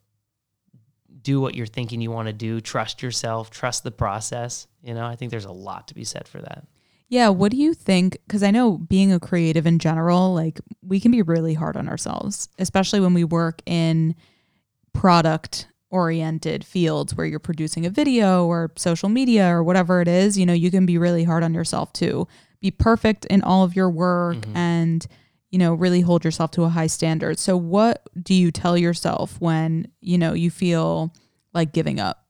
Do 1.22 1.40
what 1.40 1.54
you're 1.54 1.66
thinking 1.66 2.00
you 2.00 2.10
want 2.10 2.28
to 2.28 2.32
do. 2.32 2.60
Trust 2.60 3.02
yourself. 3.02 3.50
Trust 3.50 3.82
the 3.82 3.90
process. 3.90 4.66
You 4.82 4.94
know, 4.94 5.06
I 5.06 5.16
think 5.16 5.30
there's 5.30 5.46
a 5.46 5.52
lot 5.52 5.88
to 5.88 5.94
be 5.94 6.04
said 6.04 6.28
for 6.28 6.40
that. 6.40 6.66
Yeah, 7.08 7.28
what 7.30 7.50
do 7.50 7.56
you 7.56 7.74
think? 7.74 8.18
Because 8.26 8.42
I 8.42 8.50
know 8.50 8.78
being 8.78 9.12
a 9.12 9.20
creative 9.20 9.66
in 9.66 9.78
general, 9.78 10.34
like 10.34 10.60
we 10.82 11.00
can 11.00 11.10
be 11.10 11.22
really 11.22 11.54
hard 11.54 11.76
on 11.76 11.88
ourselves, 11.88 12.48
especially 12.58 13.00
when 13.00 13.14
we 13.14 13.24
work 13.24 13.62
in 13.66 14.14
product 14.94 15.68
oriented 15.90 16.64
fields 16.64 17.14
where 17.14 17.26
you're 17.26 17.38
producing 17.38 17.86
a 17.86 17.90
video 17.90 18.46
or 18.46 18.72
social 18.76 19.08
media 19.08 19.48
or 19.48 19.62
whatever 19.62 20.00
it 20.00 20.08
is. 20.08 20.36
You 20.38 20.46
know, 20.46 20.52
you 20.54 20.70
can 20.70 20.86
be 20.86 20.98
really 20.98 21.22
hard 21.24 21.44
on 21.44 21.52
yourself 21.54 21.92
to 21.94 22.26
Be 22.60 22.70
perfect 22.70 23.26
in 23.26 23.42
all 23.42 23.62
of 23.62 23.76
your 23.76 23.90
work 23.90 24.38
and, 24.56 25.06
you 25.50 25.58
know, 25.58 25.74
really 25.74 26.00
hold 26.00 26.24
yourself 26.24 26.50
to 26.52 26.64
a 26.64 26.68
high 26.70 26.86
standard. 26.88 27.38
So, 27.38 27.56
what 27.56 28.02
do 28.20 28.32
you 28.34 28.50
tell 28.50 28.76
yourself 28.78 29.38
when, 29.40 29.86
you 30.00 30.16
know, 30.18 30.32
you 30.32 30.50
feel 30.50 31.12
like 31.52 31.72
giving 31.72 32.00
up? 32.00 32.24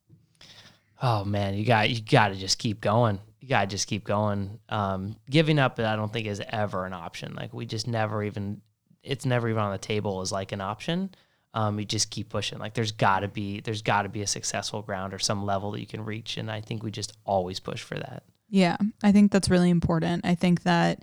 Oh 1.00 1.24
man, 1.24 1.54
you 1.54 1.64
got 1.64 1.88
you 1.90 2.02
got 2.02 2.28
to 2.28 2.34
just 2.34 2.58
keep 2.58 2.80
going. 2.80 3.20
You 3.40 3.48
got 3.48 3.62
to 3.62 3.66
just 3.66 3.86
keep 3.86 4.04
going. 4.04 4.58
Um, 4.68 5.16
giving 5.30 5.58
up, 5.58 5.78
I 5.78 5.96
don't 5.96 6.12
think 6.12 6.26
is 6.26 6.42
ever 6.48 6.86
an 6.86 6.92
option. 6.94 7.34
Like 7.34 7.52
we 7.52 7.66
just 7.66 7.86
never 7.86 8.22
even, 8.24 8.62
it's 9.02 9.26
never 9.26 9.48
even 9.48 9.62
on 9.62 9.72
the 9.72 9.78
table 9.78 10.20
as 10.22 10.32
like 10.32 10.52
an 10.52 10.60
option. 10.62 11.14
Um, 11.54 11.78
you 11.78 11.84
just 11.84 12.10
keep 12.10 12.28
pushing. 12.28 12.58
Like 12.58 12.74
there's 12.74 12.92
got 12.92 13.20
to 13.20 13.28
be, 13.28 13.60
there's 13.60 13.82
got 13.82 14.02
to 14.02 14.08
be 14.08 14.22
a 14.22 14.26
successful 14.26 14.82
ground 14.82 15.14
or 15.14 15.18
some 15.18 15.46
level 15.46 15.70
that 15.70 15.80
you 15.80 15.86
can 15.86 16.04
reach, 16.04 16.36
and 16.36 16.50
I 16.50 16.60
think 16.60 16.82
we 16.82 16.90
just 16.90 17.12
always 17.24 17.60
push 17.60 17.80
for 17.80 17.94
that. 17.94 18.24
Yeah, 18.50 18.76
I 19.02 19.12
think 19.12 19.32
that's 19.32 19.48
really 19.48 19.70
important. 19.70 20.26
I 20.26 20.34
think 20.34 20.64
that 20.64 21.02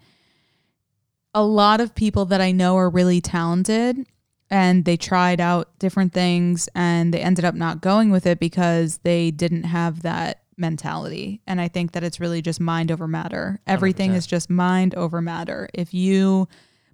a 1.33 1.43
lot 1.43 1.81
of 1.81 1.95
people 1.95 2.25
that 2.25 2.41
I 2.41 2.51
know 2.51 2.77
are 2.77 2.89
really 2.89 3.21
talented 3.21 4.05
and 4.49 4.83
they 4.83 4.97
tried 4.97 5.39
out 5.39 5.79
different 5.79 6.13
things 6.13 6.67
and 6.75 7.13
they 7.13 7.21
ended 7.21 7.45
up 7.45 7.55
not 7.55 7.81
going 7.81 8.11
with 8.11 8.27
it 8.27 8.39
because 8.39 8.99
they 8.99 9.31
didn't 9.31 9.63
have 9.63 10.01
that 10.01 10.43
mentality. 10.57 11.41
And 11.47 11.61
I 11.61 11.69
think 11.69 11.93
that 11.93 12.03
it's 12.03 12.19
really 12.19 12.41
just 12.41 12.59
mind 12.59 12.91
over 12.91 13.07
matter. 13.07 13.59
Everything 13.65 14.11
100%. 14.11 14.15
is 14.15 14.27
just 14.27 14.49
mind 14.49 14.93
over 14.95 15.21
matter. 15.21 15.69
If 15.73 15.93
you 15.93 16.49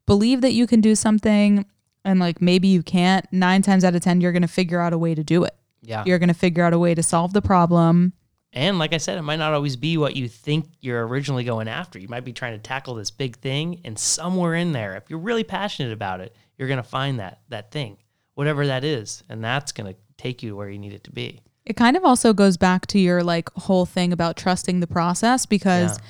believe 0.05 0.41
that 0.41 0.53
you 0.53 0.67
can 0.67 0.81
do 0.81 0.93
something 0.95 1.65
and 2.07 2.19
like 2.19 2.41
maybe 2.41 2.67
you 2.67 2.81
can't, 2.81 3.25
nine 3.31 3.61
times 3.61 3.83
out 3.83 3.95
of 3.95 4.01
10, 4.01 4.21
you're 4.21 4.31
going 4.31 4.41
to 4.41 4.47
figure 4.47 4.79
out 4.79 4.93
a 4.93 4.97
way 4.97 5.13
to 5.13 5.23
do 5.23 5.43
it. 5.43 5.55
Yeah. 5.81 6.03
You're 6.05 6.19
going 6.19 6.29
to 6.29 6.33
figure 6.33 6.63
out 6.63 6.73
a 6.73 6.79
way 6.79 6.95
to 6.95 7.03
solve 7.03 7.33
the 7.33 7.41
problem. 7.41 8.13
And 8.53 8.79
like 8.79 8.93
I 8.93 8.97
said, 8.97 9.17
it 9.17 9.21
might 9.23 9.35
not 9.39 9.53
always 9.53 9.75
be 9.75 9.97
what 9.97 10.15
you 10.15 10.27
think 10.27 10.65
you're 10.79 11.05
originally 11.05 11.43
going 11.43 11.67
after. 11.67 11.99
You 11.99 12.07
might 12.07 12.25
be 12.25 12.33
trying 12.33 12.53
to 12.53 12.59
tackle 12.59 12.95
this 12.95 13.11
big 13.11 13.37
thing, 13.37 13.81
and 13.83 13.99
somewhere 13.99 14.55
in 14.55 14.71
there, 14.71 14.95
if 14.95 15.03
you're 15.09 15.19
really 15.19 15.43
passionate 15.43 15.91
about 15.91 16.21
it, 16.21 16.35
you're 16.57 16.69
gonna 16.69 16.81
find 16.81 17.19
that 17.19 17.41
that 17.49 17.71
thing, 17.71 17.97
whatever 18.35 18.65
that 18.65 18.83
is, 18.83 19.21
and 19.29 19.43
that's 19.43 19.71
gonna 19.73 19.95
take 20.17 20.41
you 20.41 20.55
where 20.55 20.69
you 20.69 20.79
need 20.79 20.93
it 20.93 21.03
to 21.03 21.11
be. 21.11 21.41
It 21.65 21.75
kind 21.75 21.97
of 21.97 22.05
also 22.05 22.33
goes 22.33 22.55
back 22.57 22.87
to 22.87 22.99
your 22.99 23.21
like 23.21 23.49
whole 23.53 23.85
thing 23.85 24.13
about 24.13 24.37
trusting 24.37 24.79
the 24.79 24.87
process 24.87 25.45
because 25.45 25.97
Yeah. 25.99 26.03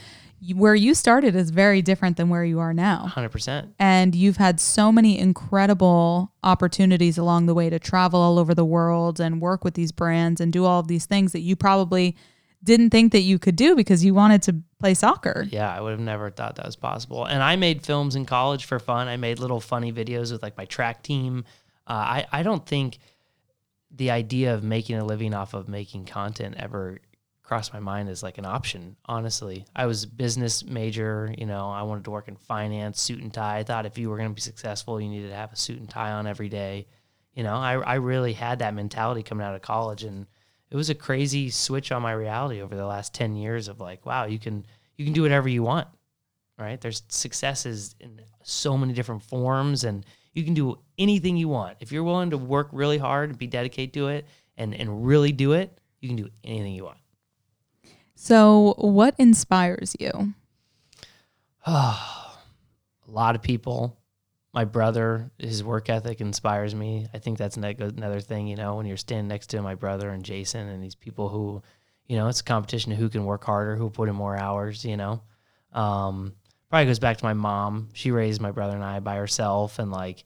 Where 0.56 0.76
you 0.76 0.93
started 0.93 1.36
is 1.36 1.50
very 1.50 1.82
different 1.82 2.17
than 2.17 2.30
where 2.30 2.45
you 2.45 2.60
are 2.60 2.73
now. 2.73 3.12
100%. 3.15 3.73
And 3.80 4.13
you've 4.13 4.38
had 4.38 4.60
so 4.60 4.91
many 4.91 5.17
incredible 5.17 6.32
opportunities 6.43 7.17
along 7.17 7.47
the 7.47 7.54
way 7.54 7.69
to 7.69 7.80
travel 7.80 8.19
all 8.19 8.38
over 8.38 8.54
the 8.54 8.65
world 8.65 9.19
and 9.19 9.41
work 9.41 9.63
with 9.63 9.73
these 9.73 9.91
brands 9.91 10.39
and 10.39 10.54
do 10.54 10.65
all 10.65 10.80
of 10.80 10.88
these 10.88 11.06
things 11.06 11.32
that 11.32 11.39
you 11.39 11.56
probably 11.56 12.15
didn't 12.63 12.89
think 12.89 13.12
that 13.12 13.21
you 13.21 13.39
could 13.39 13.56
do 13.56 13.76
because 13.76 14.04
you 14.04 14.13
wanted 14.13 14.41
to 14.43 14.62
play 14.80 14.93
soccer. 14.93 15.47
Yeah, 15.50 15.73
I 15.73 15.82
would 15.82 15.91
have 15.91 16.00
never 16.00 16.30
thought 16.30 16.56
that 16.56 16.65
was 16.65 16.76
possible. 16.76 17.26
And 17.26 17.41
I 17.41 17.56
made 17.56 17.86
films 17.86 18.15
in 18.15 18.26
college 18.26 18.65
for 18.65 18.80
fun. 18.80 19.08
I 19.08 19.17
made 19.17 19.39
little 19.39 19.60
funny 19.60 19.91
videos 19.91 20.32
with 20.32 20.43
like 20.43 20.58
my 20.58 20.65
track 20.65 21.04
team. 21.04 21.45
Uh, 21.88 21.93
I 21.93 22.26
I 22.32 22.43
don't 22.43 22.65
think 22.65 23.00
the 23.91 24.12
idea 24.12 24.54
of 24.54 24.63
making 24.63 24.97
a 24.97 25.06
living 25.06 25.34
off 25.34 25.54
of 25.54 25.67
making 25.67 26.06
content 26.06 26.56
ever 26.58 27.00
crossed 27.47 27.73
my 27.73 27.79
mind 27.79 28.10
as 28.10 28.21
like 28.21 28.38
an 28.38 28.45
option. 28.45 28.97
Honestly, 29.05 29.65
I 29.75 29.86
was 29.86 30.05
business 30.05 30.65
major. 30.65 31.33
You 31.38 31.45
know, 31.45 31.69
I 31.69 31.83
wanted 31.83 32.03
to 32.03 32.12
work 32.12 32.27
in 32.27 32.36
finance, 32.36 33.01
suit 33.01 33.21
and 33.21 33.33
tie. 33.33 33.60
I 33.60 33.63
thought 33.63 33.86
if 33.86 33.97
you 33.97 34.10
were 34.10 34.17
going 34.17 34.29
to 34.29 34.36
be 34.36 34.41
successful, 34.41 34.99
you 34.99 35.10
needed 35.10 35.29
to 35.29 35.36
have 35.36 35.53
a 35.53 35.55
suit 35.55 35.79
and 35.79 35.89
tie 35.89 36.12
on 36.12 36.27
every 36.27 36.49
day. 36.49 36.88
You 37.33 37.43
know, 37.43 37.55
I 37.55 37.73
I 37.75 37.95
really 37.95 38.33
had 38.33 38.60
that 38.60 38.73
mentality 38.73 39.23
coming 39.23 39.45
out 39.45 39.55
of 39.55 39.62
college 39.62 40.03
and 40.03 40.27
it 40.69 40.75
was 40.75 40.89
a 40.89 40.95
crazy 40.95 41.49
switch 41.49 41.91
on 41.91 42.01
my 42.01 42.12
reality 42.12 42.62
over 42.62 42.75
the 42.75 42.86
last 42.86 43.13
10 43.13 43.36
years 43.36 43.67
of 43.67 43.79
like 43.79 44.05
wow 44.05 44.25
you 44.25 44.39
can 44.39 44.65
you 44.97 45.05
can 45.05 45.13
do 45.13 45.21
whatever 45.21 45.47
you 45.47 45.63
want 45.63 45.88
right 46.57 46.81
there's 46.81 47.03
successes 47.10 47.95
in 47.99 48.19
so 48.43 48.77
many 48.77 48.93
different 48.93 49.23
forms 49.23 49.83
and 49.83 50.05
you 50.33 50.43
can 50.43 50.53
do 50.53 50.77
anything 50.97 51.38
you 51.38 51.47
want 51.47 51.77
if 51.79 51.91
you're 51.91 52.03
willing 52.03 52.29
to 52.29 52.38
work 52.38 52.69
really 52.71 52.97
hard 52.97 53.29
and 53.29 53.38
be 53.38 53.47
dedicated 53.47 53.93
to 53.93 54.07
it 54.07 54.25
and 54.57 54.73
and 54.73 55.05
really 55.05 55.31
do 55.31 55.53
it 55.53 55.79
you 56.01 56.10
can 56.10 56.17
do 56.17 56.29
anything 56.43 56.73
you 56.73 56.83
want 56.83 56.97
So, 58.19 58.73
what 58.80 59.13
inspires 59.19 59.95
you? 59.99 60.34
a 61.67 62.01
lot 63.06 63.36
of 63.36 63.43
people. 63.43 63.95
My 64.56 64.65
brother 64.65 65.30
his 65.38 65.63
work 65.63 65.88
ethic 65.88 66.19
inspires 66.19 66.73
me. 66.73 67.06
I 67.13 67.19
think 67.19 67.38
that's 67.38 67.58
another 67.58 68.19
thing 68.19 68.47
you 68.47 68.56
know 68.56 68.75
when 68.75 68.88
you're 68.88 68.97
standing 68.97 69.27
next 69.27 69.47
to 69.51 69.62
my 69.62 69.75
brother 69.75 70.10
and 70.10 70.25
jason 70.25 70.67
and 70.67 70.82
these 70.82 70.95
people 70.95 71.30
who 71.30 71.62
you 72.08 72.17
know 72.17 72.27
it's 72.27 72.39
a 72.39 72.43
competition 72.43 72.91
of 72.91 72.97
who 72.97 73.08
can 73.10 73.23
work 73.23 73.43
harder 73.43 73.75
who 73.75 73.91
put 73.91 74.10
in 74.10 74.15
more 74.15 74.36
hours 74.36 74.84
you 74.84 74.97
know? 74.97 75.21
Um, 75.73 76.34
probably 76.71 76.88
goes 76.88 76.97
back 76.97 77.17
to 77.17 77.25
my 77.25 77.34
mom. 77.34 77.89
She 77.93 78.10
raised 78.10 78.41
my 78.41 78.51
brother 78.51 78.73
and 78.73 78.84
i 78.84 78.99
by 78.99 79.17
herself 79.17 79.77
and 79.77 79.91
like 79.91 80.23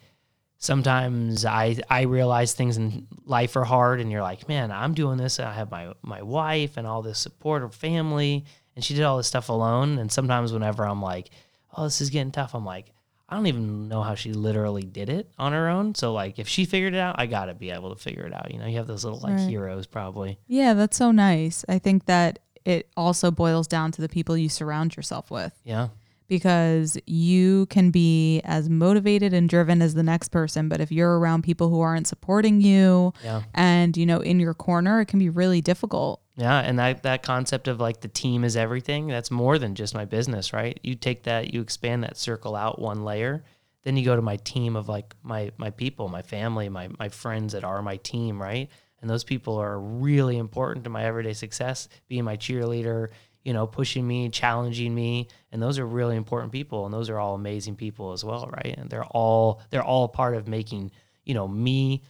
sometimes 0.61 1.43
i 1.43 1.75
i 1.89 2.03
realize 2.03 2.53
things 2.53 2.77
in 2.77 3.07
life 3.25 3.55
are 3.55 3.63
hard 3.63 3.99
and 3.99 4.11
you're 4.11 4.21
like 4.21 4.47
man 4.47 4.71
i'm 4.71 4.93
doing 4.93 5.17
this 5.17 5.39
and 5.39 5.47
i 5.47 5.53
have 5.53 5.71
my 5.71 5.91
my 6.03 6.21
wife 6.21 6.77
and 6.77 6.85
all 6.85 7.01
this 7.01 7.17
support 7.17 7.63
of 7.63 7.73
family 7.73 8.45
and 8.75 8.85
she 8.85 8.93
did 8.93 9.03
all 9.03 9.17
this 9.17 9.25
stuff 9.27 9.49
alone 9.49 9.97
and 9.97 10.11
sometimes 10.11 10.53
whenever 10.53 10.85
i'm 10.85 11.01
like 11.01 11.31
oh 11.75 11.83
this 11.85 11.99
is 11.99 12.11
getting 12.11 12.31
tough 12.31 12.53
i'm 12.55 12.63
like 12.65 12.93
I 13.27 13.35
don't 13.35 13.47
even 13.47 13.87
know 13.87 14.01
how 14.03 14.15
she 14.15 14.33
literally 14.33 14.83
did 14.83 15.07
it 15.07 15.31
on 15.39 15.53
her 15.53 15.69
own. 15.69 15.95
So 15.95 16.11
like 16.11 16.37
if 16.37 16.49
she 16.49 16.65
figured 16.65 16.93
it 16.93 16.97
out, 16.99 17.15
I 17.17 17.27
gotta 17.27 17.53
be 17.53 17.69
able 17.71 17.95
to 17.95 18.01
figure 18.01 18.25
it 18.25 18.33
out. 18.33 18.51
You 18.51 18.59
know, 18.59 18.65
you 18.65 18.75
have 18.75 18.87
those 18.87 19.05
little 19.05 19.21
like 19.21 19.35
Right. 19.37 19.47
heroes 19.49 19.87
probably. 19.87 20.37
Yeah, 20.47 20.73
that's 20.73 20.97
so 20.97 21.11
nice. 21.13 21.63
I 21.69 21.79
think 21.79 22.07
that 22.07 22.39
it 22.65 22.89
also 22.97 23.31
boils 23.31 23.69
down 23.69 23.93
to 23.93 24.01
the 24.01 24.09
people 24.09 24.35
you 24.35 24.49
surround 24.49 24.97
yourself 24.97 25.31
with 25.31 25.57
Yeah. 25.63 25.87
Because 26.31 26.97
you 27.05 27.65
can 27.65 27.91
be 27.91 28.39
as 28.45 28.69
motivated 28.69 29.33
and 29.33 29.49
driven 29.49 29.81
as 29.81 29.95
the 29.95 30.01
next 30.01 30.29
person, 30.29 30.69
but 30.69 30.79
if 30.79 30.89
you're 30.89 31.19
around 31.19 31.41
people 31.43 31.67
who 31.67 31.81
aren't 31.81 32.07
supporting 32.07 32.61
you 32.61 33.11
Yeah. 33.21 33.41
and, 33.53 33.97
you 33.97 34.05
know, 34.05 34.21
in 34.21 34.39
your 34.39 34.53
corner, 34.53 35.01
it 35.01 35.07
can 35.07 35.19
be 35.19 35.27
really 35.29 35.59
difficult. 35.59 36.21
Yeah. 36.37 36.59
And 36.59 36.79
that 36.79 37.03
that 37.03 37.21
concept 37.21 37.67
of 37.67 37.81
like 37.81 37.99
the 37.99 38.07
team 38.07 38.45
is 38.45 38.55
everything, 38.55 39.07
that's 39.07 39.29
more 39.29 39.59
than 39.59 39.75
just 39.75 39.93
my 39.93 40.05
business, 40.05 40.53
right? 40.53 40.79
You 40.83 40.95
take 40.95 41.23
that, 41.23 41.53
you 41.53 41.59
expand 41.59 42.03
that 42.05 42.15
circle 42.15 42.55
out 42.55 42.79
one 42.79 43.03
layer, 43.03 43.43
then 43.83 43.97
you 43.97 44.05
go 44.05 44.15
to 44.15 44.21
my 44.21 44.37
team 44.37 44.77
of 44.77 44.87
like 44.87 45.13
my 45.23 45.51
my 45.57 45.69
people, 45.71 46.07
my 46.07 46.21
family, 46.21 46.69
my 46.69 46.87
my 46.97 47.09
friends 47.09 47.51
that 47.51 47.65
are 47.65 47.81
my 47.81 47.97
team, 47.97 48.41
right? 48.41 48.69
And 49.01 49.09
those 49.09 49.25
people 49.25 49.57
are 49.57 49.77
really 49.81 50.37
important 50.37 50.85
to 50.85 50.89
my 50.89 51.03
everyday 51.03 51.33
success, 51.33 51.89
being 52.07 52.23
my 52.23 52.37
cheerleader, 52.37 53.09
you 53.43 53.53
know, 53.53 53.65
pushing 53.65 54.07
me, 54.07 54.29
challenging 54.29 54.93
me, 54.93 55.27
and 55.51 55.61
those 55.61 55.79
are 55.79 55.85
really 55.85 56.15
important 56.15 56.51
people, 56.51 56.85
and 56.85 56.93
those 56.93 57.09
are 57.09 57.19
all 57.19 57.35
amazing 57.35 57.75
people 57.75 58.11
as 58.11 58.23
well, 58.23 58.49
right? 58.51 58.75
And 58.77 58.89
they're 58.89 59.05
all 59.05 59.61
they're 59.69 59.83
all 59.83 60.07
part 60.07 60.35
of 60.35 60.47
making 60.47 60.91
you 61.25 61.33
know 61.33 61.47
me 61.47 62.03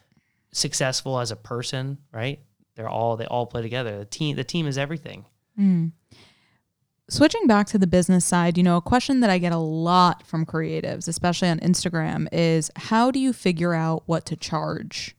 successful 0.52 1.20
as 1.20 1.32
a 1.32 1.36
person, 1.36 1.98
right? 2.12 2.40
They're 2.76 2.90
all 2.90 3.18
they 3.18 3.26
all 3.26 3.46
play 3.46 3.62
together. 3.62 3.98
The 3.98 4.06
team 4.06 4.36
the 4.36 4.44
team 4.44 4.68
is 4.68 4.78
everything. 4.78 5.26
Hmm. 5.56 5.88
Switching 7.10 7.46
back 7.46 7.68
to 7.68 7.78
the 7.78 7.88
business 7.88 8.24
side, 8.26 8.58
you 8.58 8.64
know, 8.64 8.78
a 8.78 8.82
question 8.82 9.20
that 9.20 9.30
I 9.30 9.38
get 9.38 9.52
a 9.52 9.58
lot 9.58 10.26
from 10.26 10.46
creatives, 10.46 11.10
especially 11.10 11.50
on 11.50 11.60
Instagram, 11.60 12.28
is 12.32 12.72
how 12.78 13.12
do 13.12 13.20
you 13.20 13.34
figure 13.34 13.74
out 13.74 14.04
what 14.06 14.26
to 14.28 14.38
charge? 14.38 15.14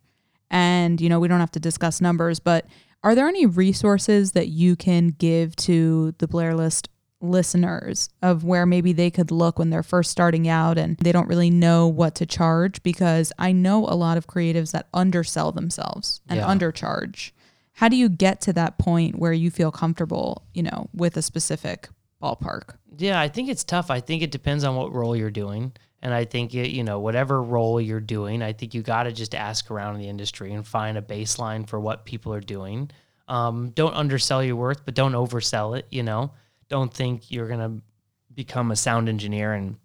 And, 0.51 1.03
you 1.03 1.11
know, 1.11 1.21
we 1.21 1.29
don't 1.29 1.41
have 1.41 1.51
to 1.53 1.61
discuss 1.61 2.01
numbers, 2.01 2.41
but 2.41 2.65
are 3.03 3.15
there 3.15 3.29
any 3.29 3.47
resources 3.47 4.33
that 4.33 4.49
you 4.49 4.77
can 4.77 5.09
give 5.09 5.57
to 5.57 6.15
the 6.19 6.29
Blair 6.29 6.55
List 6.55 6.89
listeners 7.21 8.09
of 8.21 8.45
where 8.45 8.67
maybe 8.67 8.93
they 8.93 9.11
could 9.11 9.31
look 9.31 9.59
when 9.59 9.71
they're 9.71 9.83
first 9.83 10.11
starting 10.11 10.49
out 10.49 10.77
and 10.77 10.97
they 10.99 11.13
don't 11.13 11.29
really 11.29 11.51
know 11.51 11.87
what 11.87 12.15
to 12.17 12.27
charge? 12.27 12.83
Because 12.83 13.33
I 13.39 13.53
know 13.53 13.87
a 13.87 13.95
lot 13.95 14.17
of 14.19 14.27
creatives 14.27 14.73
that 14.73 14.89
undersell 14.93 15.53
themselves 15.53 16.21
and 16.29 16.39
Yeah. 16.39 16.47
undercharge. 16.47 17.31
How 17.75 17.89
do 17.89 17.97
you 17.97 18.09
get 18.09 18.41
to 18.43 18.53
that 18.55 18.77
point 18.79 19.19
where 19.19 19.33
you 19.33 19.51
feel 19.51 19.71
comfortable, 19.71 20.43
you 20.53 20.63
know, 20.63 20.89
with 20.93 21.17
a 21.17 21.23
specific 21.23 21.89
ballpark? 22.23 22.75
Yeah, 22.99 23.21
I 23.21 23.29
think 23.29 23.49
it's 23.49 23.65
tough. 23.65 23.91
I 23.91 24.01
think 24.01 24.23
it 24.23 24.31
depends 24.31 24.65
on 24.65 24.77
what 24.77 24.93
role 24.93 25.17
you're 25.17 25.31
doing. 25.31 25.73
And 26.03 26.13
I 26.13 26.25
think, 26.25 26.55
it, 26.55 26.71
you 26.71 26.83
know, 26.83 26.99
whatever 26.99 27.41
role 27.41 27.81
you're 27.81 28.01
doing, 28.01 28.43
I 28.43 28.53
think 28.53 28.75
you 28.75 28.83
got 28.83 29.05
to 29.05 29.13
just 29.13 29.35
ask 29.35 29.71
around 29.71 29.95
in 29.95 30.01
the 30.01 30.09
industry 30.09 30.53
and 30.53 30.67
find 30.67 30.99
a 30.99 31.03
baseline 31.03 31.67
for 31.69 31.79
what 31.79 32.05
people 32.05 32.35
are 32.35 32.41
doing. 32.41 32.91
Um, 33.29 33.71
don't 33.71 33.95
undersell 33.95 34.43
your 34.43 34.57
worth, 34.57 34.85
but 34.85 34.95
don't 34.95 35.13
oversell 35.13 35.79
it, 35.79 35.87
you 35.91 36.03
know? 36.03 36.33
Don't 36.69 36.93
think 36.93 37.31
you're 37.31 37.47
going 37.47 37.61
to 37.61 37.83
become 38.35 38.73
a 38.73 38.77
sound 38.77 39.09
engineer 39.09 39.53
and 39.53 39.77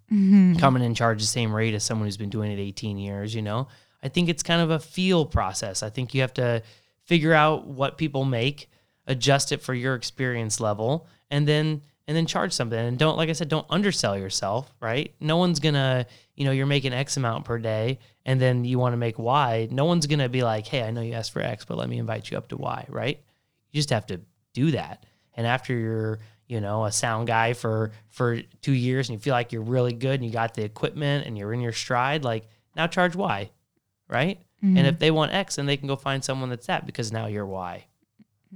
come 0.59 0.75
in 0.75 0.81
and 0.81 0.95
charge 0.95 1.21
the 1.21 1.27
same 1.27 1.53
rate 1.53 1.75
as 1.75 1.83
someone 1.83 2.07
who's 2.07 2.17
been 2.17 2.29
doing 2.29 2.51
it 2.51 2.59
18 2.59 2.97
years, 2.97 3.35
you 3.35 3.43
know? 3.43 3.67
I 4.01 4.09
think 4.09 4.27
it's 4.29 4.41
kind 4.41 4.61
of 4.61 4.71
a 4.71 4.79
feel 4.79 5.25
process. 5.25 5.83
I 5.83 5.89
think 5.89 6.13
you 6.13 6.21
have 6.21 6.33
to 6.35 6.63
figure 7.03 7.33
out 7.33 7.67
what 7.67 7.97
people 7.97 8.25
make, 8.25 8.69
adjust 9.05 9.51
it 9.51 9.61
for 9.61 9.73
your 9.73 9.95
experience 9.95 10.59
level, 10.59 11.07
and 11.29 11.47
then 11.47 11.81
and 12.07 12.15
then 12.15 12.25
charge 12.25 12.53
something. 12.53 12.79
And 12.79 12.97
don't 12.97 13.17
like 13.17 13.29
I 13.29 13.33
said, 13.33 13.49
don't 13.49 13.67
undersell 13.69 14.17
yourself, 14.17 14.73
right? 14.79 15.13
No 15.19 15.37
one's 15.37 15.59
gonna, 15.59 16.05
you 16.35 16.45
know, 16.45 16.51
you're 16.51 16.65
making 16.65 16.93
X 16.93 17.17
amount 17.17 17.45
per 17.45 17.57
day 17.59 17.99
and 18.25 18.39
then 18.39 18.63
you 18.63 18.79
want 18.79 18.93
to 18.93 18.97
make 18.97 19.19
Y. 19.19 19.67
No 19.71 19.85
one's 19.85 20.07
gonna 20.07 20.29
be 20.29 20.43
like, 20.43 20.67
hey, 20.67 20.83
I 20.83 20.91
know 20.91 21.01
you 21.01 21.13
asked 21.13 21.31
for 21.31 21.41
X, 21.41 21.65
but 21.65 21.77
let 21.77 21.89
me 21.89 21.97
invite 21.99 22.31
you 22.31 22.37
up 22.37 22.47
to 22.49 22.57
Y, 22.57 22.85
right? 22.89 23.21
You 23.71 23.79
just 23.79 23.89
have 23.89 24.05
to 24.07 24.21
do 24.53 24.71
that. 24.71 25.05
And 25.35 25.45
after 25.45 25.77
you're, 25.77 26.19
you 26.47 26.61
know, 26.61 26.85
a 26.85 26.91
sound 26.91 27.27
guy 27.27 27.53
for 27.53 27.91
for 28.09 28.41
two 28.61 28.71
years 28.71 29.09
and 29.09 29.17
you 29.17 29.21
feel 29.21 29.33
like 29.33 29.51
you're 29.51 29.61
really 29.61 29.93
good 29.93 30.15
and 30.15 30.25
you 30.25 30.31
got 30.31 30.53
the 30.53 30.63
equipment 30.63 31.27
and 31.27 31.37
you're 31.37 31.53
in 31.53 31.59
your 31.61 31.73
stride, 31.73 32.23
like 32.23 32.47
now 32.75 32.87
charge 32.87 33.15
Y, 33.15 33.49
right? 34.07 34.39
And 34.61 34.77
mm-hmm. 34.77 34.85
if 34.87 34.97
they 34.97 35.11
want 35.11 35.33
X, 35.33 35.57
then 35.57 35.67
they 35.67 35.77
can 35.77 35.87
go 35.87 35.95
find 35.95 36.23
someone 36.23 36.49
that's 36.49 36.65
that 36.65 36.87
because 36.87 37.11
now 37.11 37.27
you're 37.27 37.45
Y, 37.45 37.85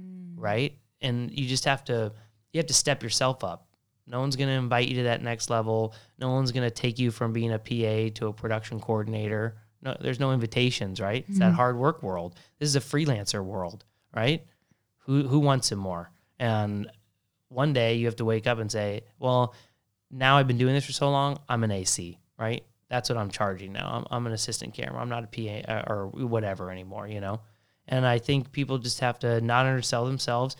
mm. 0.00 0.32
right? 0.34 0.76
And 1.00 1.30
you 1.30 1.46
just 1.46 1.64
have 1.66 1.84
to 1.84 2.12
you 2.52 2.58
have 2.58 2.66
to 2.66 2.74
step 2.74 3.02
yourself 3.02 3.44
up. 3.44 3.66
No 4.06 4.20
one's 4.20 4.36
going 4.36 4.48
to 4.48 4.54
invite 4.54 4.88
you 4.88 4.96
to 4.96 5.02
that 5.04 5.22
next 5.22 5.48
level. 5.48 5.94
No 6.18 6.30
one's 6.30 6.52
going 6.52 6.68
to 6.68 6.74
take 6.74 6.98
you 6.98 7.10
from 7.10 7.32
being 7.32 7.52
a 7.52 7.58
PA 7.58 8.14
to 8.18 8.26
a 8.26 8.32
production 8.32 8.80
coordinator. 8.80 9.56
No, 9.80 9.96
there's 10.00 10.20
no 10.20 10.32
invitations, 10.32 11.00
right? 11.00 11.24
It's 11.28 11.38
that 11.38 11.52
hard 11.52 11.76
work 11.76 12.02
world. 12.02 12.34
This 12.58 12.68
is 12.68 12.76
a 12.76 12.80
freelancer 12.80 13.44
world, 13.44 13.84
right? 14.14 14.44
Who 15.06 15.26
who 15.26 15.40
wants 15.40 15.72
it 15.72 15.76
more? 15.76 16.10
And 16.38 16.90
one 17.48 17.72
day 17.72 17.94
you 17.94 18.06
have 18.06 18.16
to 18.16 18.24
wake 18.24 18.46
up 18.46 18.58
and 18.58 18.70
say, 18.70 19.02
well, 19.18 19.54
now 20.10 20.36
I've 20.36 20.46
been 20.46 20.58
doing 20.58 20.74
this 20.74 20.86
for 20.86 20.92
so 20.92 21.10
long, 21.10 21.38
I'm 21.48 21.64
an 21.64 21.70
AC, 21.70 22.18
right? 22.38 22.64
That's 22.88 23.08
what 23.08 23.18
I'm 23.18 23.30
charging 23.30 23.72
now. 23.72 23.88
I'm, 23.88 24.06
I'm 24.10 24.26
an 24.26 24.32
assistant 24.32 24.74
camera. 24.74 25.00
I'm 25.00 25.08
not 25.08 25.24
a 25.24 25.26
PA 25.26 25.72
uh, 25.72 25.84
or 25.86 26.08
whatever 26.08 26.70
anymore, 26.70 27.08
you 27.08 27.20
know? 27.20 27.40
And 27.88 28.06
I 28.06 28.18
think 28.18 28.52
people 28.52 28.78
just 28.78 29.00
have 29.00 29.18
to 29.20 29.40
not 29.40 29.66
undersell 29.66 30.04
themselves, 30.04 30.56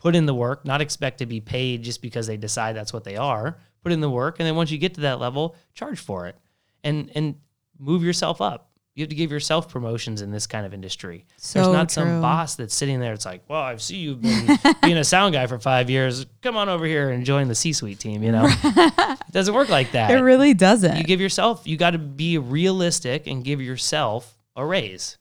put 0.00 0.16
in 0.16 0.26
the 0.26 0.34
work, 0.34 0.64
not 0.64 0.80
expect 0.80 1.18
to 1.18 1.26
be 1.26 1.40
paid 1.40 1.82
just 1.82 2.02
because 2.02 2.26
they 2.26 2.36
decide 2.36 2.74
that's 2.74 2.92
what 2.92 3.04
they 3.04 3.16
are. 3.16 3.58
Put 3.82 3.92
in 3.92 4.00
the 4.00 4.10
work, 4.10 4.40
and 4.40 4.46
then 4.46 4.56
once 4.56 4.70
you 4.70 4.78
get 4.78 4.94
to 4.94 5.02
that 5.02 5.20
level, 5.20 5.56
charge 5.74 6.00
for 6.00 6.26
it, 6.26 6.36
and 6.82 7.10
and 7.14 7.36
move 7.78 8.02
yourself 8.02 8.40
up. 8.40 8.66
You 8.94 9.04
have 9.04 9.08
to 9.10 9.14
give 9.14 9.30
yourself 9.30 9.70
promotions 9.70 10.20
in 10.20 10.32
this 10.32 10.46
kind 10.46 10.66
of 10.66 10.74
industry. 10.74 11.24
There's 11.54 11.68
not 11.68 11.88
true. 11.88 12.02
some 12.02 12.20
boss 12.20 12.56
that's 12.56 12.74
sitting 12.74 13.00
there. 13.00 13.14
It's 13.14 13.24
like, 13.24 13.42
well, 13.48 13.62
I 13.62 13.76
see 13.76 13.96
you've 13.96 14.20
been 14.20 14.58
being 14.82 14.98
a 14.98 15.04
sound 15.04 15.32
guy 15.32 15.46
for 15.46 15.58
five 15.58 15.88
years. 15.88 16.26
Come 16.42 16.56
on 16.56 16.68
over 16.68 16.84
here 16.84 17.08
and 17.08 17.24
join 17.24 17.48
the 17.48 17.54
C-suite 17.54 18.00
team. 18.00 18.22
You 18.22 18.32
know, 18.32 18.46
it 18.62 19.18
doesn't 19.30 19.54
work 19.54 19.68
like 19.70 19.92
that. 19.92 20.10
It 20.10 20.20
really 20.20 20.52
doesn't. 20.52 20.96
you 20.98 21.04
give 21.04 21.20
yourself. 21.20 21.66
You 21.66 21.76
got 21.78 21.92
to 21.92 21.98
be 21.98 22.36
realistic 22.36 23.26
and 23.26 23.42
give 23.44 23.62
yourself 23.62 24.36
a 24.56 24.66
raise. 24.66 25.16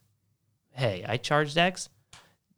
Hey, 0.72 1.06
I 1.08 1.18
charged 1.18 1.58
X. 1.58 1.88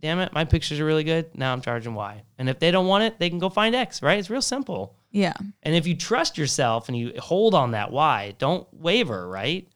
damn 0.02 0.20
it, 0.20 0.34
my 0.34 0.45
pictures 0.45 0.80
are 0.80 0.86
really 0.86 1.04
good. 1.04 1.38
Now 1.38 1.54
I'm 1.54 1.62
charging 1.62 1.93
Y. 1.93 2.24
And 2.38 2.49
if 2.49 2.60
they 2.60 2.72
don't 2.72 2.88
want 2.88 3.04
it, 3.04 3.20
they 3.20 3.30
can 3.30 3.39
go 3.39 3.49
find 3.49 3.76
X, 3.76 4.02
right? 4.02 4.20
It's 4.20 4.30
real 4.30 4.41
simple. 4.41 4.95
Yeah. 5.12 5.34
And 5.64 5.76
if 5.76 5.86
you 5.86 5.95
trust 5.95 6.38
yourself 6.38 6.88
and 6.88 6.97
you 6.97 7.14
hold 7.20 7.54
on 7.54 7.72
that 7.72 7.91
Y, 7.91 8.36
don't 8.38 8.68
waver, 8.74 9.28
right? 9.28 9.68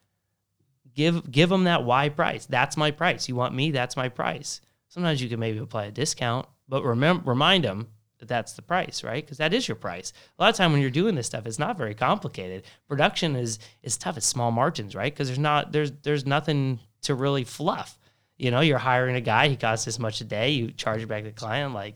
Give 0.94 1.30
give 1.30 1.50
them 1.50 1.66
that 1.66 1.84
Y 1.84 2.10
price. 2.10 2.46
That's 2.46 2.78
my 2.78 2.92
price. 2.92 3.28
You 3.28 3.36
want 3.36 3.54
me? 3.54 3.72
That's 3.72 3.98
my 3.98 4.10
price. 4.10 4.62
Sometimes 4.88 5.22
you 5.22 5.30
can 5.30 5.40
maybe 5.40 5.60
apply 5.60 5.86
a 5.86 5.92
discount, 5.92 6.48
but 6.70 6.84
remember 6.84 7.30
remind 7.30 7.66
them 7.66 7.90
that 8.20 8.30
that's 8.30 8.54
the 8.54 8.62
price, 8.62 9.04
right? 9.04 9.24
Because 9.24 9.38
that 9.40 9.54
is 9.54 9.68
your 9.68 9.76
price. 9.76 10.14
A 10.40 10.44
lot 10.44 10.50
of 10.50 10.56
time 10.56 10.72
when 10.72 10.82
you're 10.82 10.90
doing 10.90 11.16
this 11.16 11.28
stuff, 11.28 11.46
it's 11.46 11.60
not 11.60 11.78
very 11.78 11.94
complicated. 11.94 12.64
Production 12.88 13.36
is 13.36 13.60
is 13.84 13.98
tough. 13.98 14.18
It's 14.18 14.26
small 14.26 14.52
margins, 14.52 14.96
right? 14.96 15.14
Because 15.14 15.28
there's 15.28 15.40
not 15.40 15.72
there's 15.72 15.92
there's 16.04 16.26
nothing 16.26 16.80
to 17.02 17.14
really 17.14 17.44
fluff. 17.44 18.00
You 18.38 18.52
know, 18.52 18.60
you're 18.60 18.78
hiring 18.78 19.16
a 19.16 19.22
guy, 19.22 19.48
he 19.48 19.56
costs 19.56 19.86
this 19.86 20.00
much 20.00 20.22
a 20.22 20.26
day, 20.26 20.52
you 20.52 20.72
charge 20.72 21.08
back 21.08 21.24
the 21.24 21.32
client. 21.32 21.74
Like, 21.74 21.96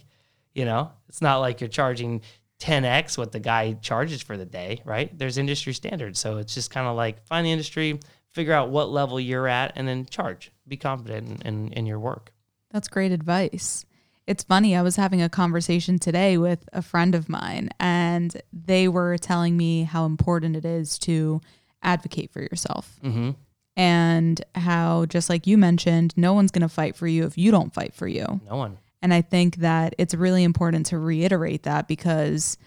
you 0.54 0.66
know, 0.66 0.92
it's 1.08 1.22
not 1.22 1.38
like 1.38 1.62
you're 1.62 1.68
charging 1.68 2.22
10x 2.60 3.18
what 3.18 3.32
the 3.32 3.40
guy 3.40 3.74
charges 3.74 4.22
for 4.22 4.38
the 4.38 4.46
day, 4.46 4.82
right? 4.86 5.18
There's 5.18 5.38
industry 5.38 5.74
standards. 5.74 6.20
So 6.20 6.38
it's 6.38 6.54
just 6.54 6.72
kind 6.72 6.88
of 6.88 6.96
like 6.96 7.26
find 7.26 7.46
the 7.46 7.52
industry, 7.52 8.00
figure 8.32 8.54
out 8.54 8.70
what 8.70 8.90
level 8.90 9.20
you're 9.20 9.48
at, 9.48 9.74
and 9.76 9.88
then 9.88 10.06
charge. 10.06 10.52
Be 10.68 10.78
confident 10.78 11.42
in, 11.42 11.48
in, 11.48 11.74
in 11.74 11.86
your 11.86 12.00
work. 12.00 12.32
That's 12.72 12.88
great 12.88 13.12
advice. 13.12 13.86
It's 14.28 14.44
funny, 14.44 14.76
I 14.76 14.84
was 14.84 14.96
having 14.96 15.24
a 15.24 15.30
conversation 15.30 15.98
today 15.98 16.38
with 16.38 16.70
a 16.72 16.84
friend 16.84 17.16
of 17.16 17.30
mine, 17.30 17.72
and 17.80 18.40
they 18.54 18.88
were 18.88 19.18
telling 19.18 19.58
me 19.58 19.84
how 19.84 20.06
important 20.06 20.56
it 20.56 20.66
is 20.66 21.00
to 21.00 21.42
advocate 21.82 22.32
for 22.32 22.42
yourself. 22.42 23.00
Mm-hmm. 23.04 23.32
And 23.80 24.44
how, 24.56 25.06
just 25.06 25.30
like 25.30 25.48
you 25.48 25.58
mentioned, 25.58 26.14
no 26.18 26.34
one's 26.34 26.52
going 26.52 26.64
to 26.64 26.70
fight 26.70 26.96
for 26.98 27.08
you 27.08 27.26
if 27.26 27.38
you 27.38 27.50
don't 27.50 27.74
fight 27.74 27.94
for 27.94 28.08
you. 28.08 28.42
No 28.50 28.58
one. 28.58 28.78
And 29.02 29.14
I 29.14 29.22
think 29.22 29.58
that 29.58 29.96
it's 29.98 30.14
really 30.14 30.44
important 30.44 30.86
to 30.88 30.98
reiterate 30.98 31.64
that 31.64 31.88
because 31.88 32.58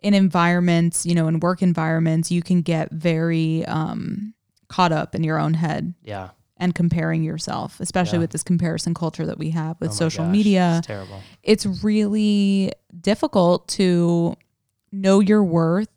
in 0.00 0.12
environments, 0.12 1.06
you 1.06 1.14
know, 1.14 1.28
in 1.28 1.38
work 1.38 1.62
environments, 1.62 2.32
you 2.32 2.42
can 2.42 2.62
get 2.62 2.90
very 2.90 3.64
um, 3.66 4.34
caught 4.66 4.90
up 4.90 5.14
in 5.14 5.22
your 5.22 5.38
own 5.38 5.54
head 5.54 5.94
Yeah. 6.02 6.30
and 6.56 6.74
comparing 6.74 7.22
yourself, 7.22 7.78
especially 7.78 8.16
Yeah. 8.16 8.22
with 8.22 8.30
this 8.30 8.42
comparison 8.42 8.92
culture 8.92 9.26
that 9.26 9.38
we 9.38 9.50
have 9.50 9.76
with 9.80 9.90
Oh 9.90 9.94
social 9.94 10.24
gosh, 10.24 10.32
media. 10.32 10.76
It's 10.78 10.86
terrible. 10.88 11.20
It's 11.44 11.66
really 11.84 12.72
difficult 13.00 13.68
to 13.68 14.34
know 14.90 15.20
your 15.20 15.44
worth, 15.44 15.88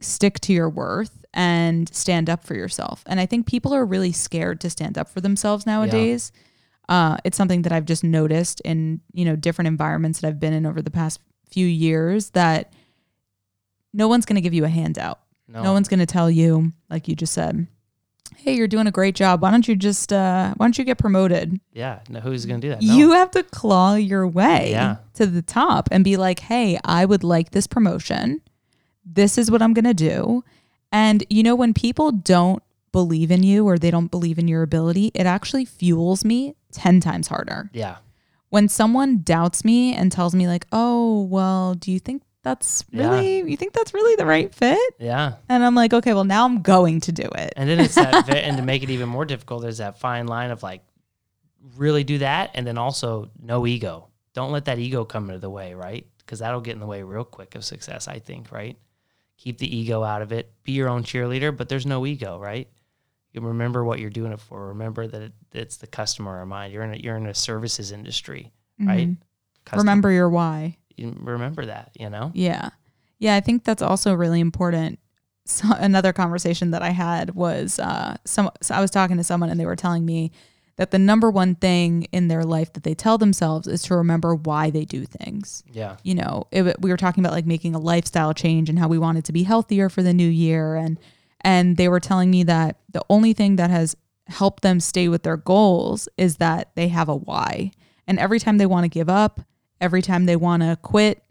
stick 0.00 0.40
to 0.40 0.52
your 0.54 0.70
worth, 0.70 1.21
and 1.34 1.92
stand 1.94 2.28
up 2.28 2.44
for 2.44 2.54
yourself. 2.54 3.02
And 3.06 3.18
I 3.20 3.26
think 3.26 3.46
people 3.46 3.72
are 3.74 3.84
really 3.84 4.12
scared 4.12 4.60
to 4.60 4.70
stand 4.70 4.98
up 4.98 5.08
for 5.08 5.20
themselves 5.20 5.64
nowadays. 5.66 6.30
Uh, 6.88 7.16
it's 7.24 7.36
something 7.36 7.62
that 7.62 7.72
I've 7.72 7.86
just 7.86 8.04
noticed 8.04 8.60
in 8.62 9.00
you 9.12 9.24
know 9.24 9.36
different 9.36 9.68
environments 9.68 10.20
that 10.20 10.28
I've 10.28 10.40
been 10.40 10.52
in 10.52 10.66
over 10.66 10.82
the 10.82 10.90
past 10.90 11.20
few 11.50 11.66
years 11.66 12.30
that 12.30 12.72
no 13.92 14.08
one's 14.08 14.24
going 14.26 14.36
to 14.36 14.40
give 14.40 14.54
you 14.54 14.64
a 14.64 14.68
handout. 14.68 15.20
No. 15.48 15.62
No 15.62 15.72
one's 15.72 15.88
going 15.88 16.00
to 16.00 16.06
tell 16.06 16.30
you, 16.30 16.72
like 16.88 17.08
you 17.08 17.14
just 17.14 17.32
said, 17.34 17.66
"Hey, 18.36 18.54
you're 18.56 18.68
doing 18.68 18.86
a 18.86 18.90
great 18.92 19.14
job. 19.14 19.42
Why 19.42 19.50
don't 19.50 19.66
you 19.68 19.76
just 19.76 20.12
uh, 20.12 20.54
why 20.56 20.64
don't 20.66 20.76
you 20.78 20.84
get 20.84 20.98
promoted?" 20.98 21.60
yeah. 21.72 22.00
No, 22.08 22.20
who's 22.20 22.46
going 22.46 22.60
to 22.60 22.66
do 22.66 22.70
that? 22.70 22.82
No. 22.82 22.94
You 22.94 23.12
have 23.12 23.30
to 23.32 23.42
claw 23.42 23.94
your 23.94 24.26
way 24.26 24.70
Yeah. 24.70 24.96
to 25.14 25.26
the 25.26 25.42
top 25.42 25.88
and 25.92 26.04
be 26.04 26.16
like, 26.16 26.40
"Hey, 26.40 26.78
I 26.84 27.04
would 27.04 27.22
like 27.24 27.50
this 27.50 27.66
promotion. 27.66 28.40
This 29.04 29.36
is 29.38 29.50
what 29.50 29.62
I'm 29.62 29.72
going 29.74 29.84
to 29.84 29.94
do." 29.94 30.42
And 30.92 31.24
you 31.30 31.42
know 31.42 31.54
when 31.56 31.72
people 31.74 32.12
don't 32.12 32.62
believe 32.92 33.30
in 33.30 33.42
you 33.42 33.66
or 33.66 33.78
they 33.78 33.90
don't 33.90 34.10
believe 34.10 34.38
in 34.38 34.46
your 34.48 34.62
ability, 34.62 35.10
it 35.14 35.24
actually 35.26 35.64
fuels 35.64 36.24
me 36.24 36.54
10 36.72 37.00
times 37.00 37.28
harder. 37.28 37.70
yeah. 37.72 37.96
When 38.50 38.68
someone 38.68 39.22
doubts 39.22 39.64
me 39.64 39.94
and 39.94 40.12
tells 40.12 40.34
me 40.34 40.46
like, 40.46 40.66
"Oh, 40.72 41.22
well, 41.22 41.72
do 41.72 41.90
you 41.90 41.98
think 41.98 42.22
that's 42.42 42.84
Yeah. 42.90 43.08
really 43.08 43.50
you 43.50 43.56
think 43.56 43.72
that's 43.72 43.94
really 43.94 44.14
the 44.16 44.26
right 44.26 44.54
fit?" 44.54 44.78
Yeah. 44.98 45.36
And 45.48 45.64
I'm 45.64 45.74
like, 45.74 45.94
"Okay, 45.94 46.12
well, 46.12 46.24
now 46.24 46.44
I'm 46.44 46.60
going 46.60 47.00
to 47.00 47.12
do 47.12 47.22
it." 47.34 47.54
And 47.56 47.66
then 47.66 47.80
it's 47.80 47.94
that, 47.94 48.26
ve- 48.26 48.40
and 48.42 48.58
to 48.58 48.62
make 48.62 48.82
it 48.82 48.90
even 48.90 49.08
more 49.08 49.24
difficult, 49.24 49.62
there's 49.62 49.78
that 49.78 49.98
fine 49.98 50.26
line 50.26 50.50
of 50.50 50.62
like, 50.62 50.82
really 51.76 52.04
do 52.04 52.18
that, 52.18 52.50
and 52.52 52.66
then 52.66 52.76
also 52.76 53.30
no 53.42 53.66
ego. 53.66 54.08
Don't 54.34 54.52
let 54.52 54.66
that 54.66 54.78
ego 54.78 55.04
come 55.06 55.30
into 55.30 55.38
the 55.40 55.48
way, 55.50 55.72
right? 55.74 56.06
Because 56.18 56.40
that'll 56.40 56.60
get 56.60 56.74
in 56.74 56.80
the 56.80 56.86
way 56.86 57.02
real 57.02 57.24
quick 57.24 57.54
of 57.54 57.64
success, 57.64 58.06
I 58.08 58.18
think, 58.18 58.52
right? 58.52 58.76
Keep 59.42 59.58
the 59.58 59.76
ego 59.76 60.04
out 60.04 60.22
of 60.22 60.30
it. 60.30 60.52
Be 60.62 60.70
your 60.70 60.88
own 60.88 61.02
cheerleader, 61.02 61.56
but 61.56 61.68
there's 61.68 61.84
no 61.84 62.06
ego, 62.06 62.38
right? 62.38 62.68
You 63.32 63.40
remember 63.40 63.82
what 63.82 63.98
you're 63.98 64.08
doing 64.08 64.30
it 64.30 64.38
for. 64.38 64.68
Remember 64.68 65.08
that 65.08 65.20
it, 65.20 65.32
it's 65.52 65.78
the 65.78 65.88
customer 65.88 66.40
in 66.40 66.48
mind. 66.48 66.72
You're 66.72 66.84
in 66.84 66.94
a, 66.94 66.96
you're 66.96 67.16
in 67.16 67.26
a 67.26 67.34
services 67.34 67.90
industry, 67.90 68.52
right? 68.78 69.08
Mhm. 69.08 69.16
Customer- 69.64 69.80
Remember 69.80 70.12
your 70.12 70.28
why. 70.28 70.76
you 70.96 71.16
remember 71.18 71.66
that, 71.66 71.90
you 71.98 72.08
know? 72.08 72.30
Yeah. 72.34 72.70
Yeah, 73.18 73.34
I 73.34 73.40
think 73.40 73.64
that's 73.64 73.82
also 73.82 74.14
really 74.14 74.38
important. 74.40 75.00
So 75.44 75.66
another 75.76 76.12
conversation 76.12 76.70
that 76.70 76.82
I 76.82 76.90
had 76.90 77.34
was 77.34 77.80
uh 77.80 78.16
some 78.24 78.48
so 78.60 78.76
I 78.76 78.80
was 78.80 78.92
talking 78.92 79.16
to 79.16 79.24
someone 79.24 79.50
and 79.50 79.58
they 79.58 79.66
were 79.66 79.74
telling 79.74 80.06
me 80.06 80.30
that 80.76 80.90
the 80.90 80.98
number 80.98 81.30
one 81.30 81.54
thing 81.54 82.04
in 82.12 82.28
their 82.28 82.44
life 82.44 82.72
that 82.72 82.82
they 82.82 82.94
tell 82.94 83.18
themselves 83.18 83.68
is 83.68 83.82
to 83.82 83.94
remember 83.96 84.34
why 84.34 84.70
they 84.70 84.84
do 84.84 85.04
things. 85.04 85.62
Yeah. 85.72 85.96
You 86.02 86.14
know, 86.14 86.46
it, 86.50 86.80
we 86.80 86.90
were 86.90 86.96
talking 86.96 87.22
about 87.24 87.34
like 87.34 87.46
making 87.46 87.74
a 87.74 87.78
lifestyle 87.78 88.32
change 88.32 88.68
and 88.68 88.78
how 88.78 88.88
we 88.88 88.98
wanted 88.98 89.24
to 89.26 89.32
be 89.32 89.42
healthier 89.42 89.88
for 89.88 90.02
the 90.02 90.14
new 90.14 90.28
year 90.28 90.76
and 90.76 90.98
and 91.44 91.76
they 91.76 91.88
were 91.88 92.00
telling 92.00 92.30
me 92.30 92.44
that 92.44 92.76
the 92.90 93.04
only 93.10 93.32
thing 93.32 93.56
that 93.56 93.68
has 93.68 93.96
helped 94.28 94.62
them 94.62 94.78
stay 94.78 95.08
with 95.08 95.24
their 95.24 95.36
goals 95.36 96.08
is 96.16 96.36
that 96.36 96.70
they 96.76 96.88
have 96.88 97.08
a 97.08 97.16
why. 97.16 97.72
And 98.06 98.18
every 98.18 98.38
time 98.38 98.58
they 98.58 98.66
want 98.66 98.84
to 98.84 98.88
give 98.88 99.08
up, 99.08 99.40
every 99.80 100.02
time 100.02 100.26
they 100.26 100.36
want 100.36 100.62
to 100.62 100.78
quit, 100.80 101.22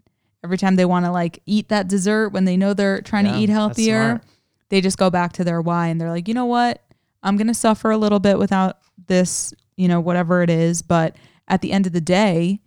every 0.44 0.58
time 0.58 0.76
they 0.76 0.84
want 0.84 1.06
to 1.06 1.10
like 1.10 1.40
eat 1.46 1.68
that 1.70 1.88
dessert 1.88 2.28
when 2.28 2.44
they 2.44 2.56
know 2.58 2.74
they're 2.74 3.00
trying 3.00 3.24
Yeah, 3.24 3.32
to 3.32 3.38
eat 3.38 3.48
healthier, 3.48 4.20
they 4.68 4.80
just 4.82 4.98
go 4.98 5.08
back 5.08 5.32
to 5.34 5.44
their 5.44 5.62
why 5.62 5.88
and 5.88 6.00
they're 6.00 6.10
like, 6.10 6.28
you 6.28 6.34
know 6.34 6.46
what? 6.46 6.82
I'm 7.22 7.36
going 7.36 7.46
to 7.46 7.54
suffer 7.54 7.90
a 7.90 7.96
little 7.96 8.18
bit 8.20 8.38
without 8.38 8.78
this, 9.06 9.52
you 9.76 9.88
know, 9.88 10.00
whatever 10.00 10.42
it 10.42 10.50
is. 10.50 10.82
But 10.82 11.16
at 11.48 11.60
the 11.60 11.72
end 11.72 11.86
of 11.86 11.92
the 11.92 12.00
day, 12.00 12.60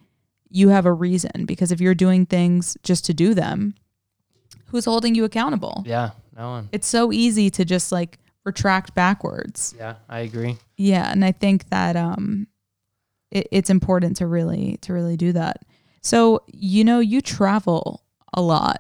you 0.50 0.70
have 0.70 0.86
a 0.86 0.94
reason 0.94 1.46
because 1.46 1.72
if 1.72 1.82
you're 1.82 1.96
doing 1.96 2.26
things 2.26 2.78
just 2.84 3.06
to 3.06 3.14
do 3.14 3.34
them, 3.34 3.76
who's 4.68 4.86
holding 4.86 5.16
you 5.16 5.26
accountable? 5.26 5.84
Yeah. 5.86 6.12
No 6.38 6.50
one. 6.52 6.70
It's 6.72 6.88
so 6.88 7.12
easy 7.12 7.50
to 7.52 7.66
just 7.66 7.92
like 7.92 8.20
retract 8.46 8.94
backwards. 8.94 9.74
Yeah. 9.78 9.96
I 10.10 10.20
agree. 10.20 10.58
Yeah, 10.78 11.10
and 11.12 11.24
I 11.26 11.32
think 11.32 11.70
that 11.70 11.96
um, 11.96 12.48
it, 13.32 13.48
it's 13.52 13.70
important 13.70 14.18
to 14.18 14.28
really 14.28 14.78
to 14.82 14.94
really 14.94 15.18
do 15.18 15.32
that. 15.34 15.64
So 16.02 16.44
you 16.48 16.84
know, 16.84 17.00
you 17.00 17.22
travel 17.22 18.04
a 18.34 18.42
lot. 18.42 18.78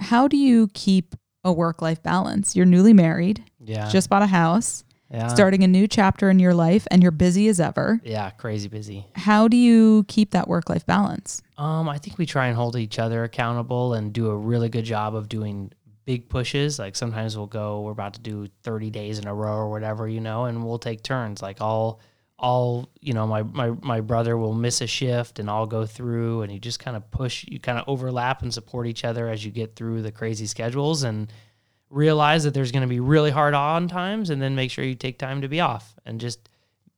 How 0.00 0.26
do 0.28 0.36
you 0.36 0.68
keep 0.74 1.14
a 1.44 1.52
work 1.52 1.80
life 1.82 2.02
balance? 2.02 2.56
You're 2.56 2.66
newly 2.66 2.92
married, 2.92 3.44
Yeah. 3.60 3.88
just 3.88 4.08
bought 4.10 4.22
a 4.22 4.26
house, 4.26 4.84
yeah. 5.10 5.28
starting 5.28 5.62
a 5.62 5.68
new 5.68 5.86
chapter 5.86 6.30
in 6.30 6.38
your 6.38 6.54
life, 6.54 6.86
and 6.90 7.02
you're 7.02 7.12
busy 7.12 7.48
as 7.48 7.60
ever. 7.60 8.00
Yeah. 8.04 8.30
Crazy 8.30 8.68
busy. 8.68 9.06
How 9.14 9.48
do 9.48 9.56
you 9.56 10.04
keep 10.08 10.30
that 10.32 10.48
work 10.48 10.68
life 10.68 10.86
balance? 10.86 11.42
Um, 11.58 11.88
I 11.88 11.98
think 11.98 12.18
we 12.18 12.26
try 12.26 12.46
and 12.46 12.56
hold 12.56 12.76
each 12.76 12.98
other 12.98 13.24
accountable 13.24 13.94
and 13.94 14.12
do 14.12 14.30
a 14.30 14.36
really 14.36 14.68
good 14.68 14.84
job 14.84 15.14
of 15.14 15.28
doing 15.28 15.72
big 16.06 16.28
pushes. 16.28 16.78
Like 16.78 16.96
sometimes 16.96 17.36
we'll 17.36 17.46
go, 17.46 17.82
we're 17.82 17.92
about 17.92 18.14
to 18.14 18.20
do 18.20 18.46
30 18.62 18.90
days 18.90 19.18
in 19.18 19.26
a 19.26 19.34
row 19.34 19.56
or 19.56 19.70
whatever, 19.70 20.08
you 20.08 20.20
know, 20.20 20.44
and 20.46 20.64
we'll 20.64 20.78
take 20.78 21.02
turns. 21.02 21.42
Like 21.42 21.60
I'll, 21.60 22.00
I'll, 22.38 22.88
you 23.00 23.12
know, 23.12 23.26
my, 23.26 23.42
my, 23.42 23.70
my 23.82 24.00
brother 24.00 24.36
will 24.36 24.54
miss 24.54 24.80
a 24.80 24.86
shift 24.86 25.38
and 25.38 25.50
I'll 25.50 25.66
go 25.66 25.84
through 25.84 26.42
and 26.42 26.52
you 26.52 26.60
just 26.60 26.78
kind 26.78 26.96
of 26.96 27.10
push, 27.10 27.44
you 27.48 27.58
kind 27.58 27.78
of 27.78 27.84
overlap 27.88 28.42
and 28.42 28.54
support 28.54 28.86
each 28.86 29.04
other 29.04 29.28
as 29.28 29.44
you 29.44 29.50
get 29.50 29.74
through 29.74 30.02
the 30.02 30.12
crazy 30.12 30.46
schedules 30.46 31.02
and 31.02 31.30
realize 31.90 32.44
that 32.44 32.54
there's 32.54 32.72
going 32.72 32.82
to 32.82 32.88
be 32.88 33.00
really 33.00 33.30
hard 33.30 33.54
on 33.54 33.88
times 33.88 34.30
and 34.30 34.40
then 34.42 34.54
make 34.54 34.70
sure 34.70 34.84
you 34.84 34.94
take 34.94 35.18
time 35.18 35.42
to 35.42 35.48
be 35.48 35.60
off 35.60 35.94
and 36.04 36.20
just 36.20 36.48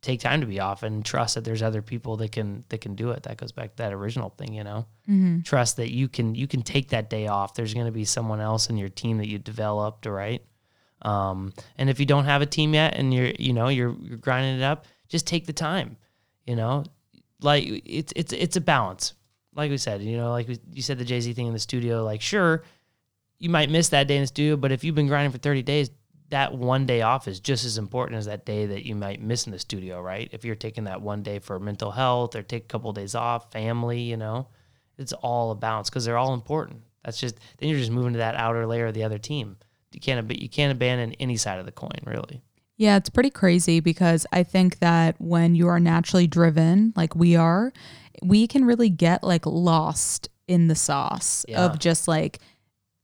take 0.01 0.21
time 0.21 0.41
to 0.41 0.47
be 0.47 0.61
off 0.61 0.83
and 0.83 1.05
trust 1.05 1.35
that 1.35 1.45
there's 1.45 1.63
other 1.63 1.83
people 1.83 2.17
that 2.17 2.33
can 2.33 2.65
that 2.69 2.81
can 2.81 2.95
do 2.95 3.11
it. 3.11 3.25
That 3.25 3.37
goes 3.37 3.53
back 3.53 3.73
to 3.73 3.77
that 3.79 3.93
original 3.93 4.31
thing 4.31 4.55
you 4.55 4.65
know? 4.65 4.87
Mm-hmm. 5.09 5.41
trust 5.41 5.77
that 5.79 5.91
you 5.91 6.09
can 6.09 6.35
you 6.35 6.47
can 6.47 6.63
take 6.63 6.91
that 6.91 7.11
day 7.11 7.27
off. 7.27 7.55
There's 7.55 7.75
going 7.75 7.87
to 7.87 7.93
be 7.93 8.05
someone 8.05 8.41
else 8.41 8.71
in 8.71 8.77
your 8.77 8.89
team 8.89 9.19
that 9.19 9.29
you 9.29 9.39
developed 9.39 10.07
right? 10.07 10.43
Um, 11.03 11.53
and 11.77 11.89
if 11.89 12.01
you 12.01 12.07
don't 12.07 12.25
have 12.25 12.43
a 12.43 12.47
team 12.47 12.75
yet 12.75 12.95
and 12.97 13.13
you're 13.13 13.33
you 13.39 13.53
know 13.53 13.69
you're 13.69 13.95
you're 14.01 14.19
grinding 14.19 14.61
it 14.61 14.63
up 14.63 14.87
just 15.09 15.27
take 15.27 15.47
the 15.47 15.53
time 15.53 15.97
you 16.47 16.57
know? 16.57 16.85
Like 17.41 17.65
it's 17.85 18.13
it's 18.17 18.33
it's 18.33 18.57
a 18.57 18.61
balance. 18.61 19.15
Like 19.55 19.71
we 19.71 19.79
said 19.79 20.03
you 20.03 20.17
know 20.17 20.31
like 20.31 20.49
we, 20.49 20.59
you 20.73 20.83
said 20.83 20.99
the 20.99 21.05
jay-z 21.05 21.33
thing 21.33 21.47
in 21.47 21.53
the 21.53 21.59
studio 21.59 22.05
like 22.05 22.21
sure 22.21 22.63
you 23.39 23.49
might 23.51 23.71
miss 23.71 23.89
that 23.91 24.07
day 24.09 24.17
in 24.17 24.23
the 24.23 24.27
studio 24.27 24.57
but 24.57 24.73
if 24.73 24.83
you've 24.85 24.95
been 24.95 25.07
grinding 25.09 25.33
for 25.33 25.39
30 25.39 25.63
days 25.63 25.91
that 26.31 26.53
one 26.53 26.85
day 26.85 27.01
off 27.03 27.27
is 27.27 27.41
just 27.41 27.65
as 27.65 27.79
important 27.79 28.19
as 28.19 28.27
that 28.27 28.45
day 28.45 28.67
that 28.67 28.85
you 28.85 28.95
might 28.95 29.21
miss 29.23 29.47
in 29.47 29.53
the 29.53 29.59
studio 29.59 30.01
right 30.01 30.29
if 30.33 30.45
you're 30.45 30.55
taking 30.55 30.85
that 30.85 31.01
one 31.01 31.23
day 31.23 31.39
for 31.39 31.59
mental 31.59 31.91
health 31.91 32.35
or 32.37 32.43
take 32.43 32.65
a 32.65 32.67
couple 32.67 32.91
of 32.91 32.97
days 32.97 33.15
off 33.15 33.51
family 33.53 34.01
you 34.01 34.17
know 34.17 34.47
it's 34.99 35.13
all 35.13 35.53
a 35.53 35.55
balance 35.55 35.89
because 35.89 36.05
they're 36.05 36.19
all 36.19 36.35
important. 36.35 36.81
That's 37.05 37.21
just 37.21 37.37
then 37.59 37.69
you're 37.69 37.79
just 37.79 37.93
moving 37.93 38.15
to 38.15 38.19
that 38.19 38.35
outer 38.35 38.67
layer 38.67 38.87
of 38.87 38.95
the 38.95 39.05
other 39.05 39.17
team. 39.19 39.57
You 39.93 40.01
can't 40.01 40.29
you 40.43 40.49
can't 40.49 40.73
abandon 40.73 41.13
any 41.21 41.37
side 41.37 41.61
of 41.61 41.67
the 41.67 41.71
coin 41.71 42.01
really. 42.05 42.43
Yeah, 42.77 42.97
it's 42.97 43.09
pretty 43.09 43.31
crazy 43.31 43.79
because 43.79 44.27
I 44.33 44.43
think 44.43 44.81
that 44.81 45.15
when 45.21 45.55
you 45.55 45.69
are 45.69 45.79
naturally 45.79 46.27
driven, 46.27 46.93
like 46.97 47.15
we 47.15 47.37
are, 47.37 47.73
we 48.25 48.49
can 48.49 48.65
really 48.65 48.91
get 48.91 49.23
like 49.23 49.47
lost 49.47 50.31
in 50.49 50.67
the 50.67 50.75
sauce 50.75 51.45
Yeah. 51.49 51.65
of 51.67 51.79
just 51.79 52.09
like 52.09 52.41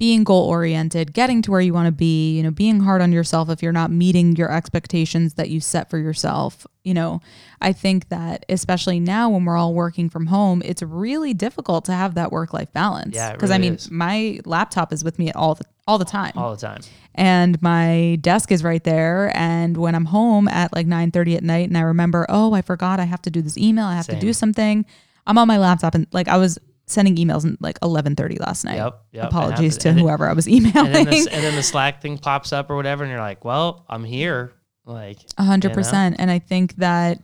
being 0.05 0.23
goal 0.23 0.47
oriented, 0.51 1.15
getting 1.15 1.41
to 1.41 1.51
where 1.51 1.63
you 1.63 1.73
want 1.73 1.87
to 1.87 1.93
be, 1.93 2.37
you 2.37 2.43
know, 2.43 2.51
being 2.51 2.81
hard 2.81 3.01
on 3.01 3.11
yourself 3.11 3.49
if 3.49 3.63
you're 3.63 3.73
not 3.83 3.91
meeting 3.91 4.37
your 4.37 4.51
expectations 4.53 5.33
that 5.35 5.49
you 5.49 5.61
set 5.61 5.89
for 5.89 5.97
yourself. 5.97 6.67
You 6.83 6.93
know, 6.93 7.21
I 7.63 7.73
think 7.73 8.11
that 8.11 8.45
especially 8.51 9.01
now 9.01 9.31
when 9.31 9.47
we're 9.47 9.57
all 9.57 9.73
working 9.73 10.11
from 10.11 10.27
home, 10.27 10.61
it's 10.63 10.83
really 10.83 11.33
difficult 11.33 11.87
to 11.87 11.93
have 11.93 12.17
that 12.17 12.31
work 12.31 12.53
life 12.53 12.71
balance. 12.75 13.15
Yeah, 13.17 13.33
Because 13.33 13.51
I 13.51 13.57
mean, 13.57 13.75
is. 13.77 13.91
my 13.91 14.41
laptop 14.45 14.93
is 14.93 15.03
with 15.03 15.19
me 15.19 15.33
all 15.33 15.55
the 15.55 15.65
all 15.87 15.97
the 15.99 16.05
time 16.05 16.33
all 16.37 16.51
the 16.55 16.61
time. 16.61 16.81
and 17.15 17.61
my 17.63 18.19
desk 18.21 18.51
is 18.53 18.65
right 18.65 18.85
there 18.85 19.31
and 19.37 19.77
when 19.77 19.95
i'm 19.95 20.07
home 20.07 20.49
at 20.49 20.73
like 20.73 20.87
9.30 20.87 21.37
at 21.37 21.43
night 21.45 21.69
and 21.69 21.77
i 21.77 21.83
remember 21.83 22.25
oh 22.31 22.55
i 22.55 22.63
forgot 22.63 22.99
i 23.01 23.05
have 23.05 23.21
to 23.21 23.29
do 23.31 23.43
this 23.43 23.59
email 23.59 23.85
i 23.85 23.95
have 23.95 24.07
to 24.07 24.19
do 24.19 24.33
something 24.33 24.87
i'm 25.27 25.37
on 25.37 25.47
my 25.47 25.59
laptop 25.59 25.95
and 25.95 26.07
like 26.13 26.27
i 26.27 26.39
was 26.39 26.59
sending 26.87 27.17
emails 27.17 27.51
at 27.51 27.61
like 27.63 27.79
11.30 27.81 28.41
last 28.41 28.65
night. 28.65 28.77
Yep, 28.77 29.05
yep, 29.13 29.25
apologies 29.27 29.79
to 29.79 29.89
And 29.91 29.99
it- 29.99 30.03
whoever 30.03 30.29
i 30.29 30.33
was 30.33 30.47
And 30.47 30.67
then, 30.67 30.87
emailing. 30.87 31.05
the, 31.07 31.29
and 31.33 31.43
then 31.45 31.55
the 31.57 31.63
Slack 31.63 32.03
thing 32.03 32.19
pops 32.19 32.53
up 32.53 32.71
or 32.71 32.77
whatever, 32.77 33.05
and 33.05 33.11
you're 33.11 33.21
like, 33.21 33.45
"Well, 33.45 33.85
I'm 33.89 34.05
here." 34.05 34.53
Like, 34.87 35.19
A 35.39 35.45
hundred 35.45 35.73
percent. 35.73 36.17
And 36.19 36.31
I 36.31 36.39
think 36.39 36.77
that, 36.77 37.19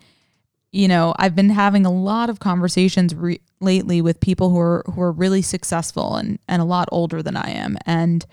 you 0.72 0.88
know, 0.88 1.14
I've 1.18 1.34
been 1.36 1.50
having 1.50 1.84
a 1.84 1.90
lot 1.92 2.30
of 2.30 2.40
conversations 2.40 3.14
re- 3.14 3.40
lately 3.60 4.00
with 4.00 4.18
people 4.20 4.48
who 4.48 4.58
are 4.58 4.82
who 4.94 5.02
are 5.02 5.12
really 5.12 5.42
successful 5.42 6.16
and 6.16 6.38
and 6.48 6.62
a 6.62 6.64
lot 6.64 6.88
older 6.90 7.22
than 7.22 7.36
I 7.36 7.50
am, 7.50 7.76
and 7.84 8.24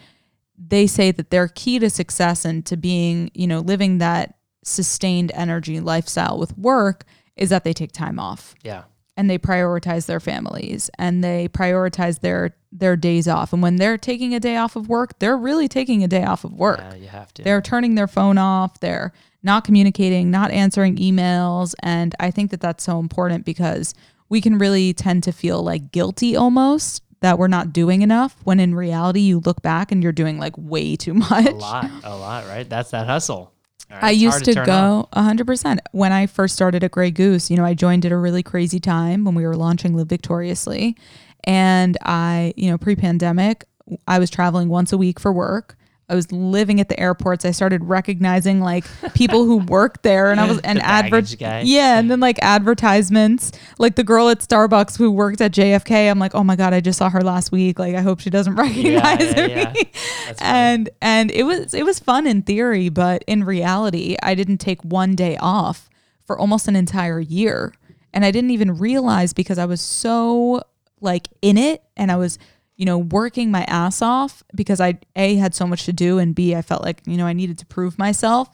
they 0.57 0.87
say 0.87 1.11
that 1.11 1.29
their 1.29 1.47
key 1.49 1.77
to 1.79 1.89
success 1.89 2.45
and 2.45 2.65
to 2.67 2.77
being, 2.77 3.29
you 3.33 3.47
know, 3.47 3.59
living 3.59 3.97
that 3.97 4.35
sustained 4.63 5.31
energy 5.35 5.79
lifestyle 5.79 6.37
with 6.39 6.57
work 6.57 7.03
is 7.35 7.49
that 7.49 7.63
they 7.63 7.73
take 7.73 7.91
time 7.91 8.17
off. 8.19 8.55
Yeah, 8.63 8.83
and 9.17 9.29
they 9.29 9.37
prioritize 9.37 10.05
their 10.05 10.19
families 10.19 10.89
and 10.97 11.23
they 11.23 11.49
prioritize 11.49 12.21
their 12.21 12.55
their 12.71 12.95
days 12.95 13.27
off 13.27 13.51
and 13.51 13.61
when 13.61 13.77
they're 13.77 13.97
taking 13.97 14.33
a 14.35 14.39
day 14.39 14.55
off 14.55 14.75
of 14.75 14.87
work 14.87 15.17
they're 15.19 15.37
really 15.37 15.67
taking 15.67 16.03
a 16.03 16.07
day 16.07 16.23
off 16.23 16.43
of 16.43 16.53
work 16.53 16.79
yeah, 16.79 16.95
you 16.95 17.07
have 17.07 17.33
to. 17.33 17.41
they're 17.41 17.61
turning 17.61 17.95
their 17.95 18.07
phone 18.07 18.37
off 18.37 18.79
they're 18.79 19.11
not 19.41 19.63
communicating 19.63 20.29
not 20.29 20.51
answering 20.51 20.95
emails 20.97 21.73
and 21.79 22.13
i 22.19 22.29
think 22.29 22.51
that 22.51 22.61
that's 22.61 22.83
so 22.83 22.99
important 22.99 23.43
because 23.45 23.93
we 24.29 24.39
can 24.41 24.57
really 24.57 24.93
tend 24.93 25.23
to 25.23 25.31
feel 25.31 25.63
like 25.63 25.91
guilty 25.91 26.35
almost 26.35 27.01
that 27.21 27.39
we're 27.39 27.47
not 27.47 27.73
doing 27.73 28.01
enough 28.01 28.35
when 28.43 28.59
in 28.59 28.75
reality 28.75 29.21
you 29.21 29.39
look 29.39 29.61
back 29.61 29.91
and 29.91 30.03
you're 30.03 30.11
doing 30.11 30.37
like 30.37 30.53
way 30.57 30.95
too 30.95 31.13
much 31.15 31.47
a 31.47 31.51
lot, 31.51 31.89
a 32.03 32.15
lot, 32.15 32.45
right? 32.47 32.69
That's 32.69 32.91
that 32.91 33.07
hustle. 33.07 33.53
Right, 33.89 34.03
I 34.03 34.09
used 34.11 34.43
to, 34.45 34.59
off. 34.59 34.65
go 34.65 35.09
100%. 35.13 35.79
When 35.91 36.11
I 36.11 36.25
first 36.25 36.55
started 36.55 36.83
at 36.83 36.91
Grey 36.91 37.11
Goose, 37.11 37.49
you 37.49 37.55
know, 37.55 37.63
I 37.63 37.73
joined 37.73 38.05
at 38.05 38.11
a 38.11 38.17
really 38.17 38.43
crazy 38.43 38.79
time 38.79 39.23
when 39.23 39.33
we 39.33 39.45
were 39.45 39.55
launching 39.55 39.95
Live 39.95 40.07
Victoriously. 40.07 40.97
And 41.45 41.97
I, 42.01 42.53
you 42.57 42.69
know, 42.69 42.77
pre 42.77 42.95
pandemic, 42.95 43.65
I 44.07 44.19
was 44.19 44.29
traveling 44.29 44.67
once 44.67 44.91
a 44.91 44.97
week 44.97 45.19
for 45.19 45.31
work. 45.31 45.76
I 46.09 46.15
was 46.15 46.31
living 46.31 46.79
at 46.79 46.87
the 46.87 46.97
airports. 46.97 47.43
I 47.43 47.51
started 47.51 47.83
recognizing 47.83 48.61
like 48.61 48.85
people 49.13 49.43
who 49.45 49.57
worked 49.57 50.03
there 50.03 50.31
and 50.31 50.39
I 50.39 50.47
was 50.47 50.59
and 50.63 50.79
The 50.79 50.85
advert 50.85 51.35
guy. 51.37 51.63
Yeah, 51.65 51.99
and 51.99 52.09
then 52.09 52.21
like 52.21 52.39
advertisements, 52.41 53.51
like 53.77 53.95
the 53.95 54.05
girl 54.05 54.29
at 54.29 54.39
Starbucks 54.39 54.97
who 54.97 55.11
worked 55.11 55.41
at 55.41 55.51
JFK. 55.51 56.09
I'm 56.09 56.19
like, 56.19 56.33
"Oh 56.33 56.43
my 56.43 56.55
god, 56.55 56.73
I 56.73 56.79
just 56.79 56.97
saw 56.97 57.09
her 57.09 57.21
last 57.21 57.51
week. 57.51 57.77
Like 57.77 57.95
I 57.95 58.01
hope 58.01 58.21
she 58.21 58.29
doesn't 58.29 58.55
recognize 58.55 59.33
yeah, 59.35 59.45
yeah. 59.47 59.73
me." 59.73 59.83
Funny. 59.83 60.37
and 60.39 60.89
and 61.01 61.31
it 61.31 61.43
was 61.43 61.73
it 61.73 61.83
was 61.83 61.99
fun 61.99 62.25
in 62.25 62.41
theory, 62.41 62.87
but 62.87 63.23
in 63.27 63.43
reality, 63.43 64.15
I 64.23 64.33
didn't 64.33 64.59
take 64.59 64.81
one 64.83 65.13
day 65.13 65.35
off 65.37 65.89
for 66.27 66.37
almost 66.37 66.67
an 66.67 66.75
entire 66.75 67.19
year. 67.19 67.73
And 68.13 68.23
I 68.25 68.31
didn't 68.31 68.51
even 68.51 68.77
realize 68.77 69.33
because 69.33 69.57
I 69.57 69.65
was 69.65 69.81
so 69.81 70.63
like 71.01 71.27
in 71.41 71.57
it 71.57 71.83
and 71.95 72.11
I 72.11 72.15
was, 72.15 72.39
you 72.77 72.85
know, 72.85 72.97
working 72.97 73.51
my 73.51 73.63
ass 73.63 74.01
off 74.01 74.43
because 74.55 74.79
I 74.79 74.99
A 75.15 75.35
had 75.35 75.53
so 75.53 75.67
much 75.67 75.85
to 75.85 75.93
do 75.93 76.19
and 76.19 76.33
B 76.33 76.55
I 76.55 76.61
felt 76.61 76.83
like, 76.83 77.01
you 77.05 77.17
know, 77.17 77.25
I 77.25 77.33
needed 77.33 77.57
to 77.59 77.65
prove 77.65 77.97
myself. 77.97 78.49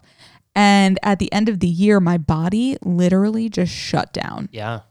And 0.55 0.99
at 1.03 1.19
the 1.19 1.31
end 1.33 1.49
of 1.49 1.59
the 1.59 1.67
year, 1.67 1.99
my 1.99 2.17
body 2.17 2.77
literally 2.83 3.49
just 3.49 3.73
shut 3.73 4.13
down 4.13 4.49
Yeah, 4.51 4.81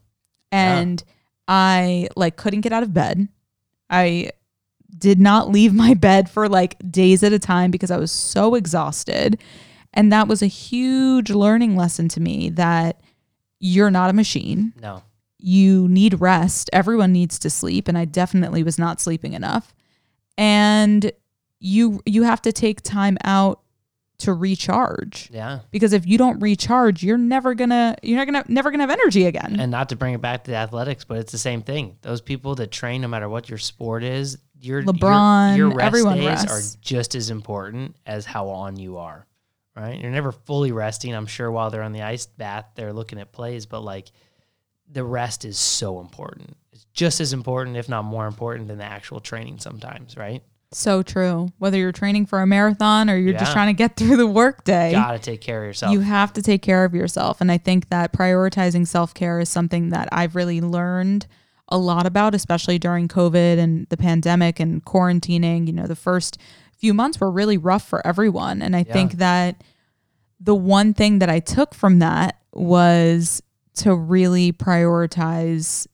and 0.51 1.03
I 1.49 2.09
like 2.17 2.37
couldn't 2.37 2.61
get 2.63 2.73
out 2.73 2.83
of 2.83 2.93
bed. 2.93 3.29
I 3.89 4.31
did 4.97 5.21
not 5.21 5.51
leave 5.51 5.73
my 5.75 5.95
bed 5.95 6.29
for 6.29 6.49
like 6.49 6.77
days 6.91 7.23
at 7.23 7.33
a 7.33 7.39
time 7.39 7.71
because 7.71 7.91
I 7.91 7.97
was 7.97 8.13
so 8.13 8.55
exhausted. 8.55 9.41
And 9.95 10.13
that 10.13 10.27
was 10.27 10.43
a 10.43 10.47
huge 10.47 11.31
learning 11.31 11.77
lesson 11.77 12.09
to 12.09 12.21
me 12.21 12.51
that 12.51 13.01
you're 13.61 13.91
not 13.91 14.11
a 14.11 14.15
machine. 14.15 14.73
no, 14.81 15.03
You 15.43 15.89
need 15.89 16.21
rest. 16.21 16.71
Everyone 16.73 17.13
needs 17.13 17.39
to 17.41 17.51
sleep 17.51 17.89
and 17.89 17.99
I 17.99 18.05
definitely 18.05 18.63
was 18.63 18.79
not 18.79 19.01
sleeping 19.01 19.33
enough. 19.35 19.75
And 20.39 21.13
you 21.59 22.01
you 22.07 22.23
have 22.23 22.43
to 22.43 22.53
take 22.53 22.83
time 22.83 23.19
out 23.25 23.61
to 24.19 24.33
recharge 24.33 25.29
yeah. 25.33 25.61
because 25.73 25.93
if 25.93 26.07
you 26.07 26.17
don't 26.17 26.39
recharge, 26.39 27.03
you're 27.03 27.19
never 27.19 27.55
going 27.55 27.71
to 27.71 27.97
you're 28.03 28.25
not 28.25 28.45
to 28.47 28.53
never 28.53 28.71
to 28.71 28.79
have 28.79 28.91
energy 28.91 29.27
again. 29.27 29.59
And 29.59 29.71
not 29.71 29.89
to 29.89 29.97
bring 29.97 30.15
it 30.15 30.21
back 30.21 30.45
to 30.45 30.51
the 30.53 30.57
athletics, 30.57 31.05
but 31.05 31.19
it's 31.19 31.33
the 31.33 31.39
same 31.39 31.63
thing. 31.63 31.97
Those 32.03 32.21
people 32.21 32.55
that 32.57 32.71
train, 32.71 33.01
no 33.01 33.09
matter 33.09 33.29
what 33.29 33.49
your 33.49 33.59
sport 33.59 34.05
is, 34.05 34.39
your 34.61 34.81
your- 34.81 34.93
LeBron, 34.93 35.57
your, 35.57 35.71
rest 35.71 35.87
everyone 35.87 36.19
days 36.19 36.27
rests. 36.27 36.77
are 36.77 36.79
just 36.81 37.17
as 37.17 37.31
important 37.31 37.97
as 38.07 38.25
how 38.25 38.49
on 38.49 38.77
you 38.77 38.99
are. 38.99 39.27
Right? 39.75 40.01
You're 40.01 40.11
never 40.11 40.33
fully 40.33 40.71
resting. 40.71 41.15
I'm 41.15 41.27
sure 41.27 41.51
while 41.51 41.71
they're 41.71 41.83
on 41.83 41.93
the 41.93 42.03
ice 42.03 42.27
bath, 42.27 42.67
they're 42.75 42.93
looking 42.93 43.19
at 43.19 43.33
plays, 43.33 43.67
but 43.67 43.81
like 43.81 44.13
the 44.93 45.05
rest 45.05 45.45
is 45.45 45.59
so 45.59 46.01
important. 46.01 46.57
It's 46.73 46.87
just 46.93 47.21
as 47.21 47.33
important, 47.33 47.77
if 47.77 47.89
not 47.89 48.05
more 48.05 48.27
important, 48.27 48.69
than 48.69 48.79
the 48.79 48.85
actual 48.85 49.21
training 49.21 49.59
sometimes, 49.59 50.17
right? 50.17 50.43
So 50.75 51.03
true. 51.03 51.49
Whether 51.59 51.77
you're 51.79 51.93
training 51.93 52.27
for 52.27 52.41
a 52.41 52.47
marathon 52.47 53.11
or 53.11 53.17
you're 53.17 53.39
just 53.39 53.53
trying 53.53 53.69
to 53.69 53.77
get 53.77 53.97
through 53.97 54.17
the 54.17 54.27
workday, 54.27 54.91
You 54.91 54.97
Gotta 54.97 55.19
take 55.19 55.41
care 55.41 55.63
of 55.63 55.67
yourself. 55.67 55.93
you 55.93 56.01
have 56.01 56.33
to 56.35 56.43
take 56.43 56.63
care 56.63 56.85
of 56.85 56.95
yourself. 56.95 57.41
And 57.41 57.51
I 57.53 57.59
think 57.59 57.89
that 57.91 58.13
prioritizing 58.13 58.87
self 58.87 59.13
care 59.15 59.39
is 59.41 59.49
something 59.51 59.91
that 59.91 60.09
I've 60.13 60.35
really 60.35 60.61
learned 60.63 61.27
a 61.69 61.77
lot 61.79 62.07
about, 62.07 62.35
especially 62.35 62.79
during 62.79 63.07
COVID 63.09 63.59
and 63.59 63.87
the 63.91 63.97
pandemic 63.99 64.61
and 64.61 64.83
quarantining. 64.85 65.67
You 65.67 65.73
know, 65.75 65.87
the 65.87 65.97
first 65.97 66.39
few 66.77 66.93
months 66.95 67.21
were 67.21 67.31
really 67.31 67.57
rough 67.59 67.87
for 67.87 68.07
everyone. 68.07 68.61
And 68.63 68.75
I 68.75 68.85
Yeah. 68.87 68.93
think 68.95 69.13
that 69.15 69.63
the 70.41 70.55
one 70.55 70.93
thing 70.95 71.19
that 71.21 71.29
I 71.31 71.39
took 71.41 71.75
from 71.75 71.99
that 72.01 72.39
was 72.53 73.43
to 73.77 73.95
really 73.95 74.53
prioritize 74.53 75.87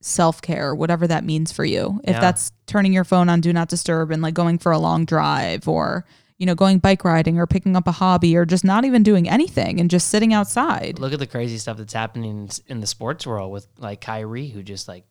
self 0.00 0.42
care, 0.42 0.74
whatever 0.74 1.06
that 1.06 1.24
means 1.24 1.52
for 1.52 1.64
you. 1.64 2.00
If 2.04 2.14
Yeah. 2.14 2.20
that's 2.20 2.50
turning 2.66 2.92
your 2.92 3.04
phone 3.04 3.28
on 3.28 3.40
do 3.40 3.52
not 3.52 3.68
disturb 3.68 4.10
and 4.10 4.20
like 4.22 4.34
going 4.34 4.58
for 4.58 4.72
a 4.72 4.78
long 4.78 5.04
drive 5.04 5.68
or, 5.68 6.04
you 6.38 6.46
know, 6.46 6.56
going 6.56 6.78
bike 6.78 7.04
riding 7.04 7.38
or 7.38 7.46
picking 7.46 7.76
up 7.76 7.86
a 7.86 7.92
hobby 7.92 8.36
or 8.36 8.44
just 8.44 8.64
not 8.64 8.84
even 8.84 9.04
doing 9.04 9.28
anything 9.28 9.78
and 9.80 9.90
just 9.90 10.08
sitting 10.08 10.32
outside. 10.34 10.98
Look 10.98 11.12
at 11.12 11.20
the 11.20 11.26
crazy 11.26 11.56
stuff 11.58 11.76
that's 11.76 11.92
happening 11.92 12.50
in 12.66 12.80
the 12.80 12.86
sports 12.88 13.26
world 13.26 13.52
with 13.52 13.68
like 13.78 14.00
Kyrie, 14.00 14.48
who 14.48 14.62
just 14.64 14.88
like 14.88 15.04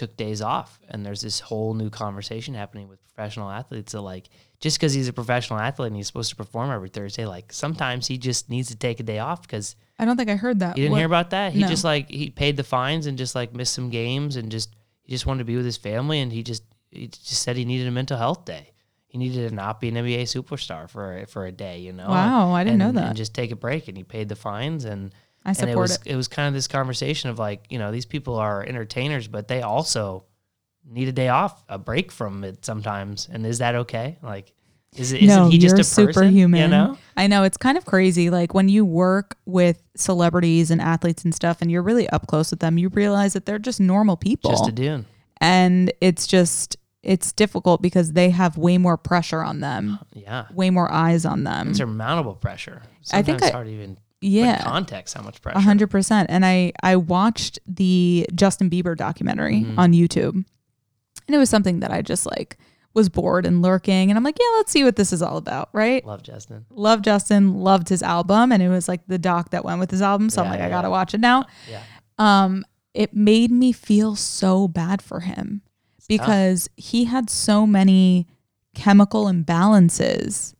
took 0.00 0.16
days 0.16 0.40
off, 0.42 0.80
and 0.88 1.04
there's 1.06 1.20
this 1.20 1.38
whole 1.40 1.74
new 1.74 1.90
conversation 1.90 2.54
happening 2.54 2.88
with 2.88 3.02
professional 3.04 3.48
athletes. 3.50 3.92
That 3.92 4.00
like 4.00 4.28
just 4.60 4.78
because 4.78 4.92
he's 4.92 5.08
a 5.08 5.12
professional 5.12 5.58
athlete 5.60 5.88
and 5.88 5.96
he's 5.96 6.06
supposed 6.06 6.30
to 6.30 6.36
perform 6.36 6.70
every 6.70 6.88
Thursday, 6.88 7.26
like 7.26 7.52
sometimes 7.52 8.06
he 8.06 8.18
just 8.18 8.48
needs 8.50 8.68
to 8.68 8.76
take 8.76 8.98
a 9.00 9.02
day 9.02 9.18
off 9.18 9.42
because 9.42 9.76
I 9.98 10.04
don't 10.04 10.16
think 10.16 10.30
I 10.30 10.36
heard 10.36 10.60
that. 10.60 10.76
you 10.76 10.82
didn't 10.84 10.92
What- 10.92 10.98
hear 10.98 11.06
about 11.06 11.30
that. 11.30 11.52
He 11.52 11.60
No. 11.60 11.68
just 11.68 11.84
like 11.84 12.10
he 12.10 12.30
paid 12.30 12.56
the 12.56 12.64
fines 12.64 13.06
and 13.06 13.16
just 13.18 13.34
like 13.34 13.54
missed 13.54 13.74
some 13.74 13.90
games 13.90 14.36
and 14.36 14.50
just 14.50 14.74
he 15.02 15.12
just 15.12 15.26
wanted 15.26 15.38
to 15.40 15.44
be 15.44 15.56
with 15.56 15.64
his 15.66 15.76
family 15.76 16.20
and 16.20 16.32
he 16.32 16.42
just 16.42 16.62
he 16.90 17.06
just 17.06 17.42
said 17.42 17.56
he 17.56 17.64
needed 17.64 17.86
a 17.86 17.90
mental 17.92 18.16
health 18.18 18.44
day. 18.44 18.72
He 19.06 19.18
needed 19.18 19.48
to 19.48 19.54
not 19.54 19.80
be 19.80 19.88
an 19.88 19.96
NBA 19.96 20.22
superstar 20.22 20.88
for 20.88 21.18
a, 21.18 21.26
for 21.26 21.44
a 21.44 21.52
day, 21.52 21.78
you 21.80 21.92
know. 21.92 22.08
Wow, 22.08 22.52
I 22.52 22.62
didn't 22.64 22.78
know 22.78 22.92
that. 22.92 23.08
And 23.08 23.16
just 23.16 23.34
take 23.34 23.50
a 23.50 23.56
break, 23.56 23.88
and 23.88 23.96
he 23.96 24.04
paid 24.04 24.28
the 24.28 24.36
fines 24.36 24.84
and 24.84 25.12
I 25.44 25.50
and 25.50 25.56
it 25.58 25.60
support 25.60 25.76
was 25.76 25.96
it. 25.96 26.06
it 26.06 26.16
was 26.16 26.28
kind 26.28 26.48
of 26.48 26.54
this 26.54 26.68
conversation 26.68 27.30
of 27.30 27.38
like 27.38 27.64
you 27.70 27.78
know 27.78 27.90
these 27.90 28.06
people 28.06 28.36
are 28.36 28.62
entertainers 28.64 29.28
but 29.28 29.48
they 29.48 29.62
also 29.62 30.24
need 30.88 31.08
a 31.08 31.12
day 31.12 31.28
off 31.28 31.62
a 31.68 31.78
break 31.78 32.10
from 32.10 32.44
it 32.44 32.64
sometimes 32.64 33.28
and 33.30 33.46
is 33.46 33.58
that 33.58 33.74
okay 33.74 34.18
like 34.22 34.52
is 34.96 35.12
it 35.12 35.22
isn't 35.22 35.44
no, 35.44 35.48
he 35.48 35.58
just 35.58 35.74
a 35.74 35.78
person 35.78 36.06
superhuman. 36.08 36.60
you 36.60 36.68
know 36.68 36.98
I 37.16 37.26
know 37.26 37.44
it's 37.44 37.58
kind 37.58 37.78
of 37.78 37.84
crazy. 37.84 38.30
Like 38.30 38.54
when 38.54 38.68
you 38.68 38.84
work 38.84 39.36
with 39.44 39.82
celebrities 39.94 40.70
and 40.70 40.80
athletes 40.80 41.22
and 41.22 41.34
stuff, 41.34 41.60
and 41.60 41.70
you're 41.70 41.82
really 41.82 42.08
up 42.08 42.26
close 42.26 42.50
with 42.50 42.60
them, 42.60 42.78
you 42.78 42.88
realize 42.88 43.34
that 43.34 43.44
they're 43.44 43.58
just 43.58 43.78
normal 43.78 44.16
people. 44.16 44.50
just 44.50 44.68
a 44.68 44.72
dude 44.72 45.04
and 45.40 45.92
it's 46.00 46.26
just 46.26 46.76
it's 47.02 47.32
difficult 47.32 47.80
because 47.80 48.12
they 48.12 48.30
have 48.30 48.58
way 48.58 48.76
more 48.78 48.96
pressure 48.96 49.42
on 49.42 49.60
them, 49.60 49.98
yeah 50.12 50.46
way 50.52 50.70
more 50.70 50.90
eyes 50.92 51.24
on 51.24 51.44
them. 51.44 51.68
insurmountable 51.68 52.34
pressure 52.34 52.82
Um, 52.84 53.18
I 53.18 53.22
think 53.22 53.40
it's 53.40 53.50
hard 53.50 53.66
to 53.66 53.72
even 53.72 53.96
Yeah, 54.20 54.60
context 54.62 55.14
how 55.14 55.22
much 55.22 55.40
pressure 55.40 55.58
a 55.58 55.60
hundred 55.62 55.90
percent. 55.90 56.28
And 56.30 56.44
I 56.44 56.72
I 56.82 56.96
watched 56.96 57.58
the 57.66 58.26
Justin 58.34 58.68
Bieber 58.68 58.96
documentary 58.96 59.62
Mhm. 59.62 59.78
on 59.78 59.92
YouTube, 59.92 60.34
and 60.34 60.44
it 61.34 61.38
was 61.38 61.48
something 61.50 61.80
that 61.80 61.90
I 61.90 62.02
just 62.02 62.26
like 62.26 62.58
was 62.92 63.08
bored 63.08 63.46
and 63.46 63.62
lurking. 63.62 64.10
And 64.10 64.18
I'm 64.18 64.24
like, 64.24 64.36
yeah, 64.38 64.56
let's 64.56 64.72
see 64.72 64.82
what 64.82 64.96
this 64.96 65.12
is 65.12 65.22
all 65.22 65.36
about, 65.36 65.68
right? 65.72 66.04
Love 66.04 66.22
Justin. 66.24 66.66
love 66.70 67.02
Justin, 67.02 67.54
loved 67.54 67.88
his 67.88 68.02
album. 68.02 68.50
And 68.50 68.60
it 68.62 68.68
was 68.68 68.88
like 68.88 69.06
the 69.06 69.16
doc 69.18 69.50
that 69.50 69.64
went 69.64 69.78
with 69.78 69.92
his 69.92 70.02
album. 70.02 70.28
So 70.28 70.42
I'm 70.42 70.46
Yeah, 70.46 70.50
like, 70.52 70.60
I 70.62 70.68
got 70.68 70.82
to 70.82 70.90
watch 70.90 71.14
it 71.14 71.20
now. 71.20 71.44
Yeah. 71.70 71.82
Um, 72.18 72.64
it 72.92 73.14
made 73.14 73.52
me 73.52 73.70
feel 73.70 74.16
so 74.16 74.66
bad 74.66 75.00
for 75.02 75.20
him 75.20 75.62
because 76.08 76.68
he 76.76 77.04
had 77.04 77.30
so 77.30 77.64
many 77.64 78.26
chemical 78.74 79.26
imbalances 79.26 80.54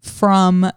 from 0.00 0.70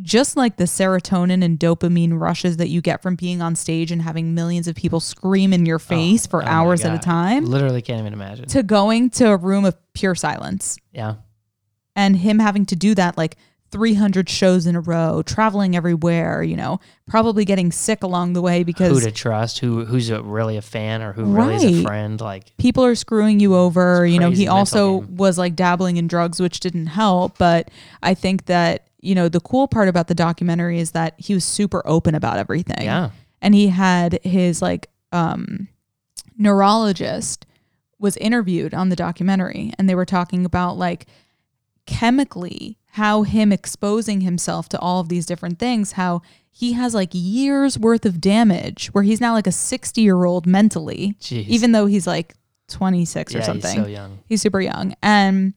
just 0.00 0.36
like 0.36 0.56
the 0.56 0.64
serotonin 0.64 1.44
and 1.44 1.58
dopamine 1.58 2.18
rushes 2.18 2.58
that 2.58 2.68
you 2.68 2.80
get 2.80 3.02
from 3.02 3.16
being 3.16 3.42
on 3.42 3.56
stage 3.56 3.90
and 3.90 4.02
having 4.02 4.34
millions 4.34 4.68
of 4.68 4.76
people 4.76 5.00
scream 5.00 5.52
in 5.52 5.66
your 5.66 5.76
oh, 5.76 5.78
face 5.78 6.26
for 6.26 6.42
Oh 6.42 6.46
hours 6.46 6.84
at 6.84 6.94
a 6.94 6.98
time 6.98 7.44
Literally 7.44 7.82
can't 7.82 8.00
even 8.00 8.12
imagine. 8.12 8.46
to 8.46 8.62
going 8.62 9.10
to 9.10 9.30
a 9.30 9.36
room 9.36 9.64
of 9.64 9.76
pure 9.94 10.14
silence 10.14 10.78
yeah. 10.92 11.16
and 11.96 12.16
him 12.16 12.38
having 12.38 12.66
to 12.66 12.76
do 12.76 12.94
that 12.94 13.18
like 13.18 13.36
300 13.70 14.28
shows 14.28 14.66
in 14.66 14.76
a 14.76 14.80
row, 14.80 15.22
traveling 15.22 15.76
everywhere, 15.76 16.42
you 16.42 16.56
know, 16.56 16.80
probably 17.06 17.44
getting 17.44 17.70
sick 17.70 18.02
along 18.02 18.32
the 18.32 18.40
way 18.40 18.62
because 18.62 18.90
Who 18.90 19.00
to 19.00 19.12
trust? 19.12 19.58
Who 19.58 19.84
who's 19.84 20.10
a, 20.10 20.22
really 20.22 20.56
a 20.56 20.62
fan 20.62 21.02
or 21.02 21.12
who 21.12 21.24
really 21.24 21.56
is 21.56 21.80
a 21.80 21.82
friend? 21.82 22.20
Like 22.20 22.56
people 22.56 22.84
are 22.84 22.94
screwing 22.94 23.40
you 23.40 23.54
over. 23.54 24.06
You 24.06 24.18
know, 24.18 24.30
he 24.30 24.48
also 24.48 25.00
game. 25.00 25.16
was 25.16 25.38
like 25.38 25.54
dabbling 25.54 25.96
in 25.98 26.06
drugs, 26.06 26.40
which 26.40 26.60
didn't 26.60 26.86
help. 26.86 27.36
But 27.38 27.70
I 28.02 28.14
think 28.14 28.46
that, 28.46 28.86
you 29.00 29.14
know, 29.14 29.28
the 29.28 29.40
cool 29.40 29.68
part 29.68 29.88
about 29.88 30.08
the 30.08 30.14
documentary 30.14 30.78
is 30.78 30.92
that 30.92 31.14
he 31.18 31.34
was 31.34 31.44
super 31.44 31.82
open 31.84 32.14
about 32.14 32.38
everything. 32.38 32.84
yeah. 32.84 33.10
And 33.42 33.54
he 33.54 33.68
had 33.68 34.18
his 34.24 34.62
like 34.62 34.88
um 35.12 35.68
neurologist 36.36 37.44
was 37.98 38.16
interviewed 38.18 38.72
on 38.72 38.88
the 38.88 38.96
documentary 38.96 39.72
and 39.78 39.88
they 39.88 39.94
were 39.94 40.06
talking 40.06 40.46
about 40.46 40.78
like 40.78 41.06
chemically 41.86 42.77
how 42.92 43.22
him 43.22 43.52
exposing 43.52 44.22
himself 44.22 44.68
to 44.70 44.78
all 44.78 45.00
of 45.00 45.08
these 45.08 45.26
different 45.26 45.58
things 45.58 45.92
how 45.92 46.20
he 46.50 46.72
has 46.72 46.94
like 46.94 47.10
years 47.12 47.78
worth 47.78 48.04
of 48.04 48.20
damage 48.20 48.88
where 48.88 49.04
he's 49.04 49.20
now 49.20 49.32
like 49.32 49.46
a 49.46 49.52
60 49.52 50.00
year 50.00 50.24
old 50.24 50.46
mentally 50.46 51.14
Jeez. 51.20 51.46
even 51.46 51.72
though 51.72 51.86
he's 51.86 52.06
like 52.06 52.34
26 52.68 53.34
or 53.34 53.42
something 53.42 53.74
He's 53.76 53.82
so 53.84 53.88
young. 53.88 54.18
He's 54.26 54.42
super 54.42 54.60
young. 54.60 54.94
And 55.02 55.54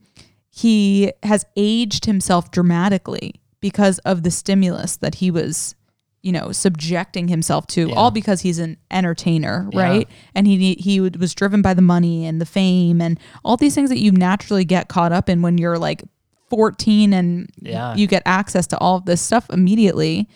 he 0.49 1.11
has 1.23 1.45
aged 1.55 2.05
himself 2.05 2.51
dramatically 2.51 3.35
because 3.59 3.99
of 3.99 4.23
the 4.23 4.31
stimulus 4.31 4.97
that 4.97 5.15
he 5.15 5.29
was, 5.31 5.75
you 6.21 6.31
know, 6.31 6.51
subjecting 6.51 7.27
himself 7.27 7.67
to, 7.67 7.89
Yeah. 7.89 7.95
all 7.95 8.11
because 8.11 8.41
he's 8.41 8.59
an 8.59 8.77
entertainer, 8.89 9.67
Yeah. 9.71 9.81
right? 9.81 10.07
And 10.35 10.47
he 10.47 10.75
he 10.79 10.99
was 10.99 11.33
driven 11.35 11.61
by 11.61 11.73
the 11.73 11.81
money 11.81 12.25
and 12.25 12.39
the 12.39 12.45
fame 12.45 13.01
and 13.01 13.19
all 13.43 13.57
these 13.57 13.75
things 13.75 13.89
that 13.89 13.99
you 13.99 14.11
naturally 14.11 14.65
get 14.65 14.87
caught 14.87 15.11
up 15.11 15.29
in 15.29 15.41
when 15.41 15.57
you're 15.57 15.77
like 15.77 16.03
14 16.51 17.13
and 17.13 17.49
Yeah. 17.61 17.95
you 17.95 18.05
get 18.05 18.21
access 18.25 18.67
to 18.67 18.77
all 18.77 18.97
of 18.97 19.05
this 19.05 19.21
stuff 19.21 19.49
immediately. 19.49 20.27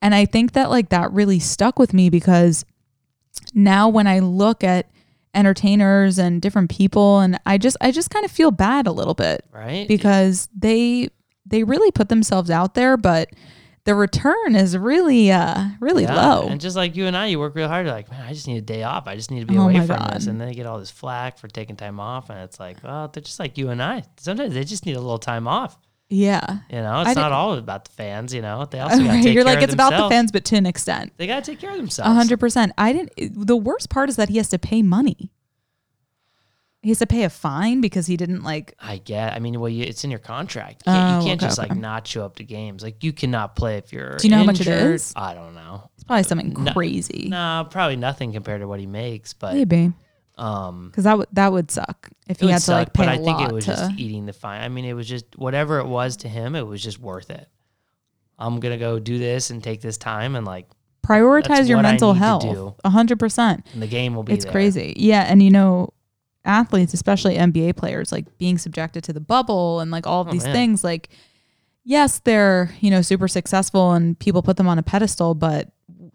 And 0.00 0.14
I 0.14 0.24
think 0.26 0.52
that 0.52 0.70
like 0.70 0.90
that 0.90 1.10
really 1.12 1.38
stuck 1.40 1.78
with 1.78 1.92
me 1.94 2.10
because 2.10 2.64
now 3.54 3.88
when 3.88 4.06
I 4.06 4.18
look 4.20 4.62
at 4.62 4.90
entertainers 5.34 6.18
and 6.18 6.42
different 6.42 6.70
people 6.70 7.20
and 7.20 7.38
I 7.46 7.56
just 7.58 7.76
I 7.80 7.90
just 7.90 8.10
kind 8.10 8.24
of 8.24 8.30
feel 8.30 8.50
bad 8.50 8.86
a 8.86 8.92
little 8.92 9.14
bit 9.14 9.44
Right? 9.50 9.88
because 9.88 10.48
they 10.56 11.08
they 11.46 11.64
really 11.64 11.90
put 11.90 12.08
themselves 12.10 12.50
out 12.50 12.74
there 12.74 12.96
but 12.98 13.30
the 13.84 13.94
return 13.94 14.54
is 14.54 14.76
really 14.76 15.32
uh 15.32 15.64
really 15.80 16.04
Yeah, 16.04 16.14
low. 16.34 16.48
And 16.48 16.60
just 16.60 16.76
like 16.76 16.94
you 16.96 17.06
and 17.06 17.16
I, 17.16 17.26
you 17.26 17.38
work 17.38 17.54
real 17.54 17.68
hard. 17.68 17.86
You're 17.86 17.94
like, 17.94 18.10
man, 18.10 18.22
I 18.24 18.32
just 18.32 18.46
need 18.46 18.58
a 18.58 18.60
day 18.62 18.82
off. 18.84 19.08
I 19.08 19.16
just 19.16 19.30
need 19.30 19.40
to 19.40 19.46
be 19.46 19.56
Oh 19.58 19.62
away 19.64 19.78
from 19.78 19.98
God. 19.98 20.14
this. 20.14 20.26
And 20.26 20.40
then 20.40 20.48
they 20.48 20.54
get 20.54 20.66
all 20.66 20.78
this 20.78 20.90
flack 20.90 21.38
for 21.38 21.48
taking 21.48 21.76
time 21.76 21.98
off. 21.98 22.30
And 22.30 22.38
it's 22.40 22.60
like, 22.60 22.76
well, 22.84 23.08
they're 23.08 23.22
just 23.22 23.40
like 23.40 23.58
you 23.58 23.70
and 23.70 23.82
I. 23.82 24.04
Sometimes 24.18 24.54
they 24.54 24.64
just 24.64 24.86
need 24.86 24.96
a 24.96 25.00
little 25.00 25.18
time 25.18 25.48
off. 25.48 25.76
yeah. 26.10 26.58
You 26.70 26.76
know, 26.80 27.00
it's 27.00 27.10
didn't- 27.10 27.22
not 27.22 27.32
all 27.32 27.54
about 27.54 27.86
the 27.86 27.92
fans. 27.92 28.32
You 28.32 28.42
know, 28.42 28.64
they 28.66 28.78
also 28.84 28.98
got 28.98 29.02
to 29.02 29.08
Right, 29.08 29.22
take 29.24 29.34
You're 29.34 29.44
like 29.44 29.62
it's 29.62 29.74
about 29.74 29.90
the 30.00 30.08
fans 30.14 30.30
but 30.30 30.44
to 30.46 30.56
an 30.56 30.66
extent. 30.66 31.12
They 31.16 31.26
got 31.26 31.42
to 31.44 31.50
take 31.50 31.58
care 31.60 31.70
of 31.70 31.76
themselves. 31.76 32.10
A 32.10 32.14
hundred 32.14 32.38
percent. 32.38 32.72
I 32.78 32.92
didn't. 32.92 33.46
The 33.46 33.56
worst 33.56 33.90
part 33.90 34.08
is 34.08 34.16
that 34.16 34.28
he 34.28 34.36
has 34.36 34.48
to 34.50 34.58
pay 34.58 34.82
money. 34.82 35.32
He 36.82 36.88
has 36.90 36.98
to 36.98 37.06
pay 37.06 37.22
a 37.22 37.30
fine 37.30 37.80
because 37.80 38.06
he 38.06 38.16
didn't 38.16 38.42
like. 38.42 38.74
I 38.80 38.98
get. 38.98 39.34
I 39.34 39.38
mean, 39.38 39.60
well, 39.60 39.68
you, 39.68 39.84
it's 39.84 40.02
in 40.02 40.10
your 40.10 40.18
contract. 40.18 40.82
You 40.86 40.92
can't, 40.92 41.12
Oh, 41.14 41.18
you 41.20 41.26
can't 41.28 41.40
okay, 41.40 41.46
just 41.48 41.58
okay. 41.60 41.68
like 41.68 41.78
not 41.78 42.06
show 42.08 42.24
up 42.24 42.36
to 42.36 42.44
games. 42.44 42.82
Like 42.82 43.04
you 43.04 43.12
cannot 43.12 43.54
play 43.54 43.76
if 43.78 43.92
you're. 43.92 44.16
Do 44.16 44.26
you 44.26 44.32
know 44.32 44.38
how 44.38 44.44
much 44.44 44.60
it 44.60 44.66
injured. 44.66 44.94
is? 44.96 45.12
I 45.14 45.32
don't 45.34 45.54
know. 45.54 45.88
It's 45.94 46.02
probably 46.04 46.24
something 46.24 46.52
No- 46.64 46.72
crazy. 46.72 47.28
No, 47.30 47.66
probably 47.70 47.94
nothing 47.96 48.32
compared 48.32 48.60
to 48.62 48.66
what 48.68 48.80
he 48.80 48.86
makes. 48.86 49.32
But 49.32 49.54
Maybe 49.54 49.92
um, 50.38 50.88
because 50.88 51.04
that 51.04 51.18
would 51.18 51.28
that 51.32 51.52
would 51.52 51.70
suck 51.70 52.10
if 52.26 52.38
it 52.38 52.40
he 52.40 52.46
would 52.46 52.52
had 52.52 52.58
to 52.58 52.64
suck. 52.64 52.74
like 52.78 52.92
pay 52.94 53.04
but 53.04 53.14
a 53.14 53.16
think 53.24 53.38
lot 53.38 53.50
it 53.50 53.54
was 53.54 53.64
to. 53.66 53.70
just 53.72 53.92
eating 53.98 54.26
the 54.26 54.32
fine. 54.32 54.62
I 54.62 54.68
mean, 54.68 54.84
it 54.84 54.94
was 54.94 55.06
just 55.08 55.26
whatever 55.38 55.78
it 55.78 55.86
was 55.86 56.16
to 56.18 56.28
him. 56.28 56.56
It 56.56 56.66
was 56.66 56.82
just 56.82 56.98
worth 56.98 57.30
it. 57.30 57.46
I'm 58.38 58.58
gonna 58.58 58.76
go 58.78 58.98
do 58.98 59.18
this 59.18 59.50
and 59.50 59.62
take 59.62 59.82
this 59.82 59.98
time 59.98 60.34
and 60.34 60.44
like, 60.44 60.66
prioritize 61.06 61.68
your 61.68 61.76
what 61.78 61.86
I 61.86 61.90
mental 61.92 62.12
need 62.14 62.18
to 62.20 62.24
health. 62.24 62.42
do. 62.42 62.74
A 62.82 62.90
hundred 62.90 63.20
percent. 63.20 63.64
and 63.72 63.80
the 63.82 63.86
game 63.86 64.16
will 64.16 64.24
be. 64.24 64.32
It's 64.32 64.44
there. 64.44 64.52
crazy. 64.52 64.94
Yeah, 64.96 65.22
and 65.22 65.40
you 65.42 65.50
know, 65.50 65.92
athletes, 66.44 66.94
especially 66.94 67.36
NBA 67.36 67.76
players, 67.76 68.12
like 68.12 68.38
being 68.38 68.58
subjected 68.58 69.04
to 69.04 69.12
the 69.12 69.20
bubble 69.20 69.80
and 69.80 69.90
like 69.90 70.06
all 70.06 70.20
of 70.22 70.28
Oh, 70.28 70.32
these 70.32 70.44
man. 70.44 70.52
things. 70.54 70.82
Like, 70.84 71.08
yes, 71.84 72.18
they're 72.20 72.70
you 72.80 72.90
know 72.90 73.02
super 73.02 73.28
successful 73.28 73.92
and 73.92 74.18
people 74.18 74.42
put 74.42 74.56
them 74.56 74.68
on 74.68 74.78
a 74.78 74.82
pedestal, 74.82 75.34
but 75.34 75.70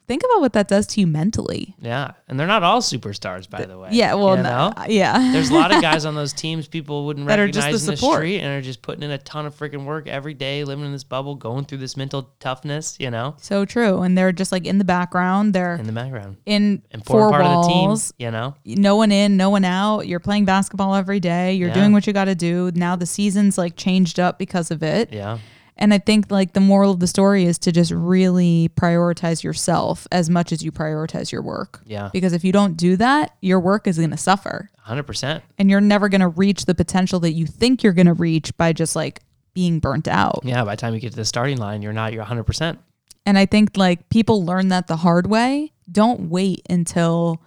think 0.08 0.24
about 0.24 0.40
what 0.42 0.54
that 0.54 0.68
does 0.68 0.88
to 0.88 1.02
you 1.02 1.08
mentally. 1.08 1.76
Yeah, 1.80 2.12
and 2.28 2.40
they're 2.40 2.48
not 2.48 2.64
all 2.64 2.82
superstars, 2.82 3.50
by 3.50 3.66
the 3.66 3.78
way. 3.78 3.90
Yeah, 3.92 4.14
well, 4.14 4.38
You 4.38 4.44
no- 4.44 4.74
uh, 4.76 4.86
yeah. 4.88 5.32
There's 5.34 5.50
a 5.50 5.54
lot 5.54 5.74
of 5.76 5.82
guys 5.82 6.06
on 6.06 6.16
those 6.16 6.34
teams 6.34 6.68
people 6.68 7.06
wouldn't 7.06 7.28
That 7.28 7.40
are 7.40 7.48
just 7.48 7.58
recognize 7.66 7.86
the 7.86 7.92
in 7.92 7.94
the 7.94 7.98
support. 7.98 8.18
street 8.20 8.40
and 8.40 8.48
are 8.58 8.62
just 8.62 8.82
putting 8.82 9.04
in 9.04 9.12
a 9.12 9.18
ton 9.18 9.46
of 9.46 9.56
freaking 9.56 9.86
work 9.86 10.08
every 10.08 10.34
day, 10.34 10.64
living 10.64 10.86
in 10.86 10.92
this 10.92 11.04
bubble, 11.04 11.36
going 11.36 11.66
through 11.66 11.80
this 11.80 11.98
mental 11.98 12.32
toughness, 12.40 12.96
you 13.00 13.12
know, 13.12 13.36
so 13.40 13.66
true, 13.66 14.02
and 14.02 14.18
they're 14.18 14.32
just 14.32 14.52
like 14.52 14.66
in 14.66 14.78
the 14.78 14.86
background. 14.86 15.54
They're 15.54 15.76
in 15.76 15.86
the 15.88 15.92
background. 15.94 16.38
in 16.46 16.82
four 17.06 17.30
part 17.30 17.44
walls. 17.44 17.68
of 17.68 17.72
the 18.18 18.24
team, 18.24 18.26
you 18.26 18.32
know. 18.32 18.56
no 18.66 18.96
one 18.96 19.12
in, 19.12 19.36
no 19.38 19.50
one 19.50 19.66
out. 19.66 20.08
You're 20.08 20.20
playing 20.22 20.46
basketball 20.46 20.96
every 20.96 21.20
day. 21.20 21.54
You're 21.54 21.68
Yeah. 21.70 21.74
doing 21.76 21.92
what 21.92 22.08
you 22.08 22.14
got 22.14 22.26
to 22.26 22.36
do. 22.36 22.72
Now 22.74 22.96
the 22.96 23.06
season's 23.06 23.58
like 23.58 23.76
changed 23.76 24.20
up 24.20 24.40
because 24.40 24.72
of 24.72 24.82
it. 24.84 25.12
Yeah. 25.12 25.40
And 25.78 25.94
I 25.94 26.00
think 26.00 26.32
like 26.32 26.54
the 26.54 26.60
moral 26.60 26.92
of 26.92 27.00
the 27.00 27.08
story 27.08 27.46
is 27.46 27.58
to 27.60 27.72
just 27.72 27.92
really 27.92 28.70
prioritize 28.76 29.44
yourself 29.44 30.08
as 30.12 30.30
much 30.30 30.52
as 30.52 30.64
you 30.64 30.72
prioritize 30.72 31.32
your 31.32 31.42
work. 31.42 31.82
Yeah. 31.86 32.10
Because 32.12 32.34
if 32.34 32.44
you 32.44 32.52
don't 32.52 32.76
do 32.76 32.96
that, 32.98 33.36
your 33.42 33.60
work 33.60 33.88
is 33.88 33.98
going 33.98 34.10
to 34.12 34.18
suffer 34.18 34.70
100%. 34.88 35.42
and 35.58 35.70
you're 35.70 35.82
never 35.82 36.10
going 36.10 36.22
to 36.22 36.28
reach 36.28 36.66
the 36.66 36.76
potential 36.76 37.20
that 37.22 37.34
you 37.34 37.46
think 37.46 37.84
you're 37.84 37.94
going 37.94 38.08
to 38.08 38.14
reach 38.14 38.56
by 38.58 38.74
just 38.74 38.96
like 38.96 39.22
being 39.54 39.80
burnt 39.80 40.08
out. 40.08 40.42
Yeah, 40.44 40.64
by 40.64 40.76
the 40.76 40.82
time 40.82 40.94
you 40.94 41.00
get 41.00 41.12
to 41.12 41.16
the 41.16 41.26
starting 41.26 41.58
line, 41.58 41.82
you're 41.82 41.94
not, 41.94 42.14
you're 42.14 42.26
100%. 42.26 42.78
And 43.26 43.38
I 43.38 43.46
think 43.46 43.76
like 43.76 44.10
people 44.10 44.46
learn 44.46 44.70
that 44.70 44.88
the 44.88 44.98
hard 44.98 45.28
way. 45.28 45.74
Don't 45.92 46.30
wait 46.30 46.66
until 46.70 47.42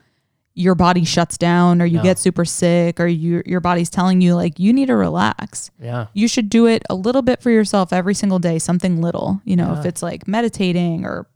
your 0.55 0.75
body 0.75 1.05
shuts 1.05 1.39
down 1.39 1.81
or 1.81 1.85
you 1.87 1.99
No. 1.99 2.03
get 2.03 2.19
super 2.19 2.45
sick 2.45 2.99
or 3.01 3.07
you, 3.07 3.43
your 3.47 3.61
body's 3.61 3.89
telling 3.89 4.21
you 4.21 4.35
like 4.35 4.59
you 4.59 4.73
need 4.73 4.87
to 4.87 4.97
relax. 4.97 5.71
Yeah. 5.81 6.09
You 6.13 6.27
should 6.29 6.51
do 6.51 6.67
it 6.67 6.83
a 6.91 6.95
little 6.95 7.23
bit 7.23 7.41
for 7.41 7.51
yourself 7.51 7.93
every 7.93 8.15
single 8.15 8.39
day, 8.41 8.59
something 8.59 9.01
little, 9.01 9.41
you 9.45 9.55
know, 9.57 9.75
if 9.79 9.87
it's 9.87 10.03
like 10.03 10.27
meditating 10.29 11.05
or 11.07 11.27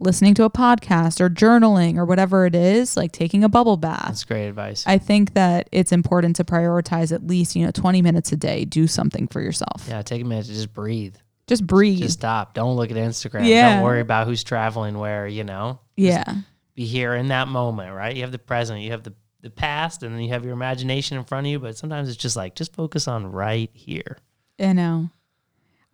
listening 0.00 0.34
to 0.34 0.44
a 0.44 0.50
podcast 0.50 1.20
or 1.20 1.30
journaling 1.30 1.96
or 1.96 2.04
whatever 2.04 2.46
it 2.46 2.54
is, 2.54 2.96
like 2.96 3.12
taking 3.12 3.44
a 3.44 3.48
bubble 3.48 3.76
bath. 3.76 4.06
That's 4.06 4.24
great 4.24 4.48
advice. 4.48 4.82
I 4.86 4.98
think 4.98 5.34
that 5.34 5.68
it's 5.70 5.92
important 5.92 6.34
to 6.36 6.44
prioritize 6.44 7.12
at 7.12 7.26
least, 7.26 7.54
you 7.54 7.64
know, 7.64 7.70
20 7.70 8.02
minutes 8.02 8.32
a 8.32 8.36
day, 8.36 8.64
do 8.64 8.86
something 8.88 9.28
for 9.28 9.40
yourself. 9.40 9.86
yeah, 9.88 10.02
take 10.02 10.20
a 10.20 10.24
minute 10.24 10.46
to 10.46 10.52
just 10.52 10.72
breathe. 10.74 11.14
Just 11.46 11.66
breathe. 11.66 11.98
Just 12.00 12.18
stop. 12.18 12.54
Don't 12.54 12.74
look 12.74 12.90
at 12.90 12.96
Instagram. 12.96 13.46
Yeah. 13.46 13.74
Don't 13.76 13.84
worry 13.84 14.00
about 14.00 14.26
who's 14.26 14.42
traveling 14.42 14.98
where, 14.98 15.26
you 15.28 15.44
know. 15.44 15.78
yeah. 15.96 16.24
Be 16.74 16.84
here 16.86 17.14
in 17.14 17.28
that 17.28 17.48
moment, 17.48 17.94
right? 17.94 18.14
You 18.14 18.22
have 18.22 18.32
the 18.32 18.38
present, 18.38 18.80
you 18.80 18.90
have 18.90 19.02
the, 19.04 19.14
the 19.42 19.50
past, 19.50 20.02
and 20.02 20.14
then 20.14 20.22
you 20.22 20.30
have 20.30 20.44
your 20.44 20.54
imagination 20.54 21.16
in 21.16 21.24
front 21.24 21.46
of 21.46 21.50
you. 21.50 21.58
But 21.60 21.76
sometimes 21.76 22.08
it's 22.08 22.16
just 22.16 22.36
like, 22.36 22.54
just 22.54 22.74
focus 22.74 23.06
on 23.06 23.26
right 23.30 23.70
here. 23.72 24.18
I 24.58 24.72
know. 24.72 25.10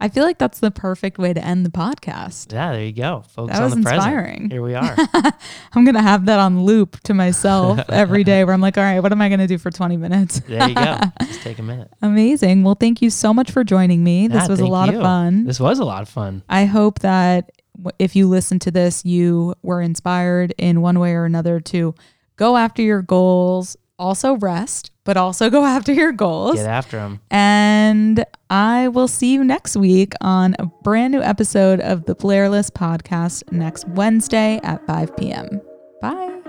I 0.03 0.09
feel 0.09 0.24
like 0.24 0.39
that's 0.39 0.61
the 0.61 0.70
perfect 0.70 1.18
way 1.18 1.35
to 1.35 1.45
end 1.45 1.66
the 1.66 1.70
podcast. 1.70 2.55
Yeah, 2.55 2.72
there 2.72 2.83
you 2.85 2.93
go. 2.93 3.22
Focus 3.28 3.57
That 3.59 3.62
on 3.62 3.64
was 3.64 3.74
the 3.74 3.83
present. 3.83 4.07
inspiring. 4.07 4.51
Here 4.51 4.62
we 4.62 4.74
are. 4.74 4.97
I'm 5.74 5.85
going 5.85 5.95
to 5.95 6.01
have 6.01 6.24
that 6.24 6.39
on 6.39 6.64
loop 6.64 6.99
to 7.01 7.12
myself 7.12 7.78
every 7.91 8.24
day 8.24 8.43
where 8.45 8.55
I'm 8.55 8.62
like, 8.62 8.78
all 8.78 8.85
right, 8.85 9.01
what 9.01 9.12
am 9.12 9.20
I 9.20 9.28
going 9.28 9.41
to 9.41 9.47
do 9.47 9.59
for 9.59 9.70
20 9.70 9.99
minutes? 9.99 10.41
there 10.41 10.66
you 10.66 10.74
go. 10.74 10.97
Just 11.24 11.43
take 11.43 11.59
a 11.59 11.62
minute. 11.62 11.93
Amazing. 12.01 12.62
Well, 12.64 12.76
thank 12.76 13.03
you 13.03 13.11
so 13.11 13.35
much 13.35 13.51
for 13.51 13.62
joining 13.62 14.03
me. 14.03 14.26
This 14.26 14.49
was 14.49 14.61
a 14.61 14.66
lot 14.66 14.91
you. 14.91 14.97
of 14.97 15.03
fun. 15.03 15.45
This 15.45 15.61
was 15.61 15.78
a 15.81 15.85
lot 15.85 16.01
of 16.01 16.09
fun. 16.09 16.45
I 16.49 16.64
hope 16.64 17.01
that 17.01 17.53
if 17.99 18.16
you 18.16 18.28
listen 18.28 18.59
to 18.61 18.70
this, 18.70 19.05
you 19.05 19.55
were 19.62 19.81
inspired 19.81 20.55
in 20.59 20.81
one 20.81 20.99
way 20.99 21.12
or 21.12 21.24
another 21.24 21.61
to 21.61 21.95
go 22.37 22.57
after 22.57 22.83
your 22.83 23.03
goals, 23.03 23.76
also 23.99 24.35
rest, 24.37 24.91
but 25.05 25.16
also 25.16 25.51
go 25.51 25.64
after 25.76 25.93
your 25.93 26.12
goals. 26.12 26.57
Get 26.57 26.66
after 26.66 26.97
them. 26.97 27.20
And 27.31 28.24
I 28.49 28.89
will 28.89 29.09
see 29.09 29.33
you 29.33 29.45
next 29.45 29.76
week 29.76 30.14
on 30.20 30.57
a 30.59 30.66
brand 30.83 31.12
new 31.12 31.22
episode 31.22 31.81
of 31.81 32.07
the 32.07 32.14
Blair 32.14 32.49
List 32.49 32.74
podcast 32.74 33.51
next 33.53 33.87
Wednesday 33.89 34.59
at 34.62 34.85
5 34.87 35.16
p.m. 35.16 35.61
Bye. 36.01 36.39